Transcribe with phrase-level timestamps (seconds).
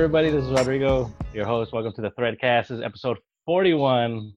[0.00, 0.30] everybody.
[0.30, 1.74] This is Rodrigo, your host.
[1.74, 2.68] Welcome to the Threadcast.
[2.68, 4.32] This is episode 41.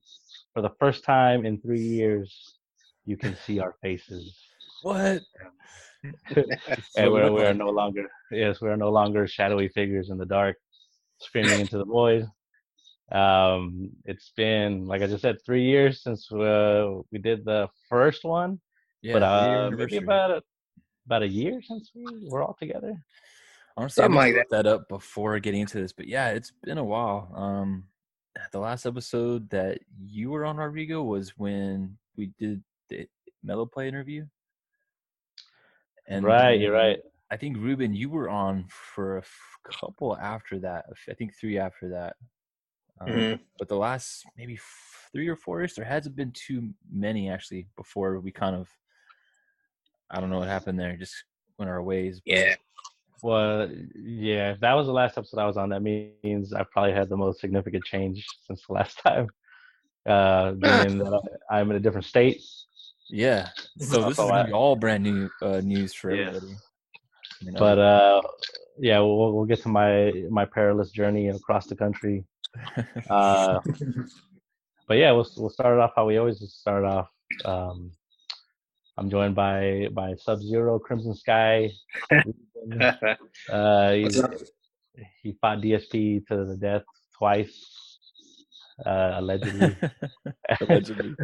[0.52, 2.58] For the first time in three years,
[3.06, 4.38] you can see our faces.
[4.82, 5.22] What?
[6.36, 10.58] and we're, we're no longer, yes, we're no longer shadowy figures in the dark
[11.20, 12.26] screaming into the void.
[13.10, 18.22] Um, it's been, like I just said, three years since uh, we did the first
[18.22, 18.60] one.
[19.00, 20.42] Yeah, but uh, maybe about a,
[21.06, 22.94] about a year since we were all together.
[23.76, 26.52] Honestly, I Something might like look that up before getting into this, but yeah, it's
[26.62, 27.30] been a while.
[27.34, 27.84] Um,
[28.52, 33.08] the last episode that you were on, Rodrigo, was when we did the
[33.42, 34.26] Mellow Play interview.
[36.06, 37.00] And right, you're right.
[37.30, 40.84] I think Ruben, you were on for a f- couple after that.
[41.08, 42.16] I think three after that.
[43.00, 43.40] Um, Mhm.
[43.58, 47.66] But the last maybe f- three or four years, there hasn't been too many actually.
[47.76, 48.68] Before we kind of,
[50.10, 50.96] I don't know what happened there.
[50.96, 51.24] Just
[51.58, 52.20] went our ways.
[52.24, 52.54] but- Yeah.
[53.24, 56.92] Well, yeah, if that was the last episode I was on, that means I probably
[56.92, 59.28] had the most significant change since the last time.
[60.04, 62.42] Uh, being that I- I'm in a different state.
[63.08, 63.48] Yeah.
[63.78, 66.36] So this is gonna be all brand new uh, news for Yes.
[66.36, 66.56] everybody.
[67.40, 67.58] You know?
[67.58, 68.20] But uh,
[68.78, 72.26] yeah, we'll, we'll get to my my perilous journey across the country.
[73.10, 73.58] Uh,
[74.86, 77.08] but yeah, we'll we'll start it off how we always start off.
[77.46, 77.90] Um,
[78.98, 81.70] I'm joined by by Sub Zero, Crimson Sky.
[83.50, 84.10] Uh, he,
[85.22, 86.82] he fought DSP to the death
[87.18, 87.98] twice,
[88.86, 89.76] uh, allegedly.
[90.60, 91.14] Allegedly.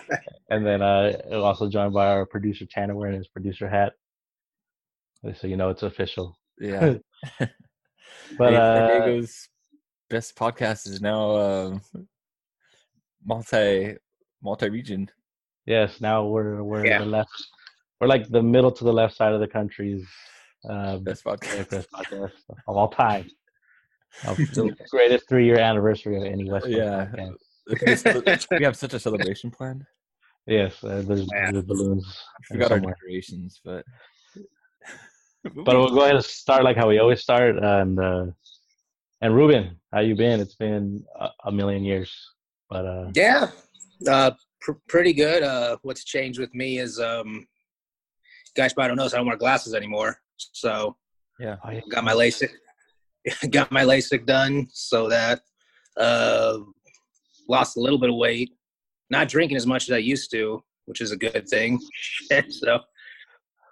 [0.50, 3.92] and then uh, also joined by our producer Tanner wearing his producer hat.
[5.36, 6.38] So you know it's official.
[6.60, 6.94] Yeah.
[8.38, 9.48] But hey, uh, San Diego's
[10.10, 11.80] best podcast is now um,
[13.24, 13.96] multi
[14.42, 15.10] multi region.
[15.66, 17.00] yes, now we're we're Yeah.
[17.00, 17.46] the left.
[18.00, 20.06] We're like the middle to the left side of the country's
[20.68, 21.70] uh, Best very podcast.
[21.70, 22.32] best podcast
[22.66, 23.28] of all time.
[24.26, 27.06] Of the greatest three year anniversary of any West Yeah.
[27.68, 28.46] podcast.
[28.58, 29.84] We have such a celebration planned.
[30.46, 31.52] Yes, uh, there's, Yeah.
[31.52, 32.06] there's balloons.
[32.40, 33.84] I forgot our decorations, but
[35.44, 37.56] But we'll go ahead and start like how we always start.
[37.58, 38.26] And uh,
[39.20, 40.40] and Ruben, how you been?
[40.40, 42.10] It's been a, a million years.
[42.70, 43.50] But uh, yeah.
[44.08, 44.30] Uh,
[44.60, 45.42] pr- pretty good.
[45.42, 47.46] Uh, what's changed with me is, um,
[48.56, 50.20] guys probably don't notice I don't wear glasses anymore.
[50.52, 50.96] So
[51.38, 51.80] yeah, yeah.
[51.90, 52.50] got my LASIK,
[53.50, 55.40] got my LASIK done so that,
[55.96, 56.58] uh,
[57.48, 58.50] lost a little bit of weight.
[59.10, 61.80] Not drinking as much as I used to, which is a good thing.
[62.50, 62.80] so,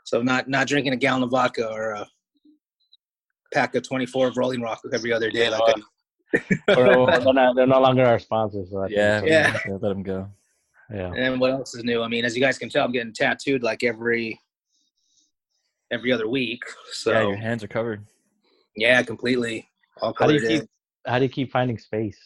[0.04, 2.06] so not not drinking a gallon of vodka or a
[3.52, 5.44] pack of 24 of Rolling Rock every other day.
[5.44, 8.70] Yeah, like I Or- or they're, not, they're no longer our sponsors.
[8.70, 9.60] So I yeah, it's- Yeah.
[9.66, 9.72] yeah.
[9.72, 10.28] Let them go.
[10.92, 11.12] yeah.
[11.14, 12.02] And what else is new?
[12.02, 14.40] I mean, as you guys can tell, I'm getting tattooed like every
[15.90, 16.62] every other week.
[16.92, 18.04] So yeah, yeah, your hands are covered.
[18.76, 19.68] Yeah, completely
[20.00, 20.62] all How do you keep.
[21.06, 22.18] How do you keep finding space?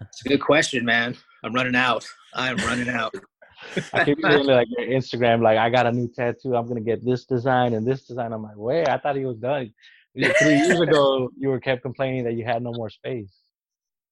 [0.00, 1.16] It's a good question, man.
[1.42, 2.06] I'm running out.
[2.34, 3.14] I am running out.
[3.92, 6.54] I keep seeing like your Instagram, like I got a new tattoo.
[6.54, 8.32] I'm gonna get this design and this design.
[8.32, 8.88] I'm like, where?
[8.88, 9.72] I thought he was done.
[10.14, 13.34] Three years ago, you were kept complaining that you had no more space.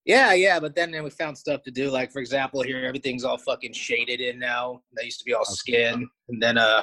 [0.04, 1.90] Yeah, yeah, but then, then we found stuff to do.
[1.90, 4.82] Like for example, here everything's all fucking shaded in now.
[4.94, 6.82] That used to be all skin, and then uh,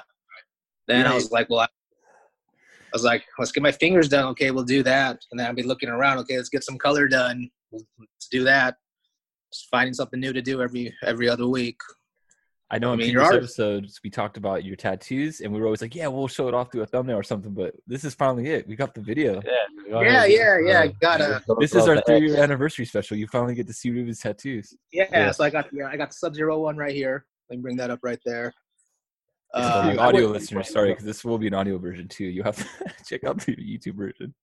[0.88, 1.68] then I was like, well, I, I
[2.94, 4.26] was like, let's get my fingers done.
[4.30, 6.20] Okay, we'll do that, and then I'll be looking around.
[6.20, 7.50] Okay, let's get some color done.
[7.72, 8.76] Let's do that.
[9.52, 11.78] Just finding something new to do every every other week.
[12.72, 15.60] I know I in mean, previous your episodes we talked about your tattoos, and we
[15.60, 18.04] were always like, "Yeah, we'll show it off through a thumbnail or something." But this
[18.04, 18.68] is finally it.
[18.68, 19.42] We got the video.
[19.46, 19.52] Yeah,
[19.92, 20.32] go Yeah, ahead.
[20.32, 23.16] yeah, yeah, Uh, gotta- This is our three-year anniversary special.
[23.18, 24.76] You finally get to see Ruben's tattoos.
[24.92, 25.32] Yeah, Yeah.
[25.32, 27.26] so I got yeah, I got the Sub Zero one right here.
[27.50, 28.54] Let me bring that up right there.
[29.54, 32.26] For Uh, the audio listeners, sorry, because this will be an audio version too.
[32.26, 32.66] You have to
[33.08, 34.34] check out the YouTube version.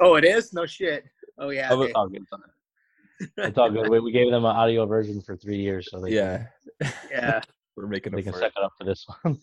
[0.00, 1.04] oh, it is no shit.
[1.38, 1.68] Oh yeah.
[1.72, 1.86] Oh, okay.
[1.86, 2.22] It's all good.
[3.38, 3.88] It's all good.
[3.88, 6.46] We, we gave them an audio version for three years, so they Yeah,
[7.10, 7.40] Yeah,
[7.76, 8.60] we're making they it can for suck it.
[8.60, 9.38] it up for this one.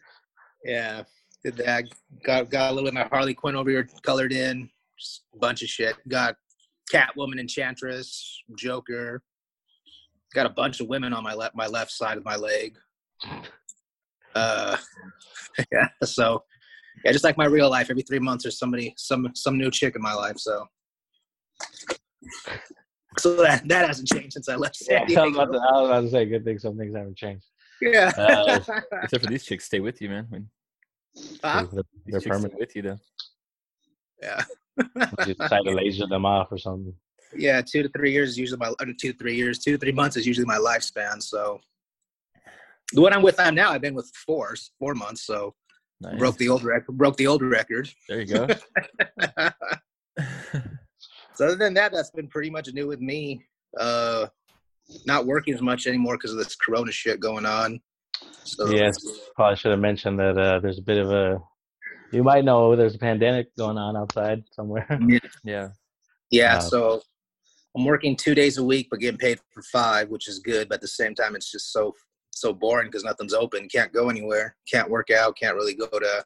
[0.64, 1.04] yeah.
[1.44, 1.86] Did that.
[2.24, 4.70] Got got a little bit of my Harley Quinn over here colored in.
[5.00, 5.96] Just a bunch of shit.
[6.08, 6.36] Got
[6.94, 9.24] Catwoman, Enchantress, Joker.
[10.36, 12.78] Got a bunch of women on my left my left side of my leg.
[14.36, 14.78] Uh,
[15.72, 15.88] yeah.
[16.04, 16.44] So,
[17.04, 19.96] yeah, just like my real life, every three months there's somebody, some some new chick
[19.96, 20.38] in my life.
[20.38, 20.66] So,
[23.18, 25.90] so that that hasn't changed since I left San I was, about to, I was
[25.90, 27.46] about to say, good thing some things haven't changed.
[27.82, 28.12] Yeah.
[28.18, 28.60] Uh,
[29.04, 30.28] Except for these chicks, stay with you, man.
[30.30, 30.48] When
[31.44, 31.66] Huh?
[31.72, 32.58] They're, they're permanent.
[32.60, 33.00] with you, though.
[34.22, 34.44] yeah.
[35.28, 36.94] You decide to laser them off or something.
[37.36, 39.60] Yeah, two to three years is usually my or two to three years.
[39.60, 41.22] Two to three months is usually my lifespan.
[41.22, 41.60] So
[42.94, 45.26] the one I'm with on now, I've been with four four months.
[45.26, 45.56] So
[46.02, 46.18] Nice.
[46.18, 46.98] broke the old record.
[46.98, 47.88] Broke the old record.
[48.10, 48.48] There you go.
[51.42, 53.44] So other than that, that's been pretty much new with me.
[53.80, 54.28] Uh,
[55.08, 57.80] not working as much anymore because of this Corona shit going on.
[58.44, 58.96] So Yes,
[59.36, 61.42] probably should have mentioned that uh, there's a bit of a.
[62.12, 64.86] You might know there's a pandemic going on outside somewhere.
[65.44, 65.70] Yeah.
[66.30, 66.58] yeah.
[66.58, 67.02] Uh, So
[67.76, 70.70] I'm working two days a week, but getting paid for five, which is good.
[70.70, 71.96] But at the same time, it's just so
[72.32, 73.68] so boring because nothing's open.
[73.70, 74.56] Can't go anywhere.
[74.72, 75.38] Can't work out.
[75.38, 76.26] Can't really go to.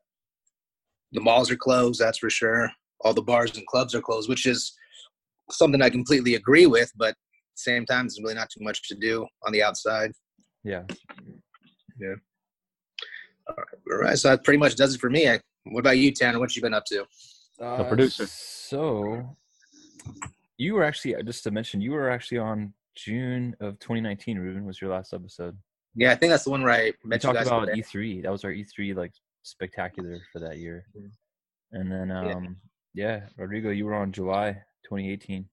[1.12, 2.00] The malls are closed.
[2.00, 2.72] That's for sure.
[3.02, 4.74] All the bars and clubs are closed, which is
[5.52, 6.92] something I completely agree with.
[6.96, 7.16] But
[7.56, 10.12] same time, there's really not too much to do on the outside.
[10.64, 10.84] Yeah.
[12.00, 12.16] Yeah.
[13.48, 15.30] All right, so that pretty much does it for me.
[15.30, 16.40] I, what about you, Tanner?
[16.40, 17.06] What you been up to?
[17.62, 18.26] Uh, producer.
[18.26, 19.38] So,
[20.58, 24.40] you were actually just to mention you were actually on June of 2019.
[24.40, 25.58] Ruben was your last episode.
[25.96, 27.82] Yeah, I think that's the one where I We talked about today.
[27.82, 28.24] E3.
[28.24, 29.14] That was our E3 like
[29.44, 30.86] spectacular for that year.
[30.96, 31.12] Mhm.
[31.72, 32.34] And then, Yeah.
[32.34, 32.58] um,
[32.94, 35.48] yeah, Rodrigo, you were on July 2018.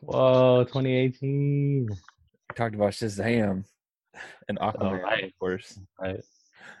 [0.00, 1.86] Whoa, 2018.
[1.90, 1.96] We
[2.54, 3.64] talked about Shazam
[4.48, 5.24] and Aquaman, right.
[5.24, 5.78] of course.
[6.00, 6.20] Right.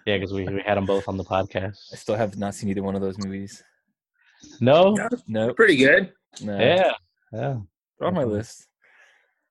[0.06, 1.92] Yeah, because we, we had them both on the podcast.
[1.92, 3.62] I still have not seen either one of those movies.
[4.60, 4.96] No?
[5.26, 5.56] Nope.
[5.56, 6.12] Pretty good.
[6.42, 6.58] No.
[6.58, 6.92] Yeah.
[7.32, 7.56] Yeah.
[7.98, 8.30] They're on my Mhm.
[8.30, 8.67] list.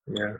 [0.08, 0.34] Yeah.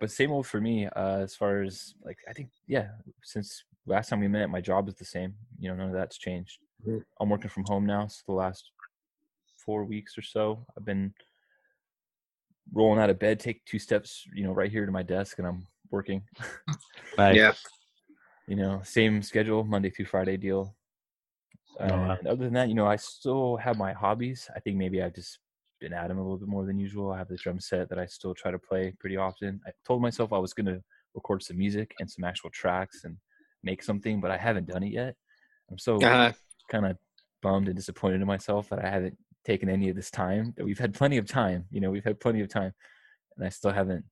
[0.00, 2.88] but same old for me uh, as far as like i think yeah
[3.22, 6.18] since last time we met my job is the same you know none of that's
[6.18, 7.04] changed Mhm.
[7.20, 8.70] i'm working from home now so the last
[9.64, 11.12] four weeks or so i've been
[12.72, 15.46] rolling out of bed take two steps you know right here to my desk and
[15.46, 16.22] i'm working
[17.18, 17.36] Nice.
[17.36, 17.52] Yeah.
[18.46, 20.74] you know same schedule monday through friday deal
[21.78, 22.16] Oh, wow.
[22.18, 25.14] and other than that you know i still have my hobbies i think maybe i've
[25.14, 25.38] just
[25.80, 27.10] been at them a little bit more than usual.
[27.12, 29.60] I have the drum set that i still try to play pretty often.
[29.66, 30.82] I told myself i was going to
[31.14, 33.16] record some music and some actual tracks and
[33.62, 35.14] make something but i haven't done it yet.
[35.70, 36.32] I'm so Uh-huh.
[36.70, 36.96] kind of
[37.42, 40.52] bummed and disappointed in myself that i haven't taken any of this time.
[40.56, 42.72] That we've had plenty of time you know we've had plenty of time
[43.36, 44.04] and i still haven't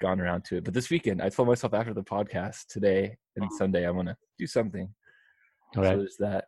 [0.00, 0.64] gone around to it.
[0.64, 4.16] But this weekend i told myself after the podcast today and sunday i'm going to
[4.38, 4.88] do something.
[5.74, 6.44] So there's that.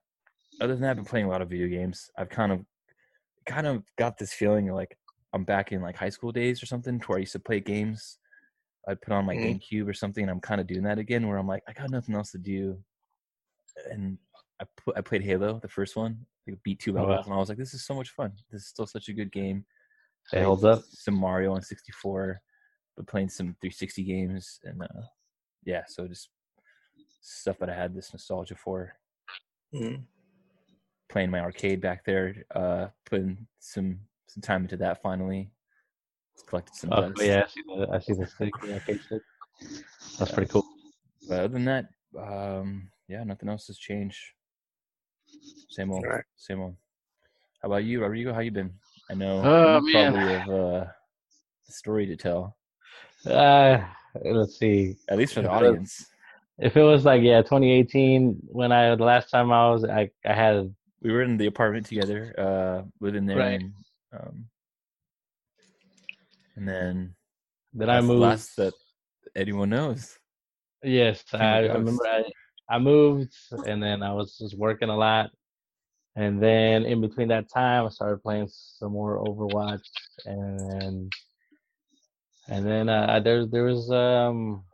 [0.60, 2.10] Other than that, I've been playing a lot of video games.
[2.18, 2.60] I've kind of,
[3.48, 4.96] kind of got this feeling like
[5.32, 7.60] I'm back in like high school days or something, to where I used to play
[7.60, 8.18] games.
[8.86, 9.60] I'd put on my Mhm.
[9.60, 11.90] GameCube or something, and I'm kind of doing that again, where I'm like, I got
[11.90, 12.78] nothing else to do,
[13.90, 14.16] and
[14.60, 17.08] I put, I played Halo, the first one, like beat two Oh, wow.
[17.08, 18.32] levels, and I was like, this is so much fun.
[18.50, 19.64] This is still such a good game.
[20.32, 20.82] It holds up.
[20.90, 22.40] Some Mario on 64,
[22.96, 25.02] but playing some 360 games, and uh,
[25.64, 26.30] yeah, so just
[27.20, 28.94] stuff that I had this nostalgia for
[29.74, 30.06] Mhm.
[31.08, 35.50] Playing my arcade back there, uh, putting some some time into that finally.
[36.46, 37.22] Collected some Oh, dust.
[37.22, 38.54] yeah, I see the, I see the stick.
[38.66, 39.22] Yeah, okay, stick.
[40.18, 40.34] That's Yeah.
[40.36, 40.64] pretty cool.
[41.28, 41.86] But other than that,
[42.18, 44.18] um, yeah, nothing else has changed.
[45.70, 46.24] Same old, Alright.
[46.36, 46.76] same old.
[47.62, 48.32] How about you, Rodrigo?
[48.32, 48.72] How you been?
[49.10, 50.12] I know Oh, you man.
[50.12, 50.84] probably have uh,
[51.68, 52.56] a story to tell,
[53.26, 53.84] Uh,
[54.24, 54.96] let's see.
[55.08, 56.06] at least for the If it was- audience.
[56.60, 60.34] If it was like yeah, 2018 when I the last time I was I I
[60.34, 63.60] had We were in the apartment together, uh, living there, Right.
[63.60, 63.72] and,
[64.12, 64.48] um,
[66.56, 67.14] and then
[67.72, 68.20] then I moved.
[68.20, 68.74] last that
[69.36, 70.18] anyone knows.
[70.82, 72.24] Yes, I, I remember I,
[72.68, 73.32] I moved
[73.66, 75.30] and then I was just working a lot.
[76.16, 79.86] And then in between that time, I started playing some more Overwatch
[80.24, 81.12] and
[82.48, 84.64] and then uh, there there was um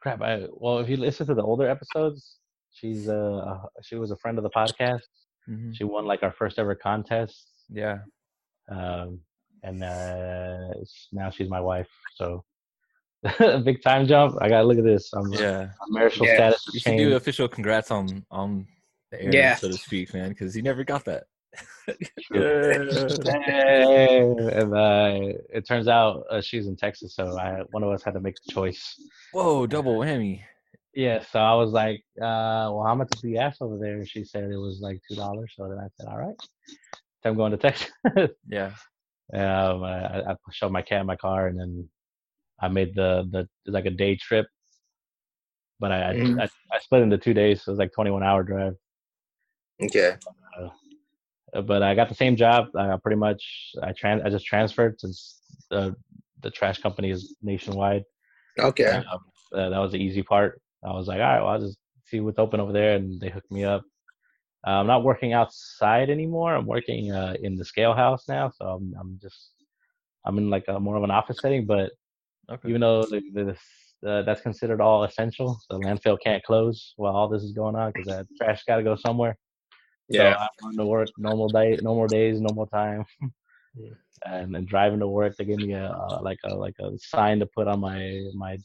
[0.00, 0.22] crap.
[0.22, 2.38] I well, if you listen to the older episodes,
[2.78, 5.02] she's uh she was a friend of the podcast.
[5.48, 5.74] Mhm.
[5.76, 7.50] She won like our first ever contest.
[7.70, 7.98] Yeah,
[8.70, 9.20] Um,
[9.62, 10.68] and uh,
[11.12, 11.88] now she's my wife.
[12.16, 12.44] So
[13.64, 14.36] big time jump.
[14.40, 15.12] I gotta look at this.
[15.12, 15.70] I'm, yeah.
[15.80, 16.34] my marital Yeah.
[16.36, 18.66] status You should do official congrats on on
[19.10, 19.54] the air, Yeah.
[19.56, 21.24] so to speak, man, because you never got that.
[22.32, 24.18] Hey,
[24.60, 25.18] and uh,
[25.52, 28.36] it turns out uh, she's in Texas, so I, one of us had to make
[28.46, 29.00] the choice.
[29.32, 30.40] Whoa, double whammy.
[30.94, 34.08] Yeah, so I was like, uh, "Well, how much is the gas over there?" And
[34.08, 35.52] she said it was like two dollars.
[35.56, 36.34] So then I said, "All right,
[37.24, 37.90] I'm going to Texas."
[38.48, 38.72] Yeah,
[39.34, 41.88] um, I, I showed my cat in my car, and then
[42.60, 44.46] I made the the like a day trip,
[45.78, 46.40] but I, I- Mhm.
[46.40, 48.74] I I split into two days, so it was like 21 hour drive.
[49.82, 50.16] Okay.
[50.58, 52.74] Uh, but I got the same job.
[52.76, 55.40] I pretty much I trans I just transferred since
[55.70, 55.94] the
[56.42, 58.04] the trash company is nationwide.
[58.58, 59.02] Okay.
[59.12, 59.20] Um,
[59.52, 60.60] uh, that was the easy part.
[60.84, 63.30] I was like, all right, well, I'll just see what's open over there, and they
[63.30, 63.82] hooked me up.
[64.66, 66.54] Uh, I'm not working outside anymore.
[66.54, 69.52] I'm working uh, in the scale house now, so I'm I'm just
[70.24, 71.64] I'm in like a more of an office setting.
[71.64, 71.92] But
[72.50, 72.68] okay.
[72.68, 77.28] even though the, the, uh, that's considered all essential, the landfill can't close while all
[77.28, 79.36] this is going on because that trash got to go somewhere.
[80.08, 80.34] Yeah.
[80.34, 83.04] So I'm going to work normal day, normal days, no more time.
[84.26, 87.38] and then driving to work, they gave me a uh, like a like a sign
[87.40, 88.56] to put on my my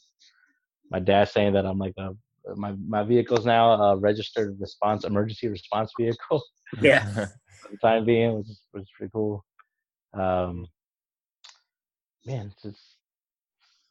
[0.93, 2.11] my dash saying that I'm like a
[2.55, 6.41] my my vehicle's now a registered response emergency response vehicle
[6.81, 7.03] Yeah.
[7.61, 9.43] for the time being, which is, which is pretty cool.
[10.13, 10.67] Um,
[12.25, 12.97] man, it's just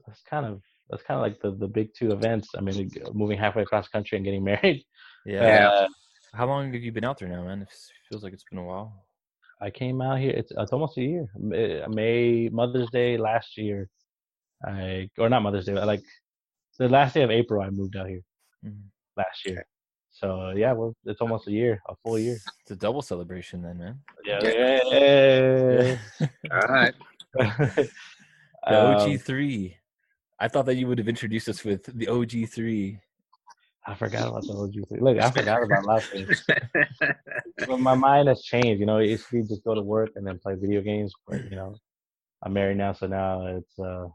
[0.06, 2.48] that's kind of that's kind of like the the big two events.
[2.56, 4.84] I mean, moving halfway across the country and getting married.
[5.26, 5.68] yeah.
[5.68, 5.88] Uh,
[6.34, 7.62] How long have you been out there now, man?
[7.62, 7.68] It
[8.08, 9.04] feels like it's been a while.
[9.60, 10.32] I came out here.
[10.32, 11.26] It's it's almost a year.
[11.38, 13.88] May, May Mother's Day last year.
[14.66, 15.76] I or not Mother's Day.
[15.78, 16.02] I like
[16.82, 18.22] the last day of April, I moved out here
[18.64, 18.90] Mhm.
[19.16, 19.66] last year.
[20.10, 22.38] So yeah, well, it's almost a year, a full year.
[22.60, 24.00] It's a double celebration then, man.
[24.24, 24.40] Yeah.
[24.42, 25.98] Yeah.
[26.50, 26.94] All right.
[27.34, 27.88] the
[28.66, 29.76] Um, OG3.
[30.38, 32.98] I thought that you would have introduced us with the OG3.
[33.86, 35.00] I forgot about the OG three.
[35.00, 36.44] Look, I forgot about last things.
[37.66, 38.80] But my mind has changed.
[38.80, 41.12] You know, it used to be just go to work and then play video games.
[41.26, 41.76] But you know,
[42.42, 44.06] I'm married now, so now it's uh,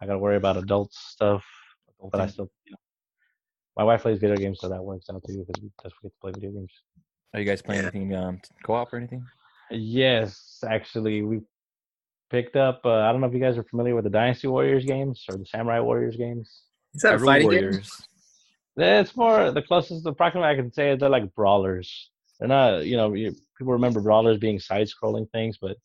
[0.00, 1.44] I gotta worry about adult stuff.
[2.00, 2.78] But I still, you know,
[3.76, 6.14] my wife plays video games, so that works out too because we just get to
[6.20, 6.72] play video games.
[7.34, 9.24] Are you guys playing anything um, co-op or anything?
[9.70, 11.40] Yes, actually, we
[12.30, 12.80] picked up.
[12.84, 15.36] Uh, I don't know if you guys are familiar with the Dynasty Warriors games or
[15.36, 16.62] the Samurai Warriors games.
[16.94, 17.62] Is that a Hyrule fighting game?
[17.62, 18.02] Warriors.
[18.78, 22.10] It's more the closest approximate I can say is they're like brawlers.
[22.38, 25.78] They're not, you know, you, people remember brawlers being side-scrolling things, but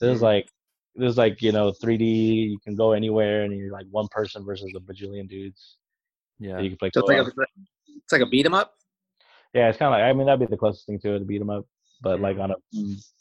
[0.00, 0.22] there's Mhm.
[0.22, 0.48] like
[0.96, 2.50] there's like you know 3D.
[2.50, 5.76] You can go anywhere, and you're like one person versus a bajillion dudes.
[6.38, 6.58] Yeah.
[6.58, 6.90] You can play.
[6.92, 7.30] So it's like a
[7.88, 8.74] it's like a beat 'em up.
[9.54, 11.24] yeah, it's kind of like I mean that'd be the closest thing to it to
[11.24, 11.66] beat them up,
[12.02, 12.56] but like on a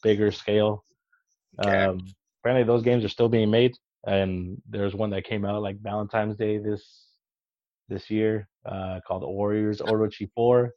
[0.03, 0.83] bigger scale.
[1.63, 1.85] Okay.
[1.85, 1.99] Um,
[2.41, 3.73] apparently, those games are still being made,
[4.05, 7.07] and there's one that came out like Valentine's Day this
[7.87, 10.73] this year uh, called Warriors Orochi Four,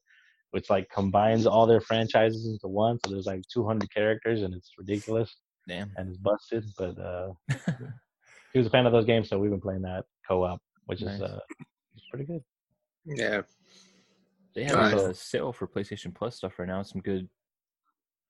[0.50, 2.98] which like combines all their franchises into one.
[3.04, 5.36] So there's like 200 characters, and it's ridiculous
[5.68, 5.92] Damn.
[5.96, 6.64] and it's busted.
[6.76, 7.32] But uh,
[8.52, 11.20] he was a fan of those games, so we've been playing that co-op, which is
[11.22, 11.40] uh,
[12.10, 12.42] pretty good.
[13.04, 13.42] Yeah.
[14.54, 14.94] They have Nice.
[14.94, 16.82] a sale for PlayStation Plus stuff right now.
[16.82, 17.28] Some good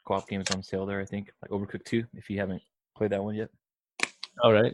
[0.07, 1.31] co-op games on sale there, I think.
[1.43, 2.61] Like Overcooked 2, if you haven't
[2.97, 3.49] played that one yet.
[4.43, 4.73] All right.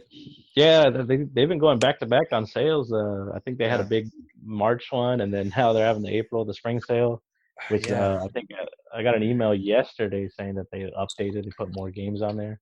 [0.55, 2.93] Yeah, they they've been going back to back on sales.
[2.93, 4.09] Uh, I think they had a big
[4.43, 7.23] March one, and then now they're having the April, the spring sale.
[7.69, 8.15] Which Yeah.
[8.15, 11.73] uh, I think I, I got an email yesterday saying that they updated and put
[11.73, 12.59] more games on there.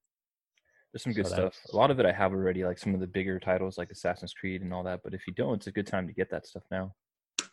[0.92, 1.58] There's some good So stuff.
[1.72, 4.34] A lot of it I have already, like some of the bigger titles like Assassin's
[4.34, 5.02] Creed and all that.
[5.04, 6.94] But if you don't, it's a good time to get that stuff now.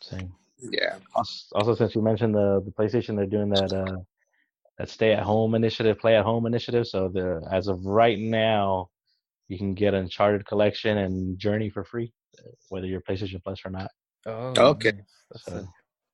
[0.02, 0.32] Same.
[0.58, 0.96] Yeah.
[1.14, 3.96] Also, also, since you mentioned the the PlayStation, they're doing that uh,
[4.78, 6.86] that stay at home initiative, play at home initiative.
[6.86, 8.90] So the as of right now,
[9.48, 13.70] you can get Uncharted collection and Journey for free, uh, whether you're PlayStation Plus or
[13.70, 13.90] not.
[14.26, 14.92] Oh, Okay.
[15.32, 15.64] So sick.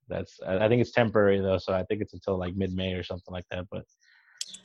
[0.09, 2.93] That's I I think it's temporary though, so I think it's until like mid May
[2.95, 3.67] or something like that.
[3.71, 3.85] But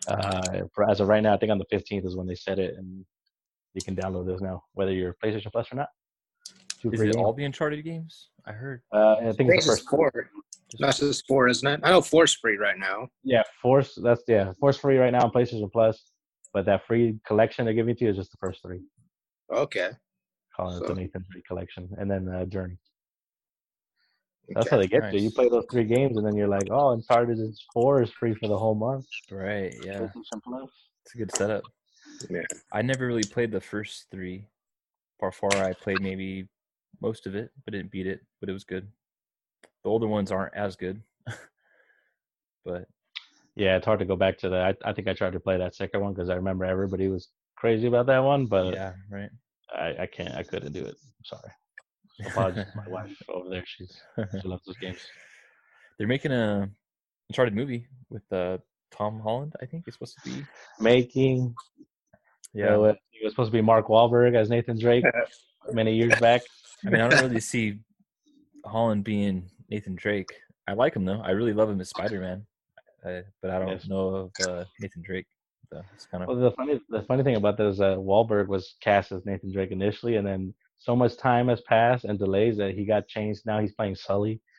[0.07, 2.60] uh, for, as of right now, I think on the 15th is when they set
[2.60, 3.03] it, and
[3.74, 5.88] you can download those now, whether you're PlayStation Plus or not.
[6.81, 7.24] Two Is free it games.
[7.24, 8.29] all the Uncharted games?
[8.45, 8.81] I heard.
[8.93, 9.89] Uh, I I think think it's the it's first.
[9.89, 10.29] four.
[10.79, 11.79] That's just four, isn't it?
[11.83, 13.07] I know four's free right now.
[13.24, 13.98] Yeah, Force.
[14.01, 16.12] That's yeah, Force free right now on PlayStation Plus,
[16.53, 18.79] but that free collection they're giving to you is just the first three.
[19.53, 19.89] Okay.
[20.55, 22.77] Calling it the Nathan Free collection, and then uh, Journey.
[24.55, 25.20] That's how they get you.
[25.22, 28.34] You play those three games, and then you're like, oh, Uncharted is four is free
[28.34, 29.05] for the whole month.
[29.29, 29.75] Right.
[29.84, 30.08] Yeah.
[31.05, 31.63] It's a good setup.
[32.29, 32.43] Yeah.
[32.72, 34.48] I never really played the first three.
[35.20, 36.48] Par far, I played maybe
[37.01, 38.22] most of it, but didn't beat it.
[38.39, 38.88] But it was good.
[39.84, 41.01] The older ones aren't as good.
[42.65, 42.86] but
[43.55, 44.77] Yeah, it's hard to go back to that.
[44.84, 47.29] I, I think I tried to play that second one because I remember everybody was
[47.55, 49.29] crazy about that one, but yeah, right.
[49.74, 50.36] I, I can't.
[50.36, 50.96] I couldn't do it.
[50.96, 51.51] I'm sorry.
[52.25, 53.63] Apologies to my wife over there.
[53.65, 54.00] She's
[54.41, 55.00] she loves those games.
[55.98, 56.70] They're making a
[57.30, 58.58] Uncharted movie with uh,
[58.91, 59.53] Tom Holland.
[59.62, 60.46] I think it's supposed to be.
[60.80, 61.56] Making.
[62.53, 62.65] Yeah.
[62.77, 65.06] Yeah, it was supposed to be Mark Wahlberg as Nathan Drake
[65.72, 66.41] many years back.
[66.86, 67.80] I mean, I don't really see
[68.65, 70.34] Holland being Nathan Drake.
[70.68, 71.22] I like him though.
[71.22, 72.46] I really love him as Spider Man,
[73.06, 73.88] uh, but I don't Yes.
[73.88, 75.27] know of uh, Nathan Drake.
[75.70, 78.48] So it's kind of Well, the funny the funny thing about that is that Wahlberg
[78.48, 82.57] was cast as Nathan Drake initially, and then so much time has passed and delays
[82.57, 83.41] that he got changed.
[83.45, 84.41] Now he's playing Sully.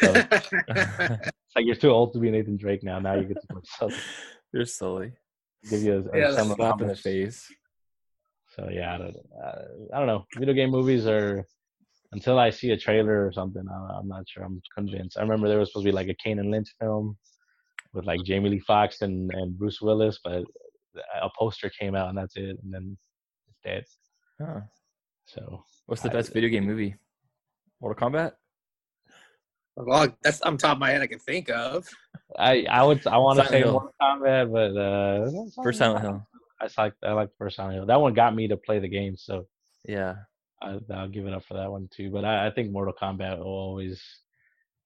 [0.00, 0.52] So it's
[1.56, 2.98] like you're too old to be Nathan Drake now.
[2.98, 3.94] Now you get to play Sully.
[4.52, 5.12] you're silly.
[5.70, 7.50] Give you a, a Yeah, that's Slap in the face.
[8.54, 9.62] So yeah, I don't, uh,
[9.94, 10.26] I don't know.
[10.36, 11.46] Video game movies are
[12.12, 13.64] until I see a trailer or something.
[13.66, 14.42] I, I'm not sure.
[14.42, 15.16] I'm convinced.
[15.16, 17.16] I remember there was supposed to be like a Kane and Lynch film
[17.94, 20.44] with like Jamie Lee Foxx and, and Bruce Willis, but
[21.22, 22.98] a poster came out and that's it, and then
[23.48, 23.84] it's dead.
[24.38, 24.60] Huh.
[25.28, 26.96] So What's the I- best video game movie?
[27.80, 28.32] Mortal Kombat.
[29.76, 31.86] well, that's on top of my head I can think of.
[32.38, 33.72] I I would I want to say Hill.
[33.72, 36.26] Mortal Kombat, but uh, First Silent Hill.
[36.60, 37.86] I saw I like the first Silent Hill.
[37.86, 39.46] That one got me to play the game, so
[39.86, 40.16] Yeah.
[40.60, 42.10] I, I'll give it up for that one too.
[42.10, 44.02] But I, I think Mortal Kombat will always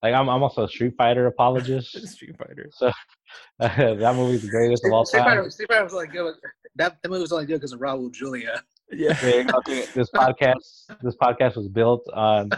[0.03, 1.93] like I'm I'm also a Street Fighter apologist.
[2.09, 2.69] Street Fighter.
[2.73, 2.93] So
[3.59, 5.29] that movie's the greatest of all Street time.
[5.39, 6.35] Fighter, Street Fighter was only good.
[6.77, 8.63] That, that movie was only good because of Raul Julia.
[8.91, 9.17] Yeah.
[9.25, 12.51] Yeah, okay, this podcast this podcast was built on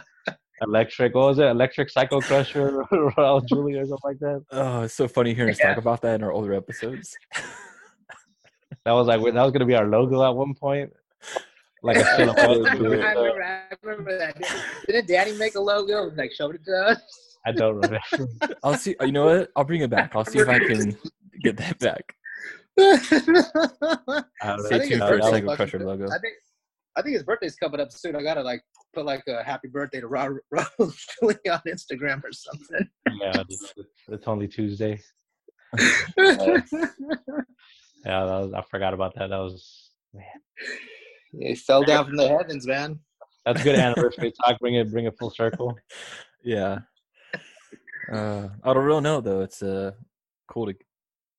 [0.62, 4.94] electric what was it electric psycho crusher Raul Julia or something like that Oh, it's
[4.94, 5.68] so funny hearing us Yeah.
[5.70, 7.16] talk about that in our older episodes.
[8.84, 10.92] that was like that was gonna be our logo at one point
[11.82, 13.02] like a I remember,
[13.44, 14.42] I remember, that.
[14.86, 17.36] Didn't Danny make a logo and like showed it to us?
[17.46, 18.00] I don't remember
[18.62, 18.96] I'll see.
[19.02, 19.50] You know what?
[19.54, 20.16] I'll bring it back.
[20.16, 20.96] I'll see if I can
[21.42, 22.14] get that back.
[22.78, 26.06] I Stay think tuned for a That was- Psycho fucking Crusher logo.
[26.06, 26.34] I think
[26.96, 28.14] I think his birthday's coming up soon.
[28.16, 28.62] I gotta like
[28.94, 32.88] put like a happy birthday to Raul Raul Julia on Instagram or something.
[33.20, 33.74] yeah it's,
[34.08, 35.00] it's only Tuesday
[35.78, 36.60] yeah
[38.04, 40.24] that was, I forgot about that that was man
[41.32, 43.00] he fell down from the heavens, man.
[43.44, 45.76] that's a good anniversary talk bring it bring it full circle
[46.44, 46.80] Yeah.
[48.12, 49.92] Uh, on a real note, though, it's uh
[50.46, 50.74] cool to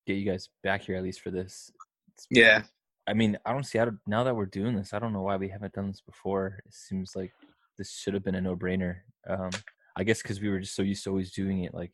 [0.06, 1.72] get you guys back here at least for this.
[2.14, 2.64] It's, Yeah.
[3.08, 4.94] I mean, I don't see how to, now that we're doing this.
[4.94, 6.60] I don't know why we haven't done this before.
[6.66, 7.32] It seems like
[7.78, 8.98] this should have been a no-brainer.
[9.30, 9.52] Um,
[9.96, 11.92] I guess because we were just so used to always doing it like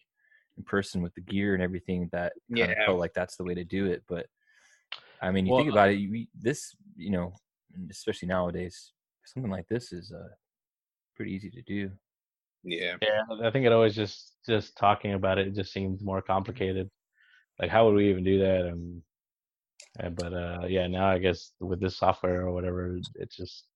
[0.58, 2.86] in person with the gear and everything that kind of Yeah.
[2.86, 4.03] felt like that's the way to do it.
[4.08, 4.27] But
[5.22, 7.34] I mean, you Well, think about it, you, this, you know,
[7.89, 8.94] especially nowadays,
[9.25, 10.30] something like this is uh
[11.15, 11.91] pretty easy to do.
[12.63, 12.96] Yeah.
[13.01, 16.89] Yeah, I think it always just just talking about it, it just seems more complicated.
[17.62, 18.65] Like how would we even do that?
[18.65, 19.01] And,
[20.00, 23.68] and but uh yeah, now I guess with this software or whatever, it's just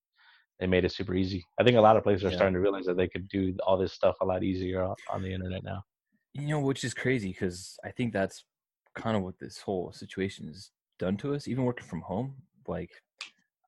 [0.60, 1.44] they made it super easy.
[1.60, 2.38] I think a lot of places are Yeah.
[2.38, 5.22] starting to realize that they could do all this stuff a lot easier on, on
[5.22, 5.84] the internet now.
[6.33, 8.46] You know, which is crazy because I think that's
[8.94, 11.48] kind of what this whole situation has done to us.
[11.48, 12.36] Even working from home,
[12.68, 12.92] like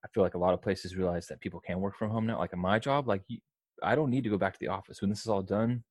[0.03, 2.39] I feel like a lot of places realize that people can work from home now.
[2.39, 3.23] Like in my job, like
[3.83, 5.83] I don't need to go back to the office when this is all done.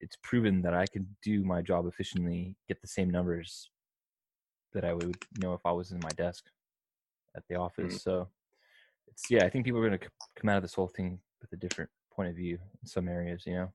[0.00, 3.70] It's proven that I can do my job efficiently, get the same numbers
[4.74, 6.44] that I would, know, if I was in my desk
[7.36, 8.02] at the office.
[8.02, 8.28] So
[9.08, 10.06] it's yeah, I think people are going to
[10.36, 13.44] come out of this whole thing with a different point of view in some areas.
[13.46, 13.72] You know.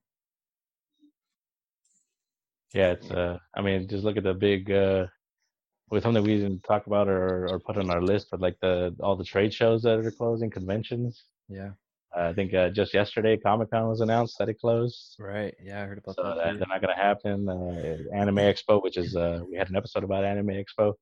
[2.74, 5.06] Yeah, it's uh I mean just look at the big uh
[5.90, 8.94] with something we didn't talk about or or put on our list, but like the
[9.00, 11.24] all the trade shows that are closing, conventions.
[11.48, 11.70] Yeah.
[12.14, 15.16] I think uh, just yesterday Comic Con was announced that it closed.
[15.18, 15.54] Right.
[15.62, 16.58] Yeah, I heard about So that.
[16.58, 17.48] they're not gonna happen.
[17.48, 20.94] Uh, Anime Expo, which is uh, we had an episode about Anime Expo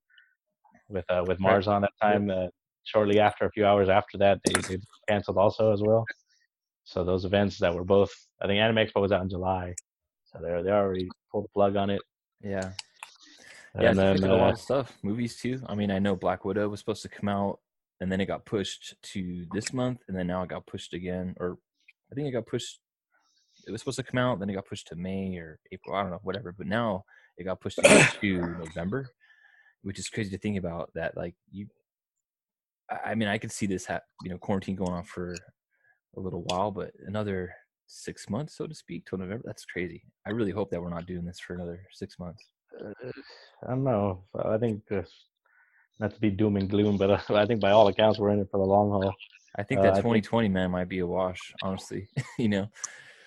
[0.89, 2.31] with uh, with Mars on that time.
[2.31, 2.47] Uh,
[2.85, 6.05] shortly after, a few hours after that, they, they canceled also as well.
[6.85, 9.75] So those events that were both, I think Anime Expo was out in July,
[10.25, 12.03] so they they already pulled the plug on it.
[12.43, 12.73] Yeah.
[13.75, 14.99] And yeah, then a lot uh, of stuff.
[15.03, 15.61] Movies too.
[15.67, 17.61] I mean, I know Black Widow was supposed to come out,
[18.01, 21.35] and then it got pushed to this month, and then now it got pushed again,
[21.39, 21.59] or
[22.11, 22.81] I think it got pushed.
[23.67, 25.95] It was supposed to come out, then it got pushed to May or April.
[25.95, 26.53] I don't know, whatever.
[26.53, 27.05] But now
[27.37, 29.11] it got pushed to November,
[29.83, 30.91] which is crazy to think about.
[30.95, 31.67] That like you,
[33.05, 35.37] I mean, I could see this, ha- you know, quarantine going on for
[36.17, 37.53] a little while, but another
[37.87, 39.43] six months, so to speak, till November.
[39.45, 40.03] That's crazy.
[40.27, 42.43] I really hope that we're not doing this for another six months.
[43.63, 44.25] I don't know.
[44.43, 45.03] I think uh,
[46.01, 48.41] not to be doom and gloom, but uh, I think by all accounts we're in
[48.41, 49.15] it for the long haul.
[49.57, 52.09] I think Uh, that think- 2020 man might be a wash, honestly.
[52.39, 52.67] you know,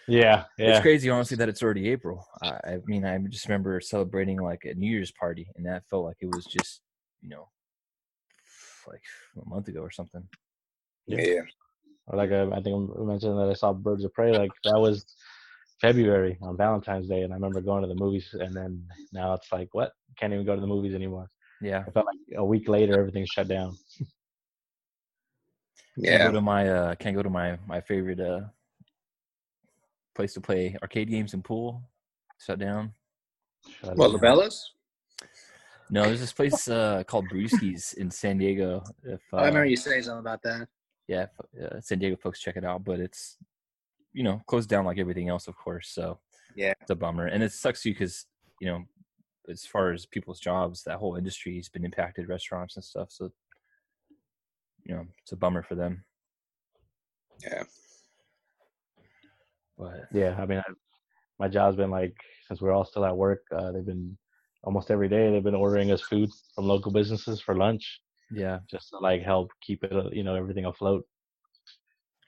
[0.07, 0.71] Yeah, yeah.
[0.71, 2.25] it's crazy, honestly, that it's already April.
[2.41, 6.05] I, I mean, I just remember celebrating like a New Year's party, and that felt
[6.05, 6.81] like it was just,
[7.21, 7.47] you know,
[8.87, 9.01] like
[9.41, 10.27] a month ago or something.
[11.07, 11.41] Yeah.
[12.07, 14.37] Or like uh, I think I mentioned that I saw Birds of Prey.
[14.37, 15.05] Like that was
[15.79, 18.27] February on Valentine's Day, and I remember going to the movies.
[18.33, 19.91] And then now it's like, what?
[20.17, 21.29] Can't even go to the movies anymore.
[21.63, 21.83] Yeah.
[21.87, 23.77] I felt like a week later everything's shut down.
[25.97, 26.11] yeah.
[26.11, 26.27] Can't Yeah.
[26.27, 28.41] go to my uh, can't go to my my favorite uh
[30.15, 31.81] place to play arcade games and pool.
[32.39, 32.93] Shut down.
[33.81, 34.13] Shut What, down.
[34.15, 34.71] Labella's?
[35.89, 38.83] No, there's this place uh called Brewski's in San Diego.
[39.03, 40.67] If uh, Oh, I remember you saying something about that.
[41.07, 43.37] yeah, if, uh, San Diego folks check it out, but it's
[44.11, 45.89] you know closed down like everything else, of course.
[45.89, 46.19] So
[46.55, 46.73] Yeah.
[46.81, 48.25] it's a bummer, and it sucks too because
[48.59, 48.83] you know
[49.49, 53.11] as far as people's jobs, that whole industry has been impacted, restaurants and stuff.
[53.11, 53.31] So
[54.85, 56.03] you know it's a bummer for them.
[57.43, 57.63] Yeah.
[59.77, 60.71] But Yeah, I mean, I,
[61.39, 62.15] my job's been like
[62.47, 63.43] since we're all still at work.
[63.51, 64.17] Uh, they've been
[64.63, 65.31] almost every day.
[65.31, 68.01] They've been ordering us food from local businesses for lunch,
[68.31, 71.05] yeah, just to like help keep it, uh, you know, everything afloat.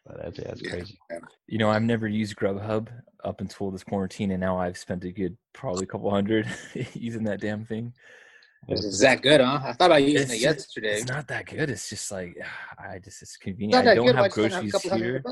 [0.05, 0.69] But that's yeah, that's Yeah.
[0.69, 0.99] crazy.
[1.47, 2.89] you know I've never used Grubhub
[3.23, 6.47] up until this quarantine, and now I've spent a good probably a couple hundred
[6.93, 7.93] using that damn thing.
[8.67, 9.59] Is that good, huh?
[9.63, 10.95] I thought about using It's it just- yesterday.
[10.97, 11.69] It's not that good.
[11.69, 12.35] It's just like
[12.79, 13.85] I just it's It's convenient.
[13.85, 15.23] not I don't good, have just don't have groceries here.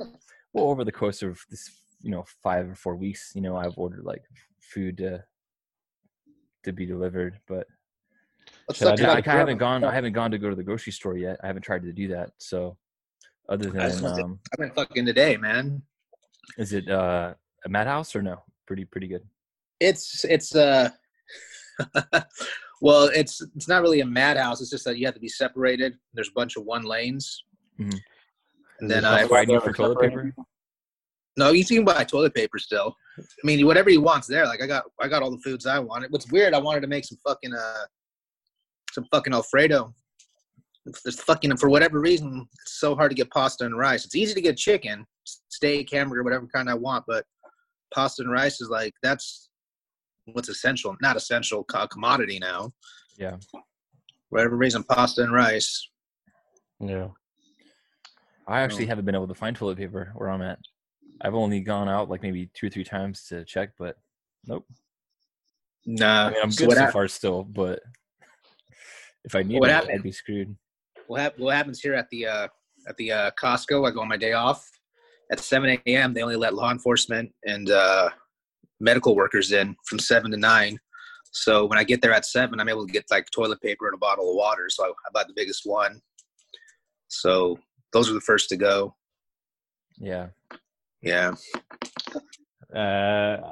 [0.53, 1.69] Well, over the course of this,
[2.01, 4.23] you know, five or four weeks, you know, I've ordered like
[4.59, 5.23] food to
[6.63, 7.67] to be delivered, but
[8.65, 9.15] What's Should I up, do yeah, Chuck?
[9.15, 9.83] like, I haven't gone.
[9.83, 11.37] I haven't gone to go to the grocery store yet.
[11.43, 12.31] I haven't tried to do that.
[12.39, 12.77] So,
[13.49, 15.81] other than went to- um, I've been fucking today, man.
[16.57, 17.33] is it uh,
[17.65, 18.43] a madhouse or no?
[18.67, 19.23] Pretty pretty good.
[19.79, 20.89] It's it's uh
[22.81, 24.61] well, it's it's not really a madhouse.
[24.61, 25.95] It's just that you have to be separated.
[26.13, 27.43] There's a bunch of one lanes.
[27.79, 27.97] Mhm.
[28.79, 30.09] And then Is I it Required you for toilet separate?
[30.31, 30.35] paper.
[31.37, 32.95] no, you can buy toilet paper still.
[33.19, 34.45] I mean, whatever he wants there.
[34.45, 36.11] Like I got I got all the foods I wanted.
[36.11, 37.85] What's weird, I wanted to make some fucking uh
[38.91, 39.93] some fucking Alfredo.
[40.85, 44.03] There's fucking for whatever reason, it's so hard to get pasta and rice.
[44.03, 47.25] It's easy to get chicken, steak, hamburger, whatever kind I want, but
[47.93, 49.49] pasta and rice is like that's
[50.25, 52.71] what's essential, not essential commodity now.
[53.17, 53.37] Yeah.
[54.29, 55.89] whatever reason, pasta and rice.
[56.79, 57.09] Yeah.
[58.47, 60.59] I actually haven't been able to find toilet paper where I'm at.
[61.21, 63.95] I've only gone out like maybe two or three times to check, but
[64.45, 64.65] nope.
[65.85, 67.79] Nah, I mean, I'm so good so far still, but
[69.23, 69.93] if I need What it, happened?
[69.93, 70.55] I'd be screwed.
[71.07, 72.47] What, hap- what happens here at the uh,
[72.87, 73.87] at the uh, Costco?
[73.87, 74.69] I go on my day off
[75.31, 76.13] at 7 a.m.
[76.13, 78.09] They only let law enforcement and uh,
[78.79, 80.77] medical workers in from seven to nine.
[81.31, 83.95] So when I get there at seven, I'm able to get like toilet paper and
[83.95, 84.67] a bottle of water.
[84.69, 85.99] So I, I bought the biggest one.
[87.07, 87.57] So
[87.91, 88.95] those are the first to go.
[89.97, 90.27] Yeah.
[91.01, 91.33] Yeah.
[92.75, 92.79] Uh,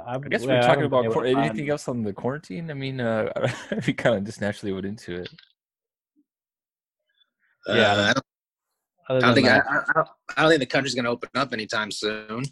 [0.07, 2.13] I, I guess we're I talking about able quar- to find- anything else on the
[2.13, 2.71] quarantine.
[2.71, 3.31] I mean, uh,
[3.87, 5.29] we kind of just naturally went into it.
[7.67, 8.13] Yeah, Uh,
[9.09, 10.95] I, don't, I don't think I, that- I, I don't, I don't think the country's
[10.95, 12.43] going to open up anytime soon.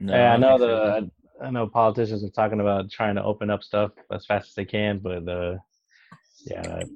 [0.00, 1.10] No, yeah, I know the
[1.42, 4.64] I know politicians are talking about trying to open up stuff as fast as they
[4.64, 5.56] can, but uh,
[6.46, 6.88] yeah, that-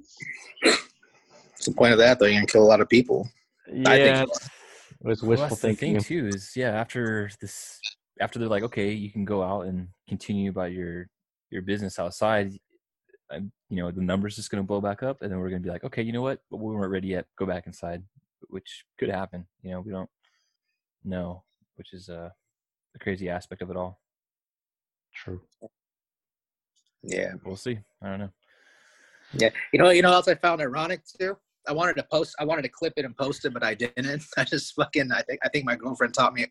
[0.63, 2.27] What's the point of that, though?
[2.27, 3.29] You're going to kill a lot of people.
[3.73, 4.49] yeah, I think it's,
[5.05, 5.95] it's Well, wishful that's the thinking.
[5.95, 7.81] thing too is yeah after this
[8.21, 11.09] after they're like okay you can go out and continue about your
[11.51, 12.53] your business outside
[13.31, 15.61] and you know the numbers just going to blow back up and then we're going
[15.63, 18.03] to be like okay you know what but we weren't ready yet go back inside
[18.49, 20.09] which could happen you know we don't
[21.05, 21.43] know
[21.77, 22.31] which is uh
[22.93, 24.01] the crazy aspect of it all
[25.15, 25.41] True.
[27.03, 27.33] Yeah.
[27.45, 28.31] we'll see i don't know
[29.35, 31.37] Yeah, you know, you know, else I found ironic too.
[31.69, 34.23] I wanted to post, I wanted to clip it and post it, but I didn't.
[34.39, 36.47] I just fucking, I think, I think my girlfriend taught me,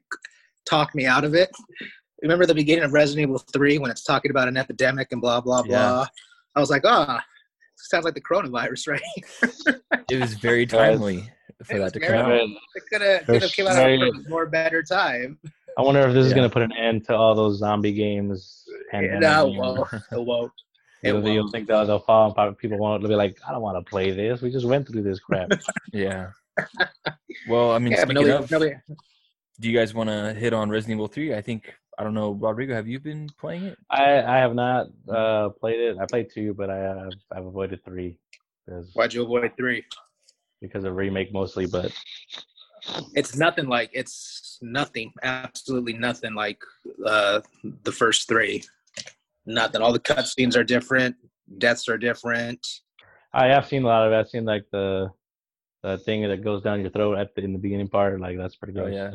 [0.69, 1.49] talked me out of it.
[2.21, 5.41] Remember the beginning of Resident Evil Three when it's talking about an epidemic and blah
[5.41, 5.69] blah Yeah.
[5.69, 6.07] blah.
[6.57, 7.23] I was like, ah,
[7.75, 9.75] sounds like the coronavirus, right?
[10.09, 11.29] it was very Guys, timely
[11.65, 13.85] for it that to come out It could have could have There's came out at
[13.99, 15.37] a more better time.
[15.77, 18.65] I wonder if this is gonna put an end to all those zombie games.
[18.89, 19.57] pandemic No, games.
[19.59, 19.87] won't.
[20.11, 20.51] It won't.
[21.03, 21.51] It You, you won't.
[21.51, 22.57] think they'll, they'll fall apart?
[22.57, 24.41] People want to be like, I don't want to play this.
[24.41, 25.51] We just went through this crap.
[25.93, 26.29] yeah
[27.47, 28.73] well i mean Yeah, speaking nobody, of nobody,
[29.59, 32.31] do you guys want to hit on resident evil 3 i think i don't know
[32.31, 35.97] rodrigo have you been playing it I I have not uh, played it.
[35.99, 38.17] I played two, but I have I've avoided three
[38.65, 39.83] because why'd you avoid three?
[40.61, 41.65] because of remake mostly.
[41.65, 41.91] But
[43.13, 46.59] it's nothing like it's nothing absolutely nothing like
[47.05, 47.41] uh
[47.83, 48.63] the first three
[49.45, 51.15] nothing all the cutscenes are different
[51.57, 52.65] deaths are different
[53.33, 54.15] I have seen a lot of it.
[54.15, 55.11] I've seen like the
[55.83, 58.19] the thing that goes down your throat at the, in the beginning part.
[58.19, 58.83] Like that's pretty good.
[58.83, 59.11] Oh,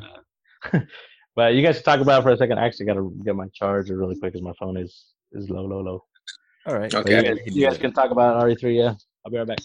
[0.70, 0.80] good.
[0.80, 0.80] yeah.
[1.34, 2.58] but you guys talk about it for a second.
[2.58, 5.64] I actually got to get my charger really quick because my phone is is low,
[5.64, 6.04] low, low.
[6.66, 7.16] all right Okay.
[7.16, 8.76] you guys, you guys can talk about RE3.
[8.76, 9.58] Yeah, I'll be right back.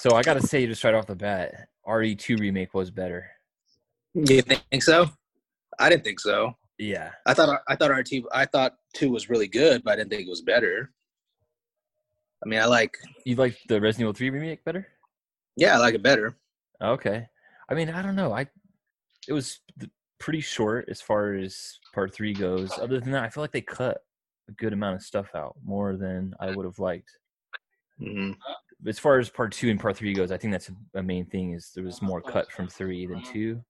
[0.00, 3.26] So I gotta say, just right off the bat, RE2 remake was better.
[4.14, 5.06] you think so
[5.78, 9.46] i didn't think so Yeah, i thought i thought rt i thought two was really
[9.46, 10.90] good but i didn't think it was better
[12.44, 14.86] i mean i like you like the Resident Evil 3 remake better?
[15.56, 16.36] yeah i like it better
[16.82, 17.28] Okay.
[17.68, 18.32] I mean, I don't know.
[18.32, 18.48] I
[19.28, 19.60] it was
[20.18, 22.78] pretty short as far as part three goes.
[22.78, 23.98] Other than that, I feel like they cut
[24.48, 27.10] a good amount of stuff out, more than I would have liked.
[28.00, 28.36] Mhm.
[28.86, 31.52] As far as part two and part three goes, I think that's a, main thing.
[31.52, 33.62] Is there was more cut from three than two.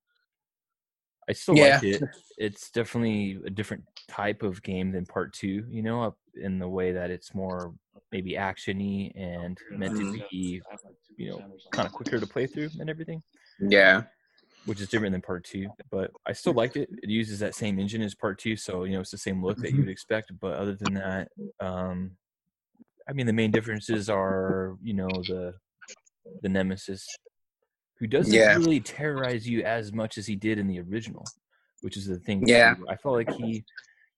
[1.29, 1.75] I still Yeah.
[1.77, 2.03] like it.
[2.39, 5.67] It's definitely a different type of game than part two.
[5.69, 7.75] You know, in the way that it's more
[8.13, 10.31] maybe actiony and meant to Mhm.
[10.31, 10.63] be,
[11.17, 13.23] you know, kind of quicker to play through and everything
[13.61, 14.05] yeah
[14.67, 15.69] which is different than part two.
[15.91, 16.89] But I still liked it.
[17.03, 19.59] It uses that same engine as part two, so you know it's the same look
[19.59, 20.33] that you would expect.
[20.41, 21.29] But other than that,
[21.61, 22.13] um,
[23.09, 25.55] I mean the main differences are you know the
[26.43, 27.07] the nemesis,
[27.99, 28.55] who doesn't Yeah.
[28.57, 31.25] really terrorize you as much as he did in the original,
[31.81, 32.47] which is the thing.
[32.47, 32.75] Yeah.
[32.89, 33.65] I felt like he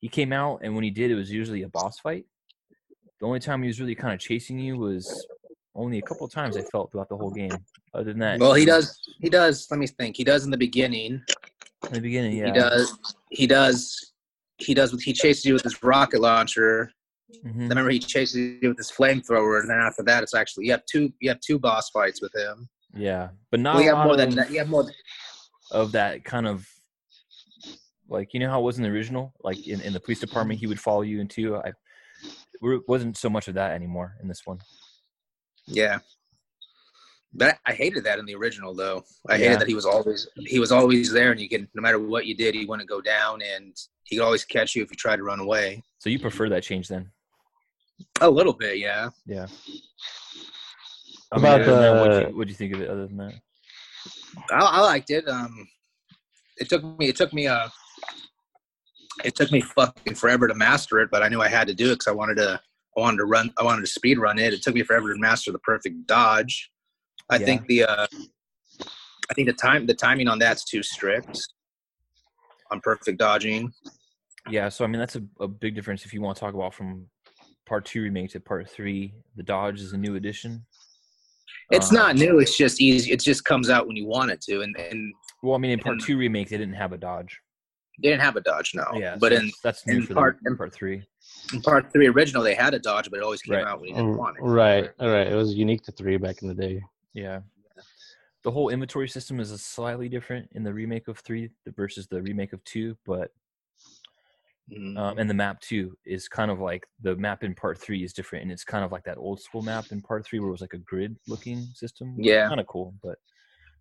[0.00, 2.26] he came out and when he did, it was usually a boss fight.
[3.20, 5.26] the only time he was really kind of chasing you was
[5.74, 7.52] only a couple of times I felt throughout the whole game.
[7.94, 8.98] Other than that, Well, he does.
[9.20, 9.66] He does.
[9.70, 10.16] Let me think.
[10.16, 11.22] He does in the beginning.
[11.88, 12.36] in the beginning.
[12.36, 12.98] Yeah, He does.
[13.30, 14.12] He does.
[14.58, 15.02] He does.
[15.02, 16.90] He chases you with his rocket launcher.
[17.44, 17.68] Mhm.
[17.70, 20.84] Remember, he chases you with his flamethrower, and then after that, it's actually you have
[20.84, 21.12] two.
[21.20, 22.68] You have two boss fights with him.
[22.94, 24.50] Yeah, but not Well, you have more than that.
[24.50, 24.90] You have more.
[25.70, 26.68] of that kind of
[28.08, 29.32] like you know how it was in the original.
[29.42, 31.56] Like in, in the police department, he would follow you into.
[31.56, 31.72] I
[32.86, 34.58] wasn't so much of that anymore in this one.
[35.66, 35.98] Yeah.
[37.34, 39.04] But I, I hated that in the original, though.
[39.28, 39.44] I Yeah.
[39.44, 42.26] hated that he was always he was always there, and you could no matter what
[42.26, 45.16] you did, he wouldn't go down, and he could always catch you if you tried
[45.16, 45.82] to run away.
[45.98, 47.10] So you prefer that change then?
[48.20, 49.08] A little bit, yeah.
[49.26, 49.46] Yeah.
[51.32, 52.90] How about other what'd the- you, what'd you think of it?
[52.90, 53.34] Other than that,
[54.50, 55.26] I, I liked it.
[55.28, 55.66] Um,
[56.58, 57.08] it took me.
[57.08, 57.68] It took me uh
[59.24, 61.86] It took me fucking forever to master it, but I knew I had to do
[61.86, 62.60] it because I wanted to.
[62.96, 63.52] I wanted to run.
[63.58, 64.52] I wanted to speed run it.
[64.52, 66.70] It took me forever to master the perfect dodge.
[67.30, 67.46] I Yeah.
[67.46, 67.84] think the.
[67.84, 68.06] uh
[69.30, 71.40] I think the time the timing on that's too strict.
[72.70, 73.72] On perfect dodging.
[74.50, 74.68] yeah.
[74.68, 77.06] So I mean, that's a, a big difference if you want to talk about from
[77.66, 79.14] part two remake to part three.
[79.36, 80.66] The dodge is a new addition.
[81.70, 82.40] It's Um, not new.
[82.40, 83.12] It's just easy.
[83.12, 85.78] It just comes out when you want it to, and and Well, I mean, in
[85.78, 87.38] part and- two remake, they didn't have a dodge.
[88.02, 88.90] they didn't have a dodge now.
[88.94, 91.04] Yeah, but so in, that's, that's new in for part- in- part three.
[91.52, 93.66] In part three original, they had a dodge, but it always came Right.
[93.66, 94.42] out when you didn't want it.
[94.42, 96.82] Mm, Right, all right It was unique to three back in the day.
[97.12, 97.40] Yeah.
[98.42, 102.20] The whole inventory system is a slightly different in the remake of three versus the
[102.22, 103.30] remake of two, but
[104.70, 104.96] Mhm.
[104.96, 108.12] um, and the map too is kind of like the map in part three is
[108.12, 110.52] different, and it's kind of like that old school map in part three where it
[110.52, 112.14] was like a grid looking system.
[112.18, 112.48] Yeah.
[112.48, 112.94] kind of cool.
[113.02, 113.18] But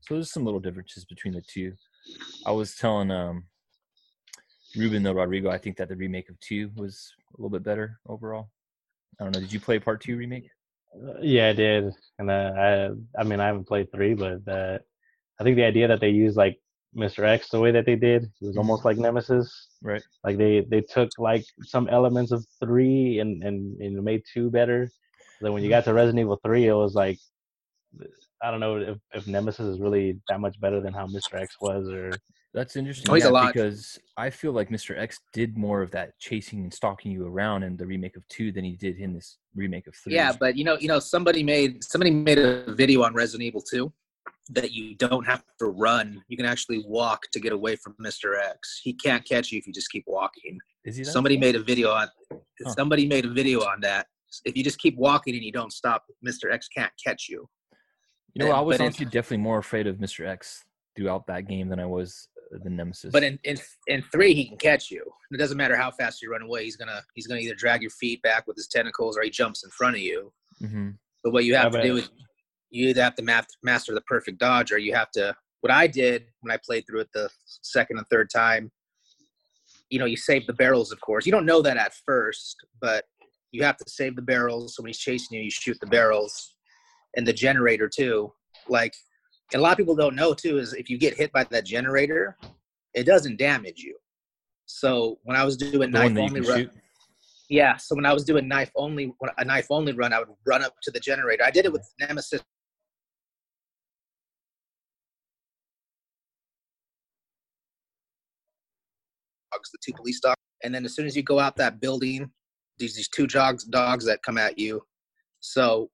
[0.02, 1.74] so there's some little differences between the two.
[2.45, 3.45] I was telling um
[4.76, 8.00] Ruben though Rodrigo, I think that the remake of two was a little bit better
[8.08, 8.50] overall.
[9.20, 9.42] I don't know.
[9.42, 10.50] Did you play part two remake?
[10.96, 14.80] Uh, Yeah, I did, and uh, I, I mean, I haven't played three, but uh,
[15.40, 16.60] I think the idea that they used like
[16.96, 17.24] Mr.
[17.24, 19.70] X the way that they did, it was almost like Nemesis.
[19.82, 20.04] Right.
[20.24, 24.90] Like they they took like some elements of three and and, and made two better.
[25.40, 27.18] Then when you got to Resident Evil three, it was like
[28.44, 31.36] I don't know if, if Nemesis is really that much better than how Mr.
[31.36, 32.12] X was, or
[32.54, 33.10] That's interesting.
[33.10, 34.98] Oh, he's yeah, because I feel like Mr.
[34.98, 38.52] X did more of that chasing and stalking you around in the remake of two
[38.52, 40.16] than he did in this remake of three.
[40.16, 43.62] Yeah, but you know, you know, somebody made somebody made a video on Resident Evil
[43.62, 43.92] 2
[44.50, 46.22] that you don't have to run.
[46.28, 48.38] You can actually walk to get away from Mr.
[48.38, 48.82] X.
[48.84, 50.60] He can't catch you if you just keep walking.
[50.84, 51.06] is he?
[51.06, 52.10] Somebody made a video on
[52.64, 52.74] Huh.
[52.74, 54.08] somebody made a video on that.
[54.46, 56.52] If you just keep walking and you don't stop, Mr.
[56.52, 57.50] X can't catch you.
[58.34, 60.28] you know, I uh, was honestly definitely more afraid of Mr.
[60.28, 60.64] X
[60.96, 63.12] throughout that game than I was the Nemesis.
[63.12, 65.04] But in, in in three, he can catch you.
[65.32, 66.64] It doesn't matter how fast you run away.
[66.64, 69.64] He's gonna he's gonna either drag your feet back with his tentacles or he jumps
[69.64, 70.32] in front of you.
[70.60, 70.90] hmm
[71.24, 72.10] But what you have Yeah, to do is
[72.70, 75.36] you either have to ma- master the perfect dodge or you have to.
[75.62, 78.72] What I did when I played through it the second and third time,
[79.90, 81.26] you know, you save the barrels, of course.
[81.26, 83.06] You don't know that at first, but
[83.52, 84.76] you have to save the barrels.
[84.76, 86.56] So when he's chasing you, you shoot the barrels
[87.16, 88.32] and the generator too.
[88.70, 89.11] Like and
[89.54, 92.38] a lot of people don't know too is if you get hit by that generator,
[92.94, 93.96] it doesn't damage you.
[94.66, 96.72] So when I was doing the knife one that you only run, shoot.
[97.50, 97.78] yeah.
[97.78, 100.74] So when I was doing knife only, a knife only run, I would run up
[100.84, 101.44] to the generator.
[101.44, 102.42] I did it with Nemesis.
[109.52, 112.32] Dogs, the two police dogs, and then as soon as you go out that building,
[112.78, 114.82] these these two dogs dogs that come at you.
[115.42, 115.90] So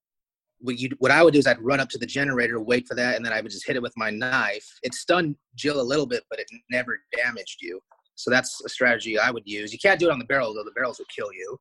[0.60, 2.96] what you what I would do is I'd run up to the generator, wait for
[2.96, 4.66] that, and then I would just hit it with my knife.
[4.84, 7.80] It stunned Jill a little bit, but it never damaged you.
[8.16, 9.72] So that's a strategy I would use.
[9.72, 11.58] You can't do it on the barrel though; the barrels will kill you.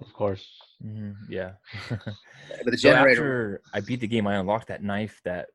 [0.00, 0.46] of course.
[0.82, 1.52] hmm Yeah.
[2.64, 5.46] But the so generator, after I beat the game, I unlocked that knife that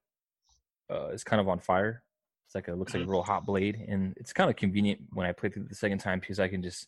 [0.92, 2.04] uh, is kind of on fire.
[2.46, 3.02] It's like a looks Mm-hmm.
[3.02, 5.76] like a real hot blade, and it's kind of convenient when I play through the
[5.76, 6.88] second time because I can just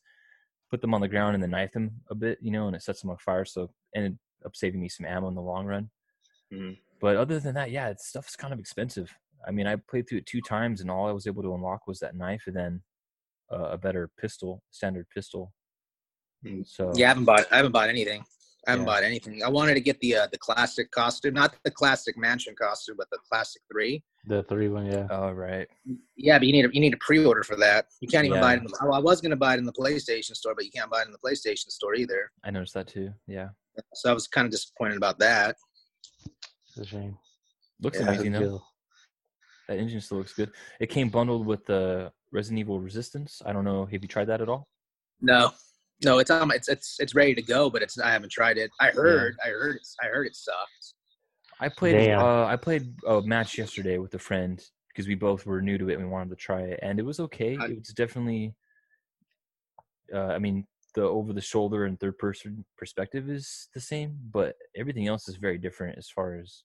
[0.70, 2.82] put them on the ground and then knife them a bit, you know, and it
[2.82, 3.46] sets them on fire.
[3.46, 5.90] So ended up saving me some ammo in the long run.
[6.52, 6.78] Mhm.
[7.02, 9.14] But other than that, yeah, it's stuff's kind of expensive.
[9.46, 11.86] I mean, I played through it two times, and all I was able to unlock
[11.88, 12.82] was that knife and then
[13.52, 15.54] uh, a better pistol, standard pistol.
[16.46, 16.66] Mm.
[16.68, 17.46] So yeah, I haven't bought.
[17.52, 18.24] I haven't bought anything.
[18.66, 18.94] I haven't Yeah.
[18.94, 19.44] bought anything.
[19.44, 23.10] I wanted to get the uh, the classic costume, not the classic mansion costume, but
[23.12, 24.02] the classic three.
[24.26, 25.08] The three one, yeah.
[25.12, 25.68] all right.
[26.16, 27.88] Yeah, but you need a, you need a pre-order for that.
[28.00, 28.60] You can't even buy it.
[28.60, 30.90] In the, oh, I was gonna buy it in the PlayStation store, but you can't
[30.90, 32.32] buy it in the PlayStation store either.
[32.46, 33.14] I noticed that too.
[33.28, 33.50] Yeah,
[33.94, 35.56] So I was kind of disappointed about that.
[36.68, 37.18] It's a shame.
[37.82, 38.40] looks Yeah, amazing though.
[38.40, 38.68] Kill.
[39.70, 40.52] That engine still looks good.
[40.80, 43.42] It came bundled with the Resident Evil Resistance.
[43.46, 43.86] I don't know.
[43.86, 44.68] Have you tried that at all?
[45.22, 45.52] No,
[46.04, 46.50] No, it's on.
[46.50, 48.72] My, it's it's it's ready to go, but it's I haven't tried it.
[48.82, 49.36] I heard.
[49.44, 49.78] I heard.
[49.78, 50.94] It's, I heard it sucked.
[51.60, 52.12] I played.
[52.12, 55.90] Uh, I played a match yesterday with a friend because we both were new to
[55.90, 57.56] it and we wanted to try it, and it was okay.
[57.58, 58.54] I- It was definitely.
[60.14, 64.56] Uh, I mean, the over the shoulder and third person perspective is the same, but
[64.76, 66.64] everything else is very different as far as.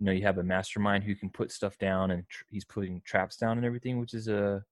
[0.00, 3.00] You know, you have a mastermind who can put stuff down, and tr- he's putting
[3.04, 4.62] traps down and everything, which is a,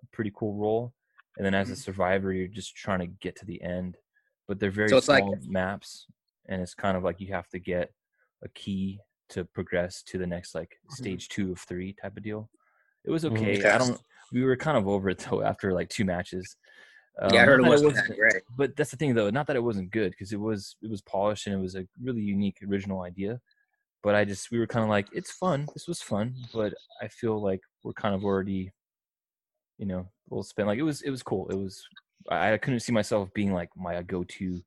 [0.00, 0.94] a pretty cool role.
[1.36, 1.78] And then as a Mhm.
[1.78, 3.96] survivor, you're just trying to get to the end,
[4.46, 6.06] but they're very So it's like- small maps,
[6.48, 7.92] and it's kind of like you have to get
[8.42, 10.92] a key to progress to the next like Mhm.
[10.92, 12.48] stage two of three type of deal.
[13.02, 13.58] It was okay.
[13.58, 13.68] Okay.
[13.68, 14.00] I don't.
[14.30, 16.56] We were kind of over it though after like two matches.
[17.22, 18.42] Yeah, I Um, heard it not that wasn't that great.
[18.56, 19.30] But that's the thing though.
[19.30, 20.76] Not that it wasn't good because it was.
[20.82, 23.40] It was polished and it was a really unique original idea.
[24.02, 25.66] But I just we were kind of like it's fun.
[25.74, 28.72] This was fun, but I feel like we're kind of already,
[29.78, 31.02] you know, we'll spend like it was.
[31.02, 31.48] It was cool.
[31.48, 31.84] It was.
[32.30, 34.62] I, I couldn't see myself being like my go-to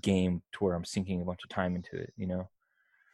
[0.00, 2.12] game to where I'm sinking a bunch of time into it.
[2.16, 2.48] You know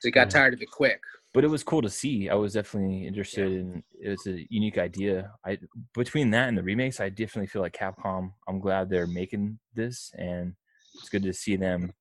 [0.01, 0.33] So you got Yeah.
[0.41, 1.01] tired of it quick.
[1.33, 2.29] But it was cool to see.
[2.29, 3.83] I was definitely interested in.
[4.01, 5.33] It was a unique idea.
[5.45, 5.59] I
[5.95, 8.33] between that and the remakes, I definitely feel like Capcom.
[8.49, 10.55] I'm glad they're making this, and
[10.95, 11.93] it's good to see them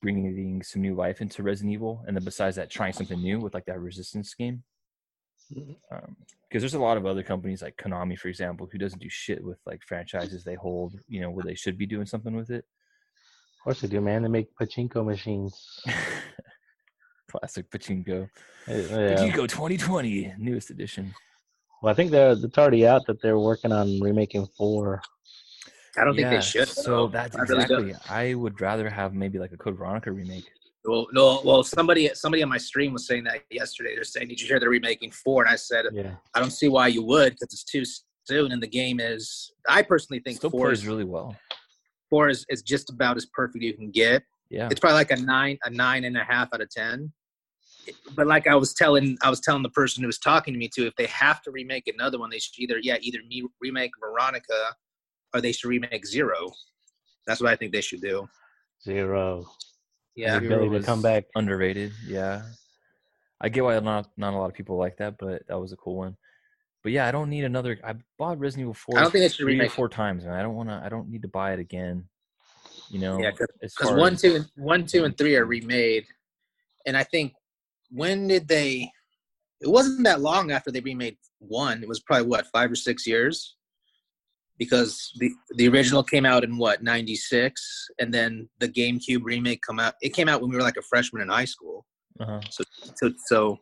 [0.00, 2.04] bringing some new life into Resident Evil.
[2.06, 4.62] And then besides that, trying something new with like that Resistance game.
[5.52, 5.94] Mm-hmm.
[5.94, 6.16] Um,
[6.48, 9.42] because there's a lot of other companies like Konami, for example, who doesn't do shit
[9.42, 10.94] with like franchises they hold.
[11.08, 12.64] You know, where they should be doing something with it.
[13.58, 14.22] Of course they do, man.
[14.22, 15.80] They make pachinko machines.
[17.32, 18.24] Classic Pachinko.
[18.68, 19.14] Uh, yeah.
[19.16, 21.14] Pachinko 2020, newest edition.
[21.82, 25.02] Well, I think they're it's already out that they're working on remaking four.
[25.98, 26.68] I don't think they should.
[26.68, 27.94] So that's I really exactly.
[28.08, 30.48] I would rather have maybe like a Code Veronica remake.
[30.84, 33.94] Well, no, well, somebody somebody on my stream was saying that yesterday.
[33.94, 35.42] They're saying, "Did you hear they're remaking four?
[35.42, 36.14] And I said, Yeah.
[36.34, 37.82] "I don't see why you would, because it's too
[38.24, 41.36] soon." And the game is, I personally think Still four plays is, really well.
[42.10, 44.22] four is, is just about as perfect you can get.
[44.50, 44.68] Yeah.
[44.70, 47.12] It's probably like a nine, a nine and a half out of ten.
[48.14, 50.68] But like I was telling, I was telling the person who was talking to me
[50.68, 53.92] too, if they have to remake another one, they should either yeah, either me remake
[54.00, 54.76] Veronica,
[55.34, 56.52] or they should remake Zero.
[57.26, 58.28] That's what I think they should do.
[58.82, 59.46] Zero.
[60.14, 61.24] Yeah, The ability to come back.
[61.34, 61.92] Underrated.
[62.06, 62.42] Yeah.
[63.40, 65.76] I get why not not a lot of people like that, but that was a
[65.76, 66.16] cool one.
[66.82, 67.78] But yeah, I don't need another.
[67.84, 68.98] I bought Resident Evil Four.
[68.98, 69.74] I don't think they should three or remake it.
[69.74, 70.34] four times, man.
[70.34, 70.80] I don't want to.
[70.84, 72.04] I don't need to buy it again.
[72.88, 73.18] You know.
[73.18, 76.06] Yeah, because far one, two, and one, two, and three are remade,
[76.86, 77.34] and I think
[77.92, 78.90] when did they?
[79.60, 81.82] It wasn't that long after they remade one.
[81.82, 83.56] It was probably what five or six years,
[84.58, 89.62] because the the original came out in what ninety six, and then the GameCube remake
[89.62, 89.94] come out.
[90.02, 91.86] It came out when we were like a freshman in high school.
[92.18, 92.40] Uh-huh.
[92.50, 93.58] So so so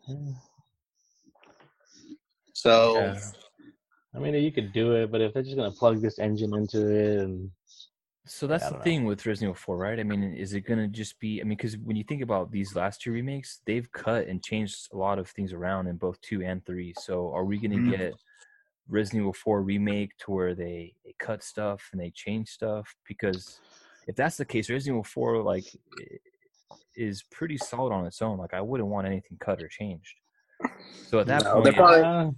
[2.53, 2.95] so.
[2.95, 3.19] Yeah.
[4.13, 6.85] I mean, you could do it, but if they're just gonna plug this engine into
[6.87, 7.49] it, and
[8.25, 8.83] So that's I the don't know.
[8.83, 9.99] thing with Resident Evil 4, right?
[9.99, 11.41] I mean, is it gonna just be?
[11.41, 14.89] I mean, because when you think about these last two remakes, they've cut and changed
[14.93, 16.93] a lot of things around in both two and three.
[16.99, 17.89] So are we gonna Mhm.
[17.97, 18.13] get
[18.87, 22.95] Resident Evil 4 remake to where they, they cut stuff and they change stuff?
[23.07, 23.59] Because
[24.07, 25.65] if that's the case, Resident Evil 4 like
[26.95, 28.37] is pretty solid on its own.
[28.37, 30.15] Like I wouldn't want anything cut or changed.
[31.07, 32.31] So at that No, point, probably- Uh,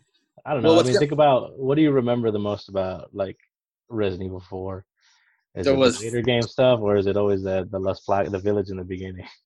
[0.45, 0.79] I don't Well, know.
[0.79, 3.37] I mean, think about what do you remember the most about like
[3.89, 4.85] Resident Evil Four?
[5.55, 8.01] Is There it was- the later game stuff, or is it always the the less
[8.05, 9.27] black the village in the beginning?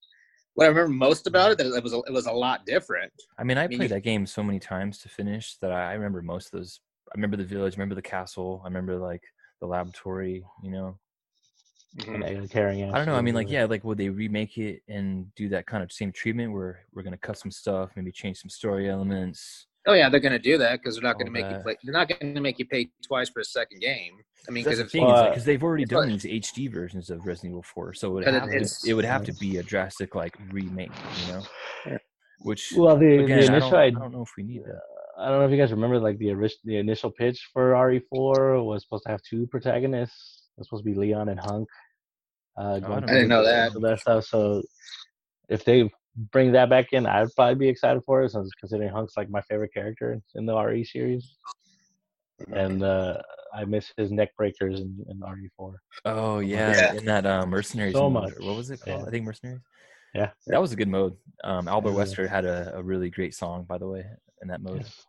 [0.54, 3.14] What I remember most about it that it was a, it was a lot different.
[3.38, 5.94] I mean, I mean, played that game so many times to finish that I, I
[5.94, 6.80] remember most of those.
[7.10, 9.22] I remember the village, I remember the castle, I remember like
[9.62, 10.44] the laboratory.
[10.64, 11.00] You know,
[12.00, 12.16] mm-hmm.
[12.16, 13.14] And they're carrying I don't know.
[13.14, 15.92] I mean, like, yeah, uh, like would they remake it and do that kind of
[15.92, 19.68] same treatment where we're gonna cut some stuff, maybe change some story elements?
[19.86, 21.78] Oh yeah, they're gonna do that because they're not gonna make you play.
[21.84, 24.22] They're not gonna make you pay twice for a second game.
[24.48, 27.10] I mean, because the if thing, Well, because they've already done like- these HD versions
[27.10, 29.34] of Resident Evil 4, so it would But it- have to, it would have to
[29.34, 30.92] be a drastic like remake,
[31.26, 31.44] you know.
[31.86, 31.98] Yeah.
[32.42, 34.82] Which Well, the, again, the I, initial don't, I don't know if we need that.
[35.18, 38.64] I don't know if you guys remember, like the orig- the initial pitch for RE4
[38.64, 40.44] was supposed to have two protagonists.
[40.56, 41.68] It was supposed to be Leon and Hunk.
[42.58, 43.74] Uh, Oh, I going I didn't know that.
[43.82, 44.26] that stuff.
[44.26, 44.62] So
[45.50, 45.90] if they
[46.32, 49.42] bring that back in, I'd probably be excited for it, since considering Hunk's like my
[49.42, 51.36] favorite character in the RE series,
[52.54, 53.22] and uh,
[53.54, 55.74] I miss his neck breakers in, in RE4.
[56.06, 56.94] Oh yeah, Yeah.
[56.94, 58.34] in that uh, mercenaries So mode, much.
[58.40, 59.02] what was it called?
[59.02, 59.08] Yeah.
[59.08, 59.62] I think mercenaries.
[60.14, 60.30] Yeah.
[60.48, 61.16] that was a good mode.
[61.44, 61.98] Um, Albert Yeah.
[61.98, 64.06] Wesker had a, a really great song, by the way,
[64.42, 64.82] in that mode.
[64.82, 65.06] Yes.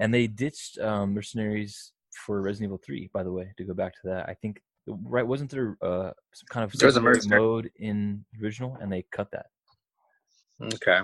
[0.00, 1.92] And they ditched um, mercenaries
[2.24, 3.52] for Resident Evil Three, by the way.
[3.56, 6.86] To go back to that, I think right wasn't there uh, some kind of There
[6.86, 9.46] was a secondary mercenary- mode in the original, and they cut that.
[10.62, 11.00] okay,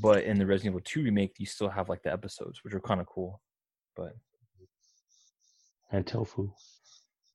[0.00, 2.80] But in the Resident Evil Two remake, you still have like the episodes, which are
[2.80, 3.40] kind of cool.
[3.96, 4.14] But
[5.94, 6.50] And Tofu.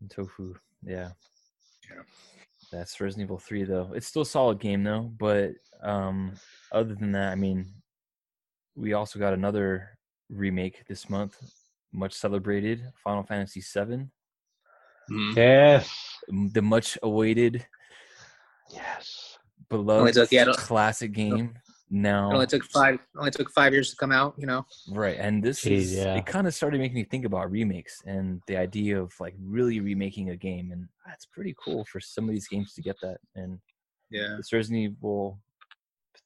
[0.01, 0.53] and tofu,
[0.83, 1.11] yeah.
[1.89, 2.01] Yeah.
[2.73, 3.91] That's Resident Evil 3 though.
[3.95, 5.51] It's still a solid game though, but
[5.81, 6.33] um
[6.73, 7.71] other than that, I mean
[8.75, 9.97] we also got another
[10.29, 11.37] remake this month,
[11.93, 14.11] much celebrated, Final Fantasy 7,
[15.09, 15.35] Mhm.
[15.37, 15.89] Yes.
[16.53, 17.65] the much awaited
[18.71, 19.37] Yes.
[19.69, 21.57] beloved took- yeah, classic game.
[21.91, 22.99] It Now only took five.
[23.17, 24.35] Only took five years to come out.
[24.37, 24.65] You know.
[24.91, 26.15] Right, and this Jeez, is yeah.
[26.15, 26.25] it.
[26.25, 30.29] Kind of started making me think about remakes and the idea of like really remaking
[30.29, 33.17] a game, and that's pretty cool for some of these games to get that.
[33.35, 33.59] And
[34.11, 34.35] Yeah.
[34.37, 35.39] this Resident Evil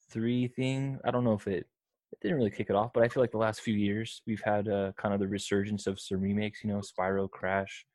[0.09, 1.65] three thing, I don't know if it
[2.11, 4.43] it didn't really kick it off, but I feel like the last few years we've
[4.43, 6.63] had uh, kind of the resurgence of some remakes.
[6.63, 7.85] You know, Spyro, Crash,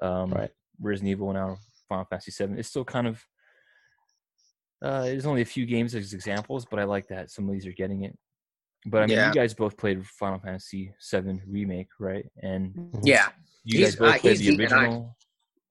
[0.00, 0.50] um, Right.
[0.80, 1.56] Resident Evil, now
[1.88, 2.58] Final Fantasy Seven.
[2.58, 3.24] It's still kind of
[4.82, 7.66] uh, there's only a few games as examples, but I like that some of these
[7.66, 8.16] are getting it.
[8.86, 9.28] But I mean, Yeah.
[9.28, 12.26] you guys both played Final Fantasy VII remake, right?
[12.42, 13.28] And Yeah.
[13.64, 14.80] you He's- guys both uh, played the beaten I.
[14.82, 15.16] original.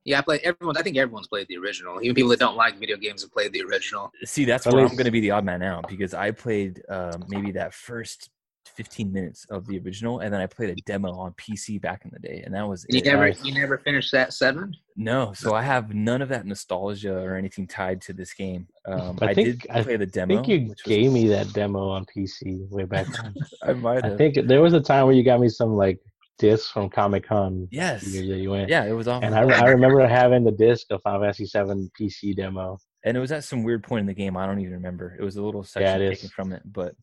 [0.06, 0.20] Yeah.
[0.20, 0.78] I played everyone.
[0.78, 2.02] I think everyone's played the original.
[2.02, 4.12] Even people that don't like video games have played the original.
[4.24, 6.82] See, that's At where I'm going to be the odd man out because I played
[6.90, 8.30] um, maybe that first
[8.76, 12.12] 15 minutes of the original, and then I played a demo on PC back in
[12.14, 13.06] the day, and that was You it.
[13.06, 13.28] never.
[13.28, 13.44] Nice.
[13.44, 14.74] You never finished that seven.
[14.96, 18.68] No, so I have none of that nostalgia or anything tied to this game.
[18.86, 20.36] Um, I I, think- did I play the I demo.
[20.36, 23.34] think you which was- gave me that demo on PC way back when.
[23.64, 24.14] I might Have.
[24.14, 26.00] I think there was a time where you got me some like
[26.40, 27.68] discs from Comic Con.
[27.72, 28.04] Yes.
[28.04, 28.70] The that you went.
[28.70, 29.22] Yeah, it was off.
[29.24, 32.78] And I, I remember having the disc of Final Fantasy VII PC demo.
[33.06, 34.36] and it was at some weird point in the game.
[34.36, 35.16] I don't even remember.
[35.20, 36.62] It was a little section it taken from it.
[36.66, 36.96] But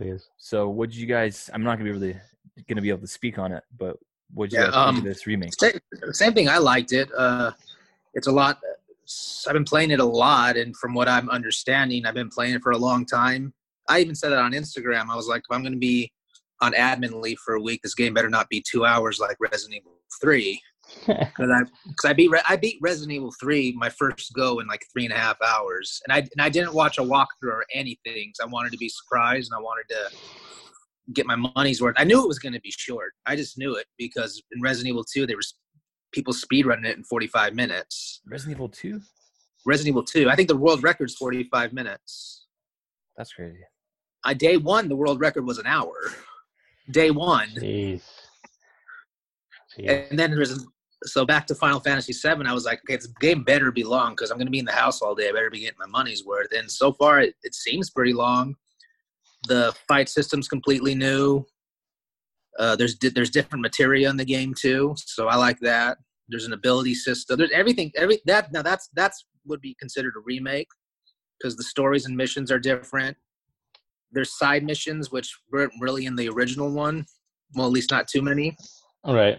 [0.00, 0.28] It is.
[0.36, 1.50] so, what did you guys?
[1.52, 2.16] I'm not gonna be really
[2.68, 3.96] gonna be able to speak on it, but
[4.32, 5.52] what did you Yeah, guys think um, of this remake?
[5.58, 5.78] Same,
[6.12, 6.48] same thing.
[6.48, 7.08] I liked it.
[7.16, 7.52] Uh,
[8.14, 8.58] it's a lot.
[9.46, 12.62] I've been playing it a lot, and from what I'm understanding, I've been playing it
[12.62, 13.54] for a long time.
[13.88, 15.08] I even said it on Instagram.
[15.10, 16.10] I was like, if I'm going to be
[16.60, 19.76] on admin leave for a week, this game better not be two hours like Resident
[19.76, 20.60] Evil Three.
[21.06, 24.84] Because I, cause I beat I beat Resident Evil Three my first go in like
[24.92, 28.32] three and a half hours, and I and I didn't watch a walkthrough or anything.
[28.34, 30.16] So I wanted to be surprised, and I wanted to
[31.12, 31.94] get my money's worth.
[31.98, 33.12] I knew it was going to be short.
[33.26, 35.54] I just knew it because in Resident Evil 2, there was
[36.12, 38.22] people speedrunning it in 45 minutes.
[38.26, 39.00] Resident Evil 2?
[39.64, 42.46] Resident Evil 2, I think the world record's 45 minutes.
[43.16, 43.58] That's crazy.
[44.24, 45.94] I day one, the world record was an hour.
[46.90, 48.02] Day one, Jeez.
[49.76, 50.08] Jeez.
[50.10, 50.66] and then there's
[51.06, 52.44] so back to Final Fantasy VII.
[52.46, 54.64] I was like, okay, this game better be long because I'm going to be in
[54.64, 55.28] the house all day.
[55.28, 56.52] I better be getting my money's worth.
[56.52, 58.54] And so far, it, it seems pretty long.
[59.48, 61.44] The fight system's completely new.
[62.58, 65.98] Uh, there's there's different materia in the game too, so I like that.
[66.28, 67.36] There's an ability system.
[67.36, 67.92] There's everything.
[67.96, 70.68] Every that now that's that's would be considered a remake
[71.38, 73.16] because the stories and missions are different.
[74.10, 77.04] There's side missions which weren't really in the original one.
[77.54, 78.56] Well, at least not too many.
[79.04, 79.38] All right.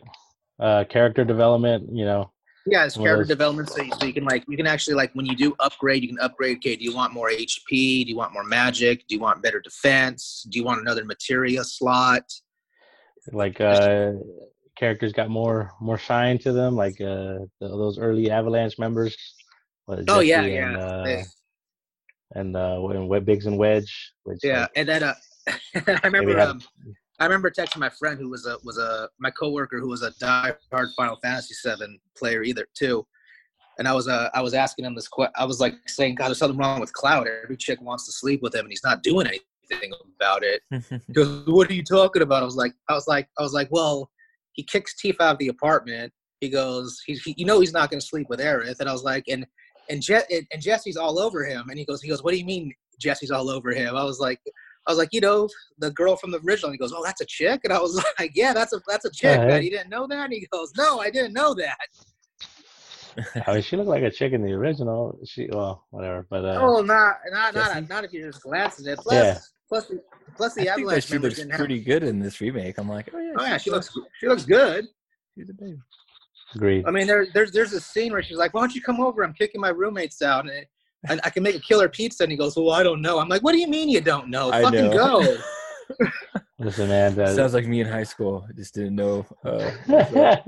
[0.60, 2.32] Uh, character development, you know.
[2.66, 5.12] Yeah, it's character those- development, so you, so you can like you can actually like
[5.14, 6.58] when you do upgrade, you can upgrade.
[6.58, 8.03] Okay, do you want more HP?
[8.05, 9.08] Do you want more magic?
[9.08, 10.45] Do you want better defense?
[10.49, 12.24] Do you want another materia slot?
[13.34, 14.14] like uh
[14.78, 19.18] characters got more more shine to them like uh those early avalanche members
[19.89, 20.68] Oh, yeah, Jesse yeah.
[20.68, 21.24] and uh, They-
[22.36, 25.14] and uh and Web Biggs and Wedge which Yeah, like, and then uh,
[25.76, 26.62] I remember um,
[27.20, 30.11] I remember texting my friend who was a was a my coworker who was a
[30.11, 33.05] diehard Final Fantasy VII player either too,
[33.80, 35.34] and I was uh I was asking him this question.
[35.36, 38.41] I was like saying God there's something wrong with Cloud every chick wants to sleep
[38.41, 40.61] with him and he's not doing anything about it.
[41.07, 43.53] He goes, "What are you talking about?" I was like, I was like, I was
[43.53, 44.09] like, well,
[44.53, 46.11] he kicks Tifa out of the apartment.
[46.41, 48.80] He goes, he's, he, you know, he's not going to sleep with Aerith.
[48.80, 49.45] And I was like, and
[49.89, 51.70] and Je- and and Jesse's all over him.
[51.70, 53.95] And he goes, he goes, what do you mean Jesse's all over him?
[53.95, 54.39] I was like,
[54.88, 56.70] I was like, you know, the girl from the original.
[56.70, 57.62] And he goes, oh, that's a chick.
[57.66, 59.38] And I was like, yeah, that's a that's a chick.
[59.38, 59.46] Yeah.
[59.48, 59.64] man.
[59.64, 60.26] You didn't know that?
[60.26, 61.78] And he goes, no, I didn't know that.
[63.48, 66.60] I mean, she looked like a chick in the original she well whatever but uh
[66.62, 67.80] oh, not not Jesse?
[67.82, 69.00] not, not if you're just glancing at it.
[69.00, 69.40] Plus, Yeah.
[69.68, 70.02] plus the
[70.36, 71.58] plus I the think that she looks didn't have.
[71.60, 72.78] pretty good in this remake.
[72.78, 74.86] I'm like, oh yeah, Oh yeah, she's she still- looks she looks good.
[75.36, 75.80] she's a babe.
[76.54, 79.02] agreed I mean, there, there's there's a scene where she's like, "Why don't you come
[79.02, 79.24] over?
[79.24, 80.64] I'm kicking my roommates out, and
[81.10, 83.30] I, I can make a killer pizza." And he goes, "Well, I don't know." I'm
[83.30, 84.52] like, "What do you mean you don't know?
[84.52, 85.22] I Fucking know.
[85.22, 85.38] go!"
[86.60, 88.45] listen man uh, Sounds like me in high school.
[88.50, 89.26] I just didn't know.
[89.45, 90.41] Uh, yeah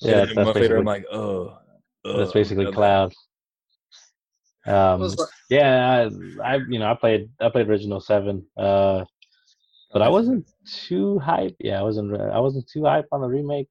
[0.00, 1.58] yeah, that's a month later, basically, I'm like, oh,
[2.04, 3.12] that's oh, basically cloud
[4.66, 6.08] um like- yeah
[6.42, 9.04] I, I you know I played I played original seven uh
[9.94, 11.54] but I wasn't too hype.
[11.60, 12.20] Yeah, I wasn't.
[12.20, 13.68] I wasn't too hype on the remake.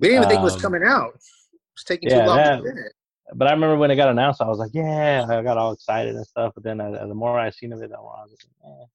[0.00, 1.12] we didn't even think it was Um, coming out.
[1.12, 2.92] It was taking yeah, too long that- to finish.
[3.34, 6.14] But I remember when it got announced, I was like, "Yeah!" I got all excited
[6.14, 6.52] and stuff.
[6.54, 8.86] But then, uh, the more I seen of it, the more I was like, eh.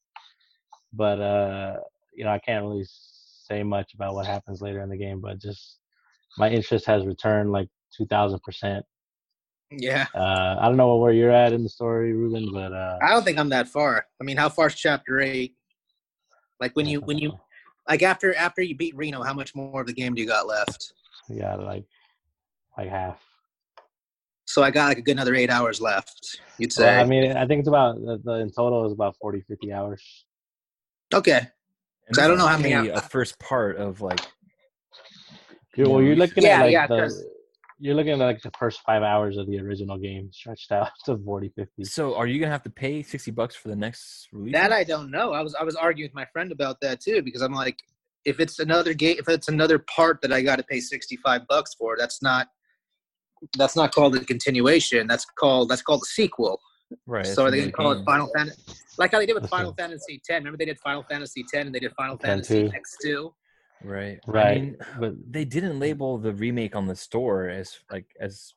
[0.93, 1.77] But uh,
[2.13, 5.19] you know, I can't really say much about what happens later in the game.
[5.19, 5.79] But just
[6.37, 8.85] my interest has returned like two thousand percent
[9.71, 10.07] Yeah.
[10.13, 13.23] Uh, I don't know where you're at in the story, Ruben, but uh, I don't
[13.23, 14.05] think I'm that far.
[14.19, 15.55] I mean, how far's chapter eight?
[16.59, 17.33] Like when you when you
[17.89, 20.47] like after after you beat Reno, how much more of the game do you got
[20.47, 20.93] left?
[21.39, 21.85] got like
[22.77, 23.19] like half.
[24.51, 26.41] So I got like a good another eight hours left.
[26.57, 26.83] You'd say.
[26.83, 29.71] Well, I mean, I think it's about the, the in total is about 40, 50
[29.71, 30.25] hours.
[31.13, 31.47] okay.
[32.07, 34.19] And So I don't know how many a first part of like
[35.77, 37.25] You're, well, you're looking Yeah, at like yeah, the 'cause-
[37.79, 41.17] you're looking at like the first five hours of the original game stretched out to
[41.17, 41.83] 40, 50.
[41.85, 44.51] so are you gonna have to pay sixty bucks for the next release?
[44.53, 45.31] That I don't know.
[45.31, 47.77] I was I was arguing with my friend about that too because I'm like,
[48.25, 51.73] if it's another game, if it's another part that I got to pay 65 bucks
[51.73, 52.49] for, that's not
[53.57, 55.07] that's not called a continuation.
[55.07, 56.59] That's called that's called a sequel.
[57.07, 57.25] right.
[57.25, 58.05] so are they gonna another call it.
[58.05, 58.61] Final Fantasy?
[58.97, 59.57] Like how they did with Listen.
[59.57, 60.29] Final Fantasy X.
[60.29, 62.71] Remember they did Final Fantasy X and they did Final 10 Fantasy too.
[63.07, 63.33] X2.
[63.83, 64.19] Right.
[64.27, 68.53] I Right, mean, but they didn't label the remake on the store as like as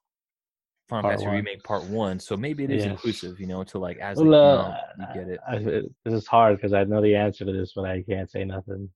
[0.89, 1.37] Final Part Fantasy one.
[1.37, 2.91] Remake Part One, so maybe it is Yes.
[2.91, 5.41] inclusive, you know, to like as well, come uh, out, you get it.
[5.49, 8.31] I, it- this is hard because I know the answer to this, but I can't
[8.31, 8.91] say nothing.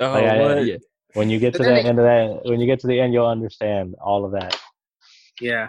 [0.00, 0.66] Oh, Like, I- what?
[0.66, 0.76] yeah,
[1.14, 3.26] when you get to the end of that, when you get to the end, you'll
[3.26, 4.58] understand all of that.
[5.42, 5.68] Yeah.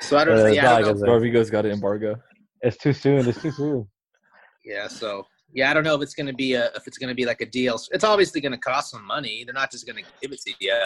[0.00, 0.46] So I don't Uh, know.
[0.46, 1.02] it's Yeah, I not don't like know.
[1.02, 2.14] it's Rodrigo's got an embargo.
[2.62, 3.26] It's too soon.
[3.28, 3.88] It's too soon.
[4.64, 7.24] Yeah, so yeah, I don't know if it's gonna be a if it's gonna be
[7.24, 7.88] like a DLC.
[7.92, 9.44] It's obviously gonna cost some money.
[9.44, 10.80] They're not just gonna give it to you.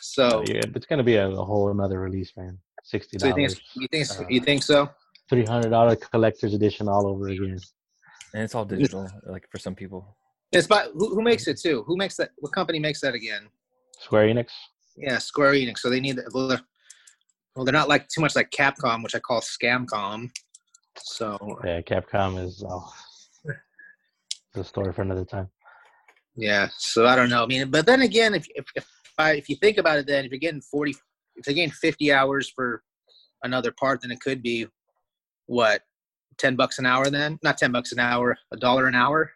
[0.00, 2.58] So, Yeah, it's gonna be a, a whole another release, man.
[2.82, 4.90] Sixty so you think dollars, you think Uh, you think so?
[5.30, 7.58] three hundred dollar collector's edition all over again.
[8.34, 10.16] And it's all digital, like for some people.
[10.52, 11.84] It's by who, who makes it too?
[11.86, 12.30] Who makes that?
[12.38, 13.48] What company makes that again?
[14.00, 14.48] Square Enix.
[14.96, 15.78] Yeah, Square Enix.
[15.78, 16.60] So they need well, they're,
[17.54, 20.30] well, they're not like too much like Capcom, which I call Scamcom.
[20.98, 22.92] So Yeah, Capcom is oh,
[24.54, 25.48] the story for another time.
[26.36, 27.42] yeah, so I don't know.
[27.42, 28.86] I mean, but then again, if if if,
[29.18, 30.94] I, if you think about it, then if you're getting forty,
[31.36, 32.82] if you're getting fifty hours for
[33.42, 34.66] another part, then it could be
[35.46, 35.82] what
[36.38, 37.08] ten bucks an hour.
[37.10, 39.30] Then not ten bucks an hour, a dollar an hour.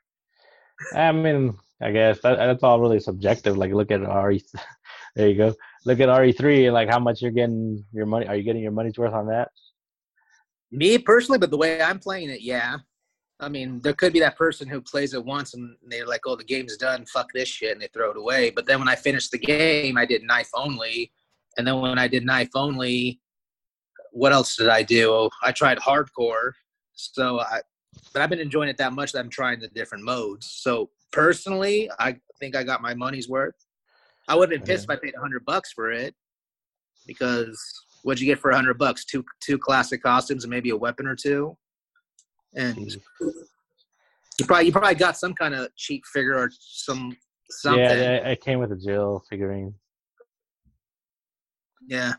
[0.95, 3.57] I mean, I guess that, that's all really subjective.
[3.57, 4.43] Like, look at RE.
[5.17, 5.55] there you go.
[5.87, 8.27] Look at RE3 and like how much you're getting your money.
[8.27, 9.51] Are you getting your money's worth on that?
[10.73, 12.79] Me personally, but the way I'm playing it, yeah.
[13.39, 16.35] I mean, there could be that person who plays it once and they're like, "Oh,
[16.35, 17.05] the game's done.
[17.07, 18.51] Fuck this shit," and they throw it away.
[18.51, 21.13] But then when I finished the game, I did knife only,
[21.57, 23.21] and then when I did knife only,
[24.11, 25.31] what else did I do?
[25.43, 26.53] I tried hardcore.
[26.95, 27.61] So I,
[28.13, 30.51] but I've been enjoying it that much that I'm trying the different modes.
[30.51, 33.55] So personally, I think I got my money's worth.
[34.29, 36.15] I would have been pissed if I paid a hundred bucks for it,
[37.07, 37.59] because
[38.03, 39.05] what'd you get for a hundred bucks?
[39.05, 41.57] Two two classic costumes and maybe a weapon or two,
[42.55, 42.99] and Jeez.
[43.21, 47.17] you probably you probably got some kind of cheap figure or some
[47.51, 47.81] something.
[47.81, 49.75] Yeah, Yeah, it, came with a Jill figurine,
[51.89, 52.15] Yeah,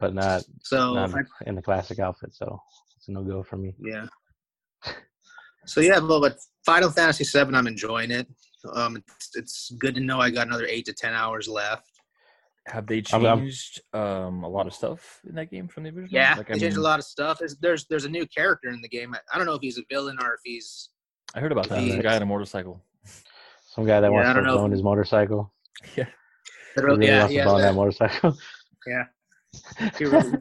[0.00, 2.34] but not, So not I, in the classic outfit.
[2.34, 2.60] So
[2.96, 3.74] it's a no go for me.
[3.78, 4.06] yeah.
[5.64, 8.26] So yeah, well, but Final Fantasy VII, I'm enjoying it.
[8.72, 11.88] Um, it's, it's good to know I got another eight to ten hours left.
[12.68, 15.88] Have they I'm- I'm- changed um, a lot of stuff in that game from the
[15.90, 16.08] original?
[16.10, 17.38] Yeah, like, they changed a lot of stuff.
[17.40, 19.14] There's, there's there's a new character in the game.
[19.14, 20.90] I, I don't know if he's a villain or if he's
[21.34, 21.80] I heard about that.
[21.80, 22.80] He- The guy on a motorcycle.
[23.74, 24.58] Some guy that Yeah, I wants don't to know.
[24.58, 25.52] own his motorcycle.
[25.96, 26.04] Yeah.
[26.76, 27.44] He really yeah, wants yeah.
[27.44, 28.36] to own that motorcycle.
[29.80, 30.38] if, he really-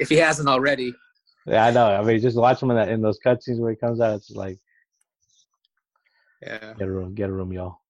[0.00, 0.94] if he hasn't already.
[1.46, 1.86] yeah, I know.
[1.86, 4.14] I mean, just watch him in that in those cutscenes where he comes out.
[4.14, 4.58] It's like
[6.44, 6.74] Yeah.
[6.78, 7.80] get a room, get a room, y'all.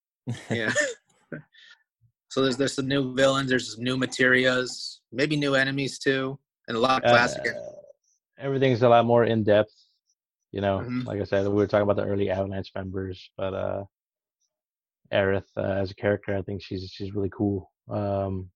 [0.51, 0.73] Yeah.
[2.29, 3.49] so there's there's some new villains.
[3.51, 6.39] There's some new materias, maybe new enemies too,
[6.69, 7.43] and a lot of classic.
[7.47, 7.59] Uh,
[8.39, 9.73] everything's a lot more in depth.
[10.53, 11.05] You know, Mhm.
[11.05, 13.85] like I said, we were talking about the early Avalanche members, but uh,
[15.13, 17.73] Aerith uh, as a character, I think she's she's really cool.
[17.91, 18.51] Um,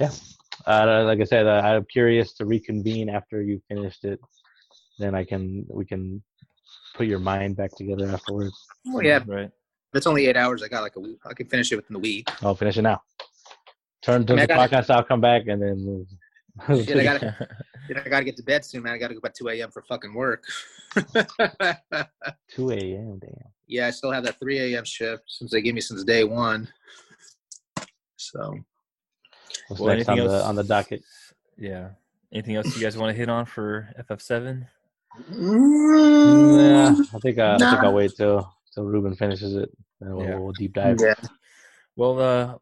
[0.00, 0.10] yeah,
[0.66, 4.20] uh, like I said, uh, I'm curious to reconvene after you finished it.
[4.98, 6.22] Then I can we can
[6.94, 8.54] put your mind back together afterwards.
[8.86, 9.46] well, yeah, Right.
[9.46, 10.62] if it's only eight hours.
[10.62, 11.18] I got like a week.
[11.26, 12.28] I can finish it within the week.
[12.42, 13.00] I'll finish it now.
[14.02, 14.90] Turn to I mean, the I gotta- podcast.
[14.94, 16.06] I'll come back and then.
[16.84, 17.48] Shit, I gotta,
[17.88, 18.92] dude, I gotta get to bed soon, man.
[18.92, 19.70] I gotta go by 2 a.m.
[19.70, 20.42] for fucking work.
[20.96, 23.18] 2 a.m.
[23.20, 23.32] Damn.
[23.68, 24.84] yeah, I still have that 3 a.m.
[24.84, 26.68] shift since they gave me since day one.
[28.16, 28.56] So
[29.68, 31.02] What's Well, next on anything the on the docket?
[31.56, 31.90] Yeah.
[32.32, 34.66] Anything else you guys want to hit on for FF7?
[35.30, 40.26] Nah, I think uh, I think I'll wait till till Ruben finishes it, and we'll,
[40.26, 40.38] Yeah.
[40.38, 40.98] we'll deep dive.
[41.00, 41.14] yeah.
[41.96, 42.58] Well, uh,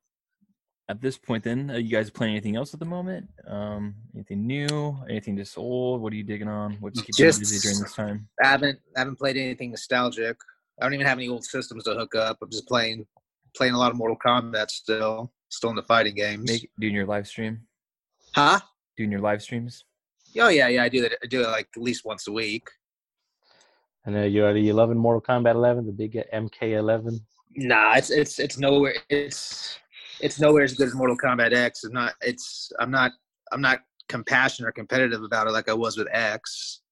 [0.88, 3.28] at this point, then, are you guys playing anything else at the moment?
[3.46, 4.96] Um, anything new?
[5.10, 6.00] Anything just old?
[6.00, 6.76] What are you digging on?
[6.80, 8.28] What's keeping you Just- busy during this time?
[8.42, 10.36] I haven't I haven't played anything nostalgic.
[10.80, 12.38] I don't even have any old systems to hook up.
[12.42, 13.06] I'm just playing
[13.56, 15.32] playing a lot of Mortal Kombat still.
[15.48, 16.44] Still in the fighting games.
[16.50, 17.62] Make doing your live stream.
[18.34, 18.60] huh?
[18.96, 19.84] doing your live streams?
[20.38, 20.82] Oh yeah, yeah.
[20.82, 21.12] I do that.
[21.22, 22.68] I do it like at least once a week.
[24.04, 27.18] And then you're already loving Mortal Kombat 11, the big uh, MK11.
[27.56, 28.94] Nah, it's it's it's nowhere.
[29.08, 29.78] It's
[30.20, 31.84] it's nowhere as good as Mortal Kombat X.
[31.84, 32.14] It's not.
[32.20, 33.12] It's I'm not.
[33.52, 36.82] I'm not compassionate or competitive about it like I was with X.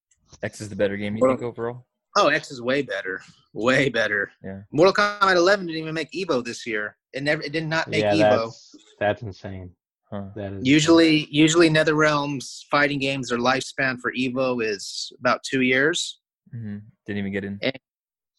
[0.42, 1.86] X is the better game you Mortal- think overall?
[2.16, 3.20] Oh, X is way better.
[3.53, 4.30] Way better.
[4.42, 4.61] Yeah.
[4.72, 6.97] Mortal Kombat 11 didn't even make Evo this year.
[7.12, 7.42] It never.
[7.42, 8.47] It did not make yeah, Evo.
[8.47, 9.70] that's that's insane.
[10.14, 10.22] Huh.
[10.36, 16.20] That is Usually, usually NetherRealm's fighting games, their lifespan for Evo is about two years.
[16.52, 17.58] hmm Didn't even get in.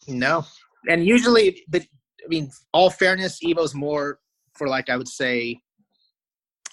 [0.07, 0.45] No,
[0.88, 1.82] and usually, but
[2.23, 4.19] I mean, all fairness, Evo's more
[4.53, 5.59] for like I would say,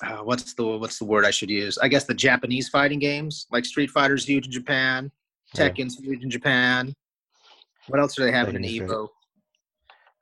[0.06, 1.78] uh, what's the what's the word I should use?
[1.78, 5.10] I guess the Japanese fighting games, like Street Fighter's huge in Japan,
[5.54, 5.68] Yeah.
[5.70, 6.94] Tekken's huge in Japan.
[7.88, 8.90] What else do they have in Tekken is great.
[8.90, 9.08] Evo?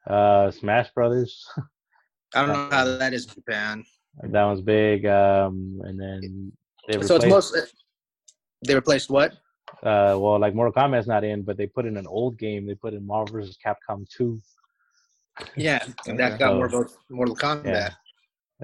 [0.07, 1.47] Uh, Smash Brothers.
[2.35, 3.85] I don't know how that is in Japan.
[4.23, 5.07] That one's big.
[5.07, 6.53] Um, and then
[6.89, 7.75] they So it's replaced- most
[8.67, 9.33] they replaced what?
[9.83, 12.67] uh, well, like Mortal Kombat's not in, but they put in an old game.
[12.67, 13.57] They put in Marvel vs.
[13.65, 14.39] Capcom 2.
[15.57, 17.65] Yeah, and that got So- more about Mortal Kombat.
[17.65, 17.91] Yeah,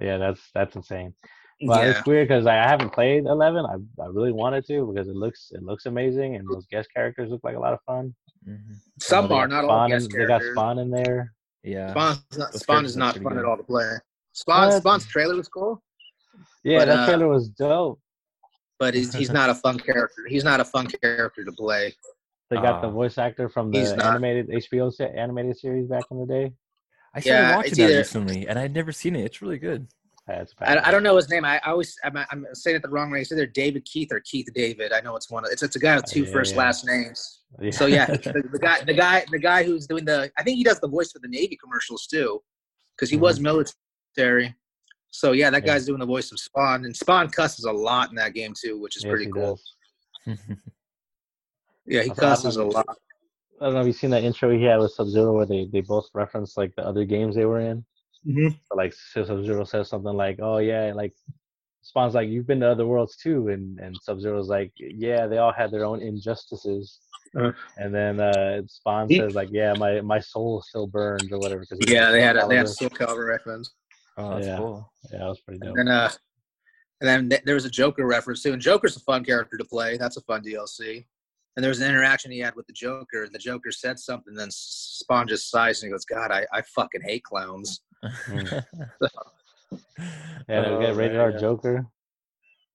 [0.02, 1.14] yeah, that's that's insane.
[1.62, 1.90] Well, Yeah.
[1.92, 3.64] it's weird because I haven't played 11.
[3.64, 7.30] I I really wanted to because it looks it looks amazing and those guest characters
[7.30, 8.14] look like a lot of fun.
[8.44, 8.56] hmm
[9.00, 10.52] Some You know, are got not all guest in- They got characters.
[10.54, 11.32] Spawn in there.
[11.62, 11.90] Yeah.
[11.92, 13.38] Spawn's not, Spawn is not pretty fun good.
[13.40, 13.90] at all to play.
[14.36, 14.78] Spawn, What?
[14.82, 15.82] Spawn's trailer was cool,
[16.62, 17.98] Yeah, But, that uh, trailer was dope.
[18.78, 20.26] but he's he's not a fun character.
[20.28, 21.94] He's not a fun character to play.
[22.50, 22.90] They got the Ah.
[22.90, 26.52] voice actor from the animated HBO se- animated series back in the day.
[27.14, 29.24] I started Yeah, watching it's that either- recently, and I'd never seen it.
[29.24, 29.88] It's really good.
[30.28, 31.44] Yeah, it's I, I don't know his name.
[31.44, 33.20] I, I always I'm, I'm saying it the wrong way.
[33.22, 34.92] It's either David Keith or Keith David.
[34.92, 35.44] I know it's one.
[35.46, 36.58] Of, it's it's a guy with two Yeah, first yeah.
[36.58, 37.40] last names.
[37.70, 38.06] So yeah,
[38.36, 40.88] the, the guy the guy the guy who's doing the I think he does the
[40.88, 42.42] voice for the Navy commercials too,
[42.96, 43.72] because he was military.
[45.10, 45.62] So yeah, that.
[45.64, 45.74] Yeah.
[45.74, 48.78] guy's doing the voice of Spawn, and Spawn cusses a lot in that game too,
[48.80, 49.58] which is Yes, pretty cool.
[51.88, 52.84] Yeah, he cusses a lot.
[53.60, 55.66] I don't know if you've seen that intro he had with Sub Zero where they,
[55.72, 57.84] they both reference like the other games they were in.
[58.26, 58.48] Mm-hmm.
[58.48, 61.14] So, like Sub Zero says something like, "Oh yeah, like
[61.82, 65.38] Spawn's like you've been to other worlds too," and and Sub Zero's like, "Yeah, they
[65.38, 66.98] all had their own injustices."
[67.38, 67.52] Uh.
[67.78, 71.64] and then uh, Spawn He- says like, "Yeah, my my soul still burns or whatever."
[71.64, 72.68] 'cause Yeah, they had a, they had.
[72.68, 73.70] Soul Calibur reference.
[74.16, 74.56] Oh, that's Yeah.
[74.58, 74.92] cool.
[75.12, 75.76] Yeah, that was pretty dope.
[75.76, 76.10] And then uh,
[77.00, 78.52] and then there was a Joker reference too.
[78.52, 79.96] And Joker's a fun character to play.
[79.98, 81.04] That's a fun DLC.
[81.56, 83.24] And there was an interaction he had with the Joker.
[83.24, 84.34] And the Joker said something.
[84.34, 87.80] Then Spawn just sighs and he goes, "God, I, I fucking hate clowns."
[90.48, 91.38] Yeah, Oh, they get rated man, R yeah.
[91.38, 91.86] Joker.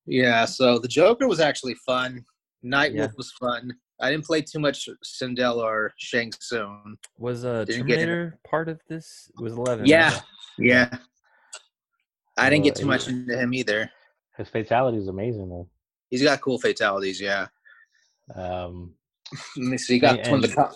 [0.05, 0.45] Yeah.
[0.45, 2.25] So the Joker was actually fun.
[2.65, 3.07] Nightwolf Yeah.
[3.17, 3.73] was fun.
[4.01, 6.97] I didn't play too much Sindel or Shang Tsung.
[7.17, 8.07] Was uh, Didn't get him.
[8.07, 9.31] Terminator part of this?
[9.39, 9.85] It was eleven.
[9.85, 10.19] Yeah.
[10.57, 10.97] Yeah.
[12.37, 13.89] I didn't get too much into him either.
[14.37, 15.67] His fatality is amazing though.
[16.09, 17.19] He's got cool fatalities.
[17.21, 17.47] Yeah.
[18.35, 18.93] Um,
[19.57, 19.95] Let me see.
[19.95, 20.71] He got one of the co-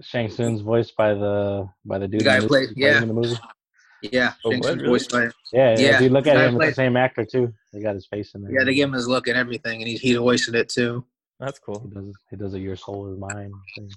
[0.00, 3.00] Shang Tsung's voiced by the by the dude the guy who played- yeah.
[3.02, 3.36] in the movie.
[4.02, 4.88] Yeah, Oh, Shang what, Tsung's really?
[4.92, 5.22] voiced by
[5.52, 7.52] Yeah, Yeah, If you look at guy him, it's the same actor too.
[7.72, 8.52] They got his face in there.
[8.52, 11.04] Yeah, they gave him his look and everything, and he he voiced it too.
[11.40, 11.78] That's He cool.
[11.92, 12.12] does.
[12.30, 13.90] He does a "Your Soul Is Mine." thing.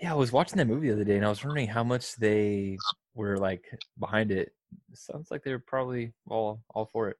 [0.00, 2.16] Yeah, I was watching that movie the other day, and I was wondering how much
[2.16, 2.78] they
[3.14, 3.64] were like
[3.98, 4.52] behind it.
[4.90, 7.16] It sounds like they were probably all all for it.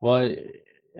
[0.00, 0.34] Well,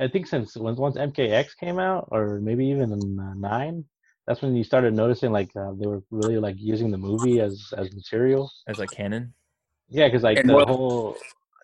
[0.01, 3.85] I think since once once MKX came out, or maybe even uh, nine,
[4.26, 7.72] that's when you started noticing like uh, they were really like using the movie as
[7.76, 8.51] as material.
[8.68, 9.35] As like canon.
[9.89, 11.16] Yeah, because like And the what- whole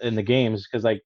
[0.02, 1.02] in the games, because like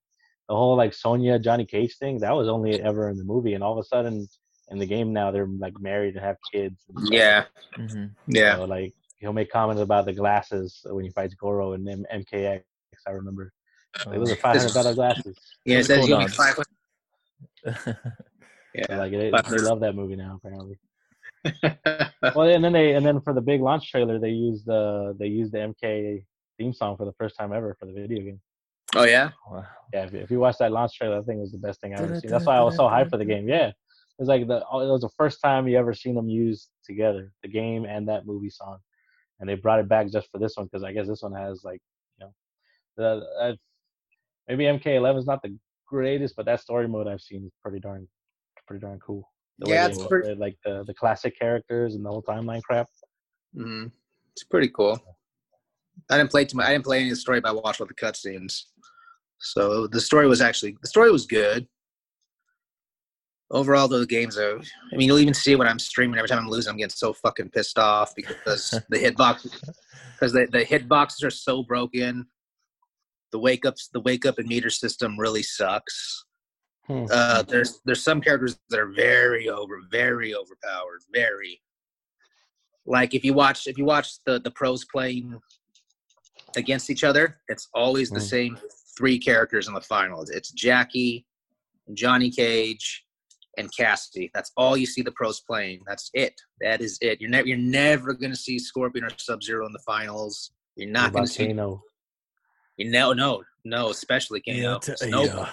[0.49, 3.63] the whole like Sonya Johnny Cage thing, that was only ever in the movie, and
[3.63, 4.27] all of a sudden
[4.71, 6.85] in the game now they're like married and have kids.
[6.89, 7.13] and stuff.
[7.13, 7.45] Yeah,
[7.77, 8.57] hmm yeah.
[8.57, 12.63] So, like he'll make comments about the glasses when he fights Goro in M- MKX.
[13.07, 13.53] I remember
[14.13, 15.37] it was a five hundred dollar glasses.
[15.65, 16.35] Yeah, it Those says cool you'll be nods.
[16.37, 16.55] five.
[18.87, 20.79] So, like they, But- they love that movie now apparently.
[22.35, 25.27] Well, and then they and then for the big launch trailer they used the they
[25.27, 26.23] used the MK
[26.59, 28.41] theme song for the first time ever for the video game.
[28.95, 29.31] oh yeah.
[29.51, 29.65] wow.
[29.93, 31.95] Yeah, if, if you watch that launch trailer, I think it was the best thing
[31.95, 32.31] I've ever seen.
[32.31, 33.49] That's why I was so hyped for the game.
[33.49, 33.75] Yeah, it
[34.19, 37.33] was like the oh, it was the first time you ever seen them used together,
[37.43, 38.79] the game and that movie song,
[39.41, 41.65] and they brought it back just for this one because I guess this one has
[41.65, 41.90] like you know,
[43.01, 43.53] the uh,
[44.49, 48.07] maybe MK11 is not the greatest, but that story mode I've seen is pretty darn
[48.67, 49.29] pretty darn cool.
[49.59, 52.87] The Yeah, they it's pretty- like the the classic characters and the whole timeline crap.
[53.55, 53.87] hmm
[54.33, 54.99] It's pretty cool.
[56.11, 56.67] I didn't play too much.
[56.67, 58.63] I didn't play any of the story, but I watched all the cutscenes.
[59.39, 61.67] So the story was actually the story was good.
[63.53, 64.59] Overall, though, the games are.
[64.93, 66.19] I mean, you'll even see when I'm streaming.
[66.19, 69.43] Every time I'm losing, I'm getting so fucking pissed off because the hitbox,
[70.15, 72.27] because the the hitboxes are so broken.
[73.33, 76.25] The wake ups, the wake up and meter system really sucks.
[76.87, 77.07] Hmm.
[77.11, 81.61] Uh, there's there's some characters that are very over, very overpowered, very.
[82.87, 85.39] Like if you watch if you watch the the pros playing
[86.57, 88.29] against each other, it's always the Mm.
[88.29, 88.59] same
[88.97, 90.31] three characters in the finals.
[90.31, 91.25] It's Jackie,
[91.95, 93.05] Johnny Cage,
[93.57, 94.31] and Cassidy.
[94.35, 95.83] That's all you see the pros playing.
[95.87, 96.35] That's it.
[96.61, 97.21] That is it.
[97.21, 100.51] You're never you're never gonna see Scorpion or Sub Zero in the finals.
[100.77, 101.53] You're not about gonna see
[102.85, 104.79] no no no, especially Kano.
[104.79, 105.49] t- no, yeah.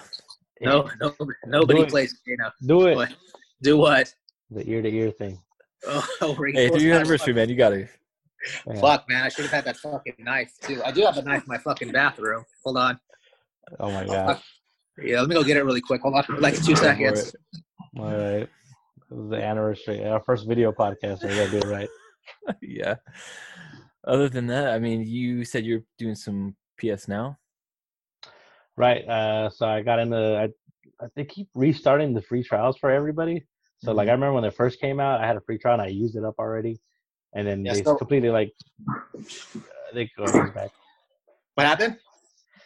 [0.61, 1.13] no, no,
[1.45, 1.89] nobody Do it.
[1.89, 2.51] plays Kano.
[2.65, 2.95] Do it.
[2.95, 3.13] What?
[3.61, 4.13] Do what?
[4.49, 5.39] The ear to ear thing.
[5.85, 7.49] Oh, oh we're- Hey, what's three that anniversary, man.
[7.49, 7.87] You got to.
[8.65, 8.79] Yeah.
[8.79, 9.23] Fuck, man!
[9.23, 10.81] I should have had that fucking knife too.
[10.85, 12.45] I do have a knife in my fucking bathroom.
[12.63, 12.99] Hold on.
[13.79, 14.39] Oh my god.
[14.99, 16.01] Yeah, let me go get it really quick.
[16.01, 17.35] Hold on, like two seconds.
[17.97, 18.47] All right.
[19.09, 20.05] The anniversary.
[20.05, 21.19] Our first video podcast.
[21.19, 21.89] So we gotta do it right.
[22.61, 22.95] yeah.
[24.05, 27.37] Other than that, I mean, you said you're doing some PS now.
[28.75, 29.07] Right.
[29.07, 30.17] Uh, so I got into.
[30.17, 33.45] I, I, they keep restarting the free trials for everybody.
[33.83, 34.13] So like I Mhm.
[34.15, 36.23] remember when they first came out, I had a free trial and I used it
[36.23, 36.79] up already,
[37.33, 38.51] and then Yeah, they so- completely like.
[39.93, 40.71] They go back.
[41.55, 41.97] What happened?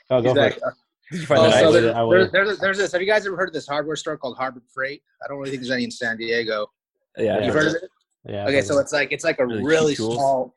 [0.09, 0.73] Oh, go He's for.
[1.11, 1.59] Did you find oh, that?
[1.59, 2.91] So would've- there- there's, there's, there's this.
[2.93, 5.03] Have you guys ever heard of this hardware store called Harbor Freight?
[5.23, 6.67] I don't really think there's any in San Diego.
[7.17, 7.23] yeah.
[7.39, 7.45] Yeah.
[7.45, 7.89] You've heard of it?
[8.25, 8.45] Yeah.
[8.47, 10.15] Okay, so it's like it's like a Really cheap really tools?
[10.15, 10.55] small.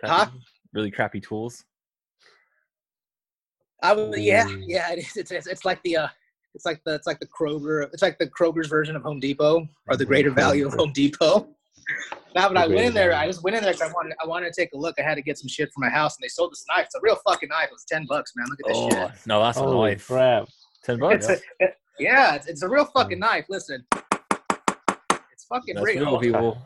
[0.00, 0.38] crappy, Huh?
[0.72, 1.64] Really crappy tools.
[3.82, 4.92] I would, yeah, yeah.
[4.92, 5.16] It is.
[5.16, 6.08] It's, it's, it's like the uh,
[6.54, 7.88] it's like the it's like the Kroger.
[7.92, 11.48] It's like the Kroger's version of Home Depot or the Greater Value of Home Depot.
[12.34, 13.12] Now, but I went in there.
[13.12, 14.94] I just went in there because I wanted I wanted to take a look.
[14.98, 16.86] I had to get some shit for my house, and they sold this knife.
[16.86, 17.66] It's a real fucking knife.
[17.66, 18.46] It was ten bucks, man.
[18.48, 19.26] Look at this Oh shit.
[19.26, 20.06] no, that's a Holy knife.
[20.06, 20.48] crap!
[20.84, 21.28] Ten bucks.
[21.28, 23.44] It's a, it- yeah, it's, it's a real fucking knife.
[23.50, 23.84] Listen,
[25.32, 26.04] it's fucking That's real.
[26.06, 26.58] real, people.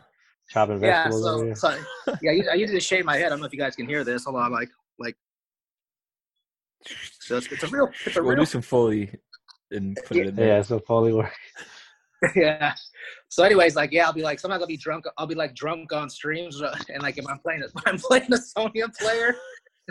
[0.49, 1.71] Chopping vegetables over so,
[2.05, 3.25] so yeah, I use, I use it to shave my head.
[3.25, 4.23] I don't know if you guys can hear this.
[4.25, 5.15] Hold on, like like.
[7.19, 9.11] So it's, it's a real, it's a We'll real do some foley
[9.71, 10.47] and put it in there.
[10.47, 11.33] Yeah, so Foley work.
[12.35, 12.73] yeah.
[13.29, 15.05] So, anyways, like, yeah, I'll be like, sometimes I'll be drunk.
[15.17, 17.97] I'll be like drunk on streams, uh, and like, if I'm playing, a, if I'm
[17.97, 19.35] playing a Sonya player,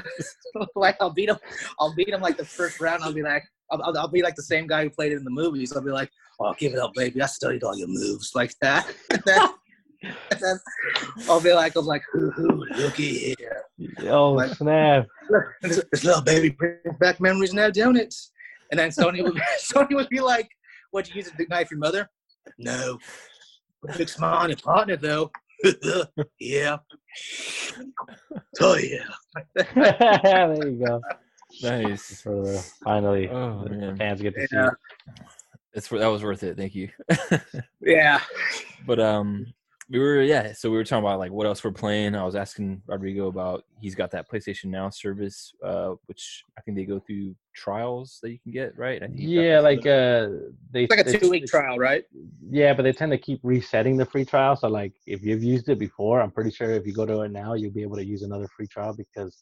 [0.75, 1.39] like, I'll beat him.
[1.79, 3.03] I'll beat him like the first round.
[3.03, 5.25] I'll be like, I'll, I'll, I'll be like the same guy who played it in
[5.25, 5.73] the movies.
[5.75, 6.11] I'll be like,
[6.41, 7.21] oh, give it up, baby.
[7.21, 8.87] I studied all your moves like that.
[9.11, 9.49] and, then,
[10.03, 10.61] and then
[11.29, 13.63] I'll be like, I'm like, hoo hoo, looky here.
[14.03, 15.07] Oh Like- snap!
[15.63, 18.15] this, this little baby brings back memories now, don't it?
[18.71, 20.49] And then Sonya would Sonya would be like,
[20.91, 22.09] "What you use to knife your mother?"
[22.59, 22.99] No,
[23.83, 25.31] but fix my honey partner though.
[26.41, 26.77] yeah.
[28.61, 29.05] Oh yeah.
[29.75, 31.01] there you go.
[31.63, 32.21] Nice.
[32.23, 34.57] For the, finally, Oh the man, fans get to see.
[34.57, 34.73] It.
[35.75, 36.57] it's that was worth it.
[36.57, 36.89] Thank you.
[37.81, 38.21] Yeah.
[38.87, 39.47] but um,
[39.89, 40.53] we were yeah.
[40.53, 42.15] So we were talking about like what else we're playing.
[42.17, 46.77] I was asking Rodrigo about he's got that PlayStation Now service, uh, which I think
[46.77, 49.03] they go through trials that you can get right.
[49.03, 50.29] I think Yeah, like set uh,
[50.73, 52.05] they It's like a two week trial, right?
[52.51, 54.57] Yeah, but they tend to keep resetting the free trial.
[54.57, 57.31] So like, if you've used it before, I'm pretty sure if you go to it
[57.31, 59.39] now, you'll be able to use another free trial because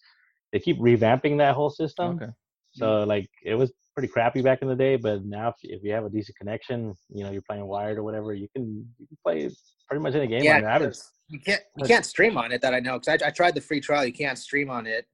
[0.53, 2.17] they keep revamping that whole system.
[2.17, 2.33] okay.
[2.73, 5.93] So like, it was pretty crappy back in the day, but now if, if you
[5.93, 9.17] have a decent connection, you know, you're playing wired or whatever, you can you can
[9.23, 9.49] play
[9.89, 10.45] pretty much any game.
[10.45, 10.71] Yeah, on there.
[10.71, 13.29] I haven't because you can't you can't stream on it that I know because I,
[13.29, 14.05] I tried the free trial.
[14.05, 15.07] You can't stream on it,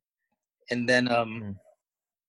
[0.71, 1.51] and then um, Hmm.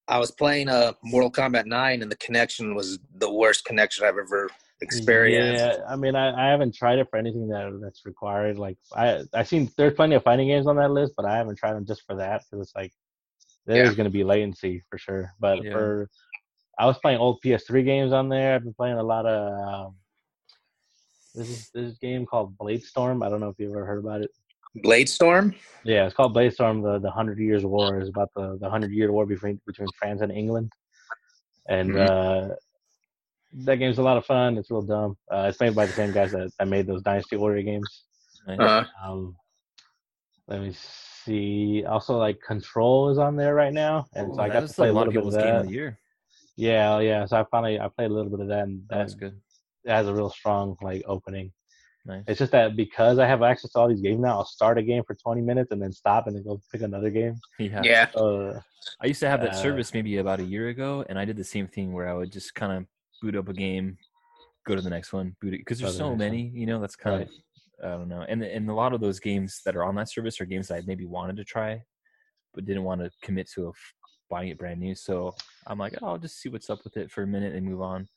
[0.07, 4.17] I was playing uh Mortal Kombat Nine, and the connection was the worst connection I've
[4.17, 4.49] ever
[4.81, 5.63] experienced.
[5.63, 8.57] Yeah, I mean, I, I haven't tried it for anything that that's required.
[8.57, 11.57] Like, I I seen there's plenty of fighting games on that list, but I haven't
[11.57, 12.91] tried them just for that because it's like
[13.65, 13.95] there's Yeah.
[13.95, 15.31] going to be latency for sure.
[15.39, 15.71] But Yeah.
[15.71, 16.09] for
[16.79, 18.55] I was playing old PS3 games on there.
[18.55, 19.95] I've been playing a lot of um,
[21.36, 23.23] this is this game called Blade Storm.
[23.23, 24.32] I don't know if you've ever heard about it.
[24.75, 25.53] Blade Storm.
[25.84, 26.82] Yeah, it's called Blade Storm.
[26.82, 30.21] The the Hundred Years War is about the the Hundred Year War between between France
[30.21, 30.71] and England,
[31.67, 32.09] and Mhm.
[32.09, 32.55] uh,
[33.65, 34.57] that game's a lot of fun.
[34.57, 35.17] It's real dumb.
[35.29, 38.03] Uh, it's made by the same guys that, that made those Dynasty Warrior games.
[38.47, 38.59] Nice.
[38.59, 39.36] Uh, Um,
[40.47, 41.84] let me see.
[41.86, 44.93] Also, like Control is on there right now, and so I got to play a
[44.93, 45.67] little of bit of people's game of that.
[45.67, 45.99] the year.
[46.55, 47.25] Yeah, yeah.
[47.25, 49.39] So I finally I played a little bit of that, and that, That's good.
[49.84, 51.51] It has a real strong like opening.
[52.05, 52.23] Nice.
[52.27, 54.84] It's just that because I have access to all these games now, I'll start a
[54.84, 57.36] game for 20 minutes and then stop and then go pick another game.
[57.59, 57.84] Yeah.
[57.84, 58.05] yeah.
[58.15, 58.59] Uh,
[58.99, 61.38] I used to have that Uh, service maybe about a year ago, and I did
[61.38, 62.86] the same thing where I would just kind of
[63.21, 63.97] boot up a game,
[64.65, 66.65] go to the next one, boot it because there's to the so next many, you
[66.65, 66.79] know.
[66.79, 67.27] That's kind Right.
[67.82, 70.09] of I don't know, and and a lot of those games that are on that
[70.09, 71.84] service are games that I maybe wanted to try,
[72.53, 73.93] but didn't want to commit to a f-
[74.29, 74.93] buying it brand new.
[74.95, 75.36] So
[75.67, 77.82] I'm like, oh, I'll just see what's up with it for a minute and move
[77.82, 78.07] on.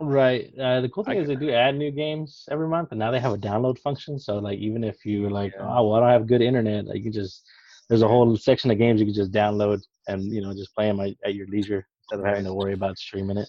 [0.00, 0.52] Right.
[0.58, 3.10] Uh, the cool thing I is they do add new games every month, and now
[3.10, 4.18] they have a download function.
[4.18, 5.66] So like even if you like, Yeah.
[5.68, 7.42] oh well, I don't have good internet, like you can just
[7.88, 10.86] there's a whole section of games you can just download and you know just play
[10.86, 13.48] them at, at your leisure instead of having to worry about streaming it.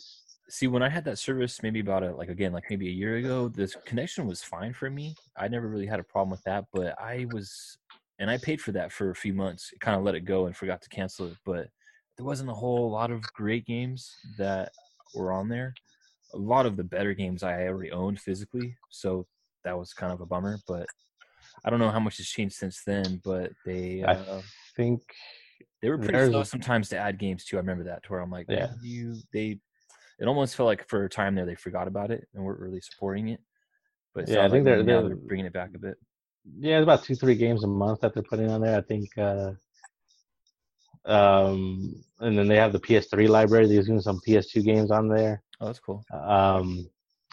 [0.49, 3.17] see when I had that service maybe about a like again like maybe a year
[3.17, 5.15] ago, this connection was fine for me.
[5.37, 7.77] I never really had a problem with that, but I was
[8.19, 9.71] and I paid for that for a few months.
[9.79, 11.69] Kind of let it go and forgot to cancel it, but
[12.17, 14.71] there wasn't a whole lot of great games that
[15.13, 15.73] were on there.
[16.33, 19.27] A lot of the better games I already owned physically, so
[19.63, 20.57] that was kind of a bummer.
[20.67, 20.87] But
[21.65, 23.21] I don't know how much has changed since then.
[23.23, 24.41] But they I uh,
[24.75, 25.01] think
[25.81, 27.57] they were pretty slow a- sometimes to add games too.
[27.57, 28.57] I remember that to where I'm like, Yeah.
[28.57, 29.59] yeah, you they.
[30.19, 32.79] It almost felt like for a time there they forgot about it and weren't really
[32.81, 33.39] supporting it.
[34.13, 35.97] But it Yeah, I think like they're- they're- they're bringing it back a bit.
[36.59, 38.77] yeah, it's about two three games a month that they're putting on there.
[38.77, 39.09] I think.
[39.17, 39.53] uh
[41.05, 43.65] um and then they have the PS3 library.
[43.65, 45.41] They're using some PS2 games on there.
[45.59, 46.03] Oh, that's cool.
[46.13, 46.87] Um,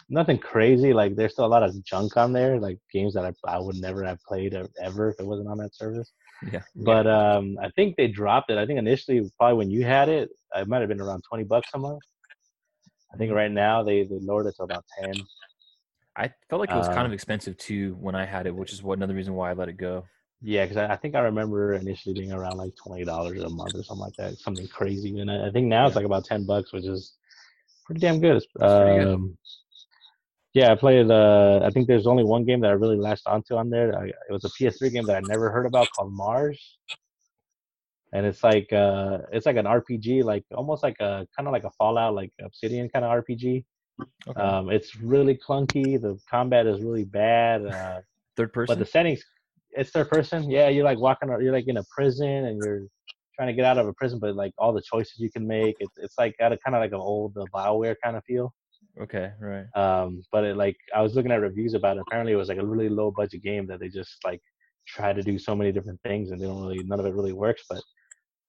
[0.09, 0.93] nothing crazy.
[0.93, 3.75] Like there's still a lot of junk on there, like games that I, I would
[3.75, 6.11] never have played ever if it wasn't on that service.
[6.51, 6.61] Yeah.
[6.75, 8.57] But um, I think they dropped it.
[8.57, 11.69] I think initially, probably when you had it, it might have been around twenty bucks
[11.75, 12.01] a month.
[13.13, 15.13] I think right now they they lowered it to about ten.
[16.15, 18.73] I felt like it was kind Uh, of expensive too when I had it, which
[18.73, 20.05] is what another reason why I let it go.
[20.41, 23.75] Yeah, because I, I think I remember initially being around like twenty dollars a month
[23.75, 25.19] or something like that, something crazy.
[25.19, 27.13] And I, I think now it's like about ten bucks, which is
[27.85, 28.41] pretty damn good.
[28.57, 29.07] Pretty good.
[29.07, 29.37] Um,
[30.53, 31.11] yeah, I played.
[31.11, 33.97] Uh, I think there's only one game that I really latched onto on there.
[33.97, 36.77] I, it was a PS3 game that I never heard about called Mars,
[38.13, 41.65] and it's like uh, it's like an RPG, like almost like a kind of like
[41.65, 43.65] a Fallout, like Obsidian kind of RPG.
[44.27, 44.41] Okay.
[44.41, 46.01] Um, it's really clunky.
[46.01, 47.65] The combat is really bad.
[47.65, 47.99] Uh,
[48.37, 48.73] Third person.
[48.73, 49.21] but the settings
[49.71, 52.81] it's third person yeah you're like walking you're like in a prison and you're
[53.35, 55.75] trying to get out of a prison but like all the choices you can make
[55.79, 58.53] it's, it's like got a kind of like an old uh, bioware kind of feel
[59.01, 59.65] okay, right.
[59.75, 62.57] um but it like i was looking at reviews about it apparently it was like
[62.57, 64.41] a really low budget game that they just like
[64.87, 67.33] try to do so many different things and they don't really none of it really
[67.33, 67.81] works but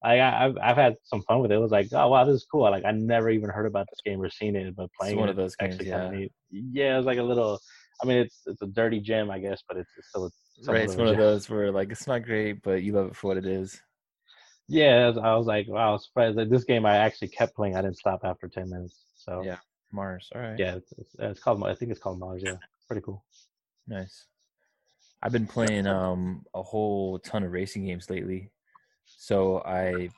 [0.02, 1.56] I, I've I've had some fun with it.
[1.56, 2.64] It was like, oh wow, this is cool.
[2.64, 5.28] I, like I never even heard about this game or seen it, but playing one
[5.28, 6.00] it, of those games, actually yeah.
[6.00, 6.32] kinda neat.
[6.50, 7.60] Yeah, it was like a little.
[8.02, 10.30] I mean, it's it's a dirty gem, I guess, but it's, it's still
[10.66, 10.82] Right.
[10.84, 13.36] It's one of those where like it's not great, but you love it for what
[13.36, 13.80] it is.
[14.68, 16.36] Yeah, I was- I was like, wow, I was surprised.
[16.36, 17.76] Like, this game I actually kept playing.
[17.76, 19.04] I didn't stop after ten minutes.
[19.16, 19.58] So Yeah.
[19.92, 20.28] Mars.
[20.34, 20.56] All right.
[20.58, 21.64] yeah, it's, it's, it's called.
[21.64, 22.42] I think it's called Mars.
[22.44, 22.56] Yeah,
[22.86, 23.24] pretty cool.
[23.88, 24.26] Nice.
[25.22, 28.50] I've been playing um a whole ton of racing games lately.
[29.04, 30.10] So I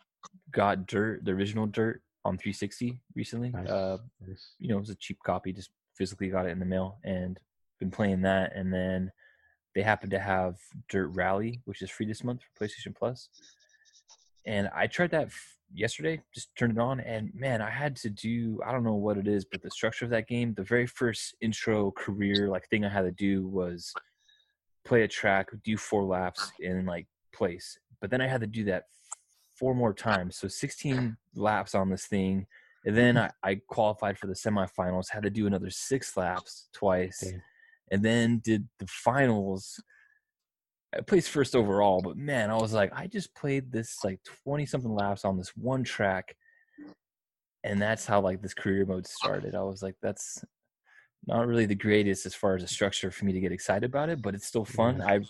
[0.51, 3.51] got Dirt, the original Dirt on 360 recently.
[3.51, 3.69] Nice.
[3.69, 4.55] Uh Nice.
[4.59, 7.41] you know, it was a cheap copy, just physically got it in the mail and
[7.81, 8.55] been playing that.
[8.55, 9.11] And then
[9.75, 10.57] they happen to have
[10.89, 13.29] Dirt Rally, which is free this month for PlayStation Plus.
[14.45, 18.11] And I tried that f- yesterday, just turned it on, and man, I had to
[18.11, 20.87] do I don't know what it is, but the structure of that game, the very
[20.87, 23.93] first intro career like thing I had to do was
[24.85, 27.79] play a track, do four laps in like place.
[28.01, 28.85] But then I had to do that
[29.55, 32.47] four more times, so 16 laps on this thing.
[32.85, 37.21] And then I, I qualified for the semifinals, had to do another six laps twice,
[37.21, 37.43] Damn.
[37.93, 39.81] And then did the finals.
[40.97, 44.67] I placed first overall, but man, I was like, I just played this like 20
[44.67, 46.35] something laps on this one track.
[47.65, 49.55] And that's how like this career mode started.
[49.55, 50.43] I was like, that's
[51.27, 54.09] not really the greatest as far as a structure for me to get excited about
[54.09, 55.01] it, but it's still fun.
[55.01, 55.21] I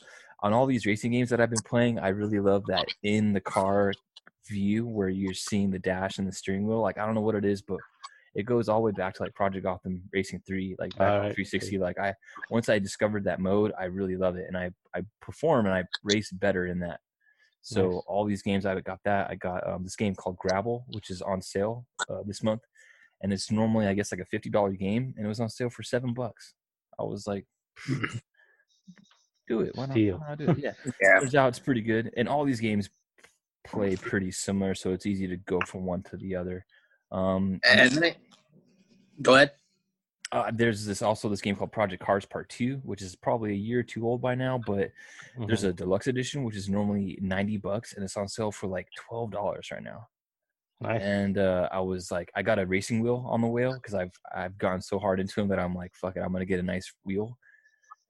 [0.44, 3.40] on all these racing games that I've been playing, I really love that in the
[3.40, 3.92] car
[4.48, 6.80] view where you're seeing the dash and the steering wheel.
[6.80, 7.78] Like I don't know what it is, but
[8.34, 11.14] it goes all the way back to like Project Gotham Racing 3, like back on
[11.14, 11.78] Alright, 360.
[11.78, 12.14] Like I
[12.50, 14.46] once I discovered that mode, I really love it.
[14.48, 17.00] And I I perform and I race better in that.
[17.60, 18.02] So Nice.
[18.08, 19.30] all these games I got that.
[19.30, 22.62] I got um, this game called Gravel, which is on sale uh, this month,
[23.22, 25.70] and it's normally I guess like a fifty dollar game, and it was on sale
[25.70, 26.54] for seven bucks.
[26.98, 27.46] I was like,
[29.48, 29.72] do it.
[29.74, 30.18] Why not, Steal.
[30.18, 30.58] why not do it?
[30.58, 30.72] Yeah.
[31.00, 31.20] Yeah.
[31.20, 32.90] Turns out it's pretty good, and all these games
[33.64, 36.64] play pretty similar, so it's easy to go from one to the other.
[37.12, 38.14] Um, And then,
[39.20, 39.52] go ahead.
[40.32, 43.56] uh, there's this also this game called Project Cars Part Two, which is probably a
[43.56, 44.90] year or two old by now, but
[45.46, 45.68] there's Mhm.
[45.68, 49.30] a deluxe edition which is normally ninety bucks, and it's on sale for like twelve
[49.30, 50.08] dollars right now.
[50.80, 51.00] nice.
[51.02, 54.18] And uh, I was like, I got a racing wheel on the wheel because I've
[54.34, 56.62] I've gone so hard into them that I'm like, fuck it, I'm gonna get a
[56.64, 57.38] nice wheel.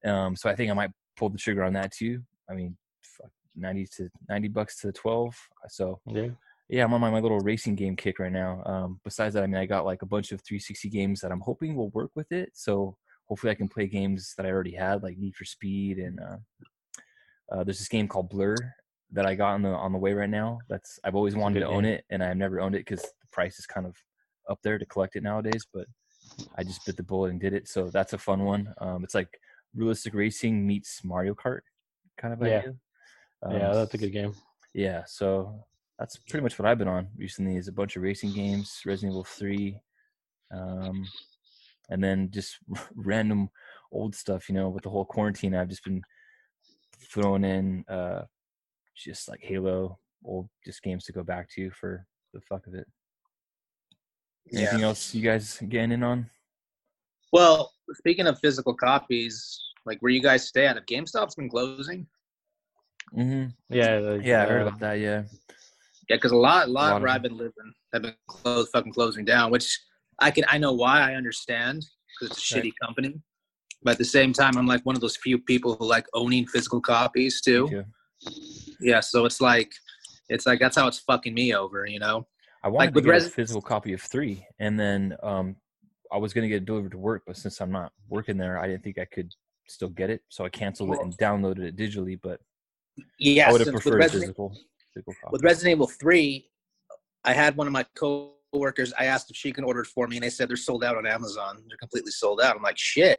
[0.04, 2.22] Um, so I think I might pull the trigger on that too.
[2.48, 5.36] I mean, fuck, ninety to ninety bucks to twelve.
[5.68, 6.28] So yeah.
[6.68, 8.62] Yeah, I'm on my, my little racing game kick right now.
[8.64, 11.40] Um, besides that, I mean, I got like a bunch of 360 games that I'm
[11.40, 12.50] hoping will work with it.
[12.54, 12.96] So
[13.26, 16.36] hopefully, I can play games that I already had, like Need for Speed, and uh,
[17.52, 18.56] uh, there's this game called Blur
[19.10, 20.58] that I got on the on the way right now.
[20.68, 21.92] That's I've always wanted to own game.
[21.94, 23.94] it, and I've never owned it because the price is kind of
[24.48, 25.66] up there to collect it nowadays.
[25.72, 25.86] But
[26.56, 27.68] I just bit the bullet and did it.
[27.68, 28.72] So that's a fun one.
[28.78, 29.38] Um, it's like
[29.74, 31.60] realistic racing meets Mario Kart
[32.18, 32.58] kind of Yeah.
[32.58, 32.74] idea.
[33.50, 34.34] yeah, Um, that's a good game.
[34.74, 35.64] yeah, so
[36.02, 39.12] that's pretty much what I've been on recently is a bunch of racing games, Resident
[39.12, 39.78] Evil 3,
[40.52, 41.06] um,
[41.90, 42.58] and then just
[42.96, 43.48] random
[43.92, 44.48] old stuff.
[44.48, 46.02] You know, with the whole quarantine, I've just been
[47.12, 48.22] throwing in uh,
[48.96, 52.88] just like Halo, old just games to go back to for the fuck of it.
[54.52, 54.86] Anything Yeah.
[54.86, 56.28] else you guys getting in on?
[57.32, 62.08] Well, speaking of physical copies, like where you guys stay at, have GameStop's been closing?
[63.16, 63.50] Mm-hmm.
[63.68, 64.94] yeah, like, Yeah, I heard uh, about that.
[64.94, 65.22] Yeah.
[66.08, 68.70] Yeah, because a lot, a lot lot of where I've been living have been closed,
[68.72, 69.50] fucking closing down.
[69.50, 69.78] Which
[70.18, 71.00] I can, I know why.
[71.00, 71.84] I understand
[72.20, 72.64] because it's a Right.
[72.64, 73.20] shitty company.
[73.82, 76.46] But at the same time, I'm like one of those few people who like owning
[76.46, 77.84] physical copies too.
[78.80, 79.72] Yeah, so it's like,
[80.28, 82.26] it's like that's how it's fucking me over, you know.
[82.62, 85.56] I wanted to with get a physical copy of three, and then um,
[86.12, 88.68] I was gonna get it delivered to work, but since I'm not working there, I
[88.68, 89.32] didn't think I could
[89.66, 92.18] still get it, so I canceled it and downloaded it digitally.
[92.22, 92.40] But
[93.18, 94.56] Yeah, I would have preferred a physical.
[95.30, 96.48] With Resident Evil Three,
[97.24, 98.92] I had one of my coworkers.
[98.98, 100.96] I asked if she can order it for me, and they said they're sold out
[100.96, 101.62] on Amazon.
[101.68, 102.56] They're completely sold out.
[102.56, 103.18] I'm like, shit.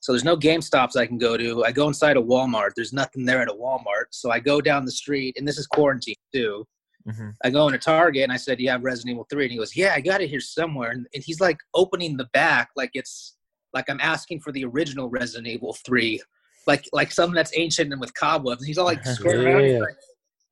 [0.00, 1.64] So there's no Game Stops I can go to.
[1.64, 2.70] I go inside a Walmart.
[2.76, 4.06] There's nothing there at a Walmart.
[4.10, 6.64] So I go down the street, and this is quarantine too.
[7.08, 9.44] hmm I go into Target and I said, "Do you have Resident Evil 3?
[9.44, 12.28] And he goes, "Yeah, I got it here somewhere." And, and he's like opening the
[12.32, 13.36] back like it's
[13.74, 16.20] like I'm asking for the original Resident Evil 3,
[16.66, 18.60] like like something that's ancient and with cobwebs.
[18.62, 19.64] And he's all like squaring around.
[19.64, 19.80] He's Yeah.
[19.80, 19.96] like,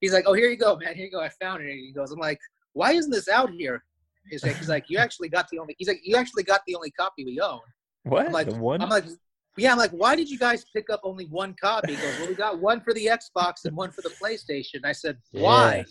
[0.05, 0.94] he's like, "Oh, here you go, man.
[0.94, 1.20] Here you go.
[1.20, 2.38] I found it." And he goes, "I'm like,
[2.72, 3.84] why isn't this out here?"
[4.30, 6.74] He's like, "He's like, you actually got the only." He's like, "You actually got the
[6.74, 7.61] only copy we own."
[8.05, 8.26] What?
[8.26, 8.82] I'm like, the one?
[8.82, 9.05] I'm like,
[9.57, 11.94] yeah, I'm like, why did you guys pick up only one copy?
[11.94, 14.84] He goes, well, we got one for the Xbox and one for the PlayStation.
[14.84, 15.76] I said, why?
[15.76, 15.84] Yeah.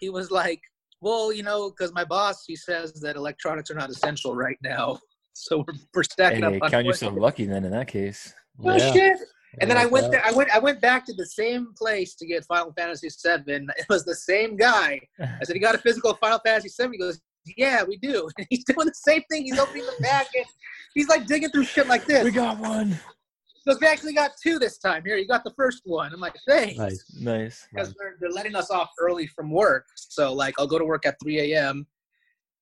[0.00, 0.60] He was like,
[1.00, 4.98] well, you know, because my boss, he says that electronics are not essential right now.
[5.32, 7.20] So we're, we're stacking hey, up on count yourself PlayStation.
[7.20, 8.32] lucky then in that case.
[8.64, 8.92] Oh, yeah.
[8.92, 9.18] shit.
[9.60, 10.24] And then I went there.
[10.24, 10.50] I went.
[10.54, 13.66] I went back to the same place to get Final Fantasy VII.
[13.78, 15.00] It was the same guy.
[15.18, 17.20] I said, "You got a physical Final Fantasy VII?" He goes,
[17.56, 19.44] "Yeah, we do." And he's doing the same thing.
[19.44, 20.46] He's opening the package.
[20.94, 22.24] He's like digging through shit like this.
[22.24, 22.88] we got one.
[22.90, 25.02] He goes, "We actually got two this time.
[25.04, 27.04] Here, you got the first one." I'm like, "Thanks." Nice.
[27.18, 27.66] Nice.
[27.72, 29.86] Because they're, they're letting us off early from work.
[29.96, 31.86] So like, I'll go to work at 3 a.m.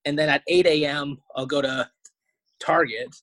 [0.05, 1.19] and then at 8 a.m.
[1.35, 1.89] I'll go to
[2.61, 3.15] Target.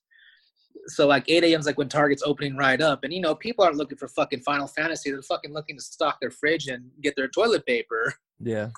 [0.86, 1.60] So like 8 a.m.
[1.60, 4.40] is like when Target's opening right up, and you know people aren't looking for fucking
[4.40, 5.10] Final Fantasy.
[5.10, 8.12] They're fucking looking to stock their fridge and get their toilet paper.
[8.40, 8.70] Yeah.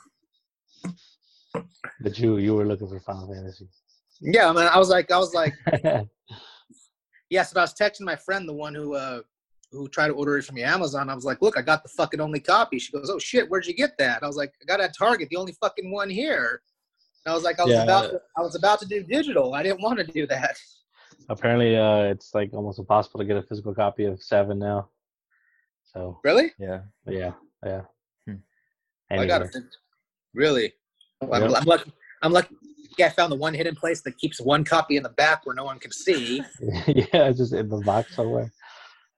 [2.00, 3.68] But you you were looking for Final Fantasy.
[4.20, 5.54] Yeah, I mean, I was like, I was like,
[7.30, 7.42] yeah.
[7.42, 9.20] So I was texting my friend, the one who uh
[9.72, 11.10] who tried to order it from the Amazon.
[11.10, 12.78] I was like, look, I got the fucking only copy.
[12.78, 14.22] She goes, oh shit, where'd you get that?
[14.22, 16.62] I was like, I got it at Target, the only fucking one here.
[17.24, 17.82] And I was like, I was Yeah.
[17.82, 19.54] about to, I was about to do digital.
[19.54, 20.56] I didn't want to do that.
[21.28, 24.88] Apparently, uh, it's like almost impossible to get a physical copy of Seven now.
[25.84, 26.52] So Really?
[26.58, 26.80] Yeah.
[27.06, 27.32] yeah,
[27.64, 27.82] yeah.
[28.26, 28.34] Hmm.
[29.10, 29.56] I got it.
[30.34, 30.72] Really?
[31.22, 31.52] I'm, Yep.
[31.56, 31.92] I'm lucky.
[32.22, 32.56] I'm lucky.
[33.02, 35.64] I found the one hidden place that keeps one copy in the back where no
[35.64, 36.42] one can see.
[36.86, 38.52] yeah, it's just in the box somewhere.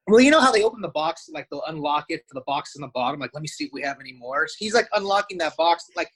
[0.07, 2.76] Well, you know how they open the box, like they'll unlock it for the box
[2.76, 3.20] in the bottom.
[3.20, 4.47] Like, let me see if we have any more.
[4.59, 5.90] He's like unlocking that box.
[5.97, 6.11] Like,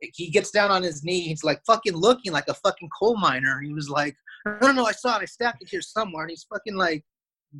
[0.00, 1.22] he gets down on his knee.
[1.22, 3.60] He's like fucking looking like a fucking coal miner.
[3.60, 4.16] He was like,
[4.46, 5.22] no, no, no, I saw it.
[5.22, 6.24] I stacked it here somewhere.
[6.24, 7.04] And he's fucking like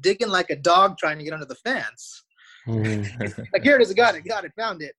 [0.01, 2.24] digging like a dog trying to get under the fence.
[2.66, 3.47] Mhm.
[3.53, 3.91] Like, here it is.
[3.91, 4.24] I got it.
[4.24, 4.53] Got it.
[4.57, 4.95] Found it.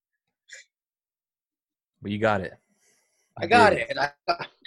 [2.01, 2.53] but you got it.
[3.37, 3.89] I got did.
[3.89, 3.97] it.
[3.97, 4.11] I,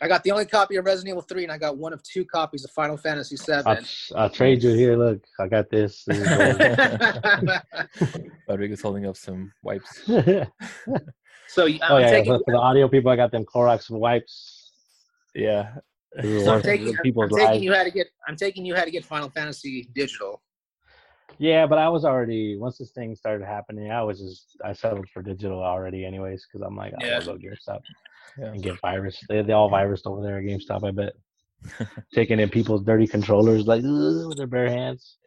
[0.03, 2.25] I got the only copy of Resident Evil 3, and I got one of two
[2.25, 3.65] copies of Final Fantasy 7.
[3.65, 4.97] I'll, I'll trade you here.
[4.97, 6.03] Look, I got this.
[6.05, 8.21] This is yours.
[8.49, 10.03] Rodrigo's holding up some wipes.
[10.07, 14.73] so I'm oh yeah, taking, for, for the audio people, I got them Clorox wipes.
[15.35, 15.75] Yeah.
[16.17, 18.07] This is so I'm taking, I'm, taking you how to get.
[18.27, 20.43] I'm taking you how to get Final Fantasy digital.
[21.39, 25.09] Yeah, but I was already once this thing started happening, I was just I settled
[25.13, 27.13] for digital already, anyways, because I'm like, I Yeah.
[27.19, 27.81] want to go GameStop
[28.39, 28.47] Yeah.
[28.53, 29.23] and get virus.
[29.29, 31.13] They they all virused over there at GameStop, I bet.
[32.15, 35.19] Taking in people's dirty controllers like with their bare hands.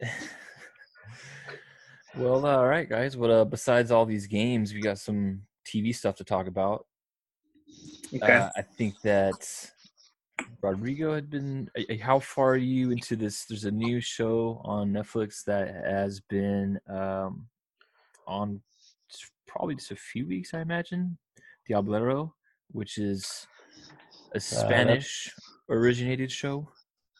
[2.16, 3.16] Well, all right, guys.
[3.16, 6.86] Well, uh, besides all these games, we got some TV stuff to talk about.
[8.12, 8.32] Okay.
[8.32, 9.46] Uh, I think that
[10.62, 11.70] Rodrigo had been.
[11.78, 13.44] uh, uh, How far are you into this?
[13.44, 17.46] There's a new show on Netflix that has been um,
[18.26, 18.60] on
[19.46, 21.18] probably just a few weeks, I imagine.
[21.68, 22.32] Diablero,
[22.72, 23.46] which is
[24.32, 25.34] Uh, a Spanish
[25.68, 26.68] originated show.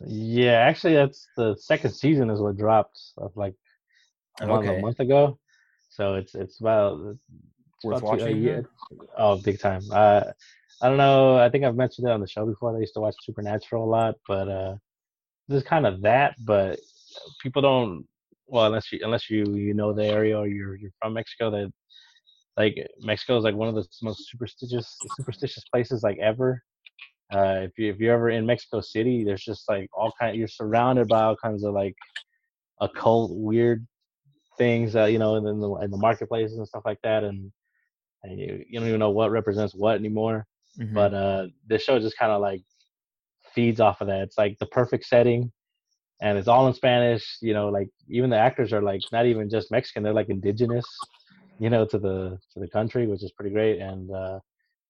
[0.06, 3.54] Yeah, actually, that's the second season is what dropped of like
[4.40, 4.78] a month- Okay.
[4.78, 5.38] a month ago.
[5.88, 7.16] So it's it's about
[7.82, 8.66] Worth about two- a watching,
[9.16, 9.82] Oh, big time.
[9.90, 10.24] Uh,
[10.82, 11.36] I don't know.
[11.36, 12.74] I think I've mentioned it on the show before.
[12.74, 14.76] I used to watch Supernatural a lot, but uh,
[15.48, 16.34] this is kind of that.
[16.44, 16.78] But
[17.42, 18.06] people don't.
[18.46, 21.72] Well, unless you unless you you know the area or you're you're from Mexico, that
[22.56, 26.62] like Mexico is like one of the most superstitious superstitious places like ever.
[27.32, 30.36] Uh, if you if you're ever in Mexico City, there's just like all kind.
[30.36, 31.94] You're surrounded by all kinds of like
[32.80, 33.86] occult weird
[34.58, 37.52] things that you know in the in the marketplaces and stuff like that, and,
[38.22, 40.46] and you, you don't even know what represents what anymore.
[40.78, 40.94] Mhm.
[40.94, 42.62] But uh, this show just kind of like
[43.54, 44.22] feeds off of that.
[44.22, 45.50] It's like the perfect setting,
[46.20, 47.38] and it's all in Spanish.
[47.40, 50.86] You know, like even the actors are like not even just Mexican; they're like indigenous,
[51.58, 53.80] you know, to the to the country, which is pretty great.
[53.80, 54.38] And uh,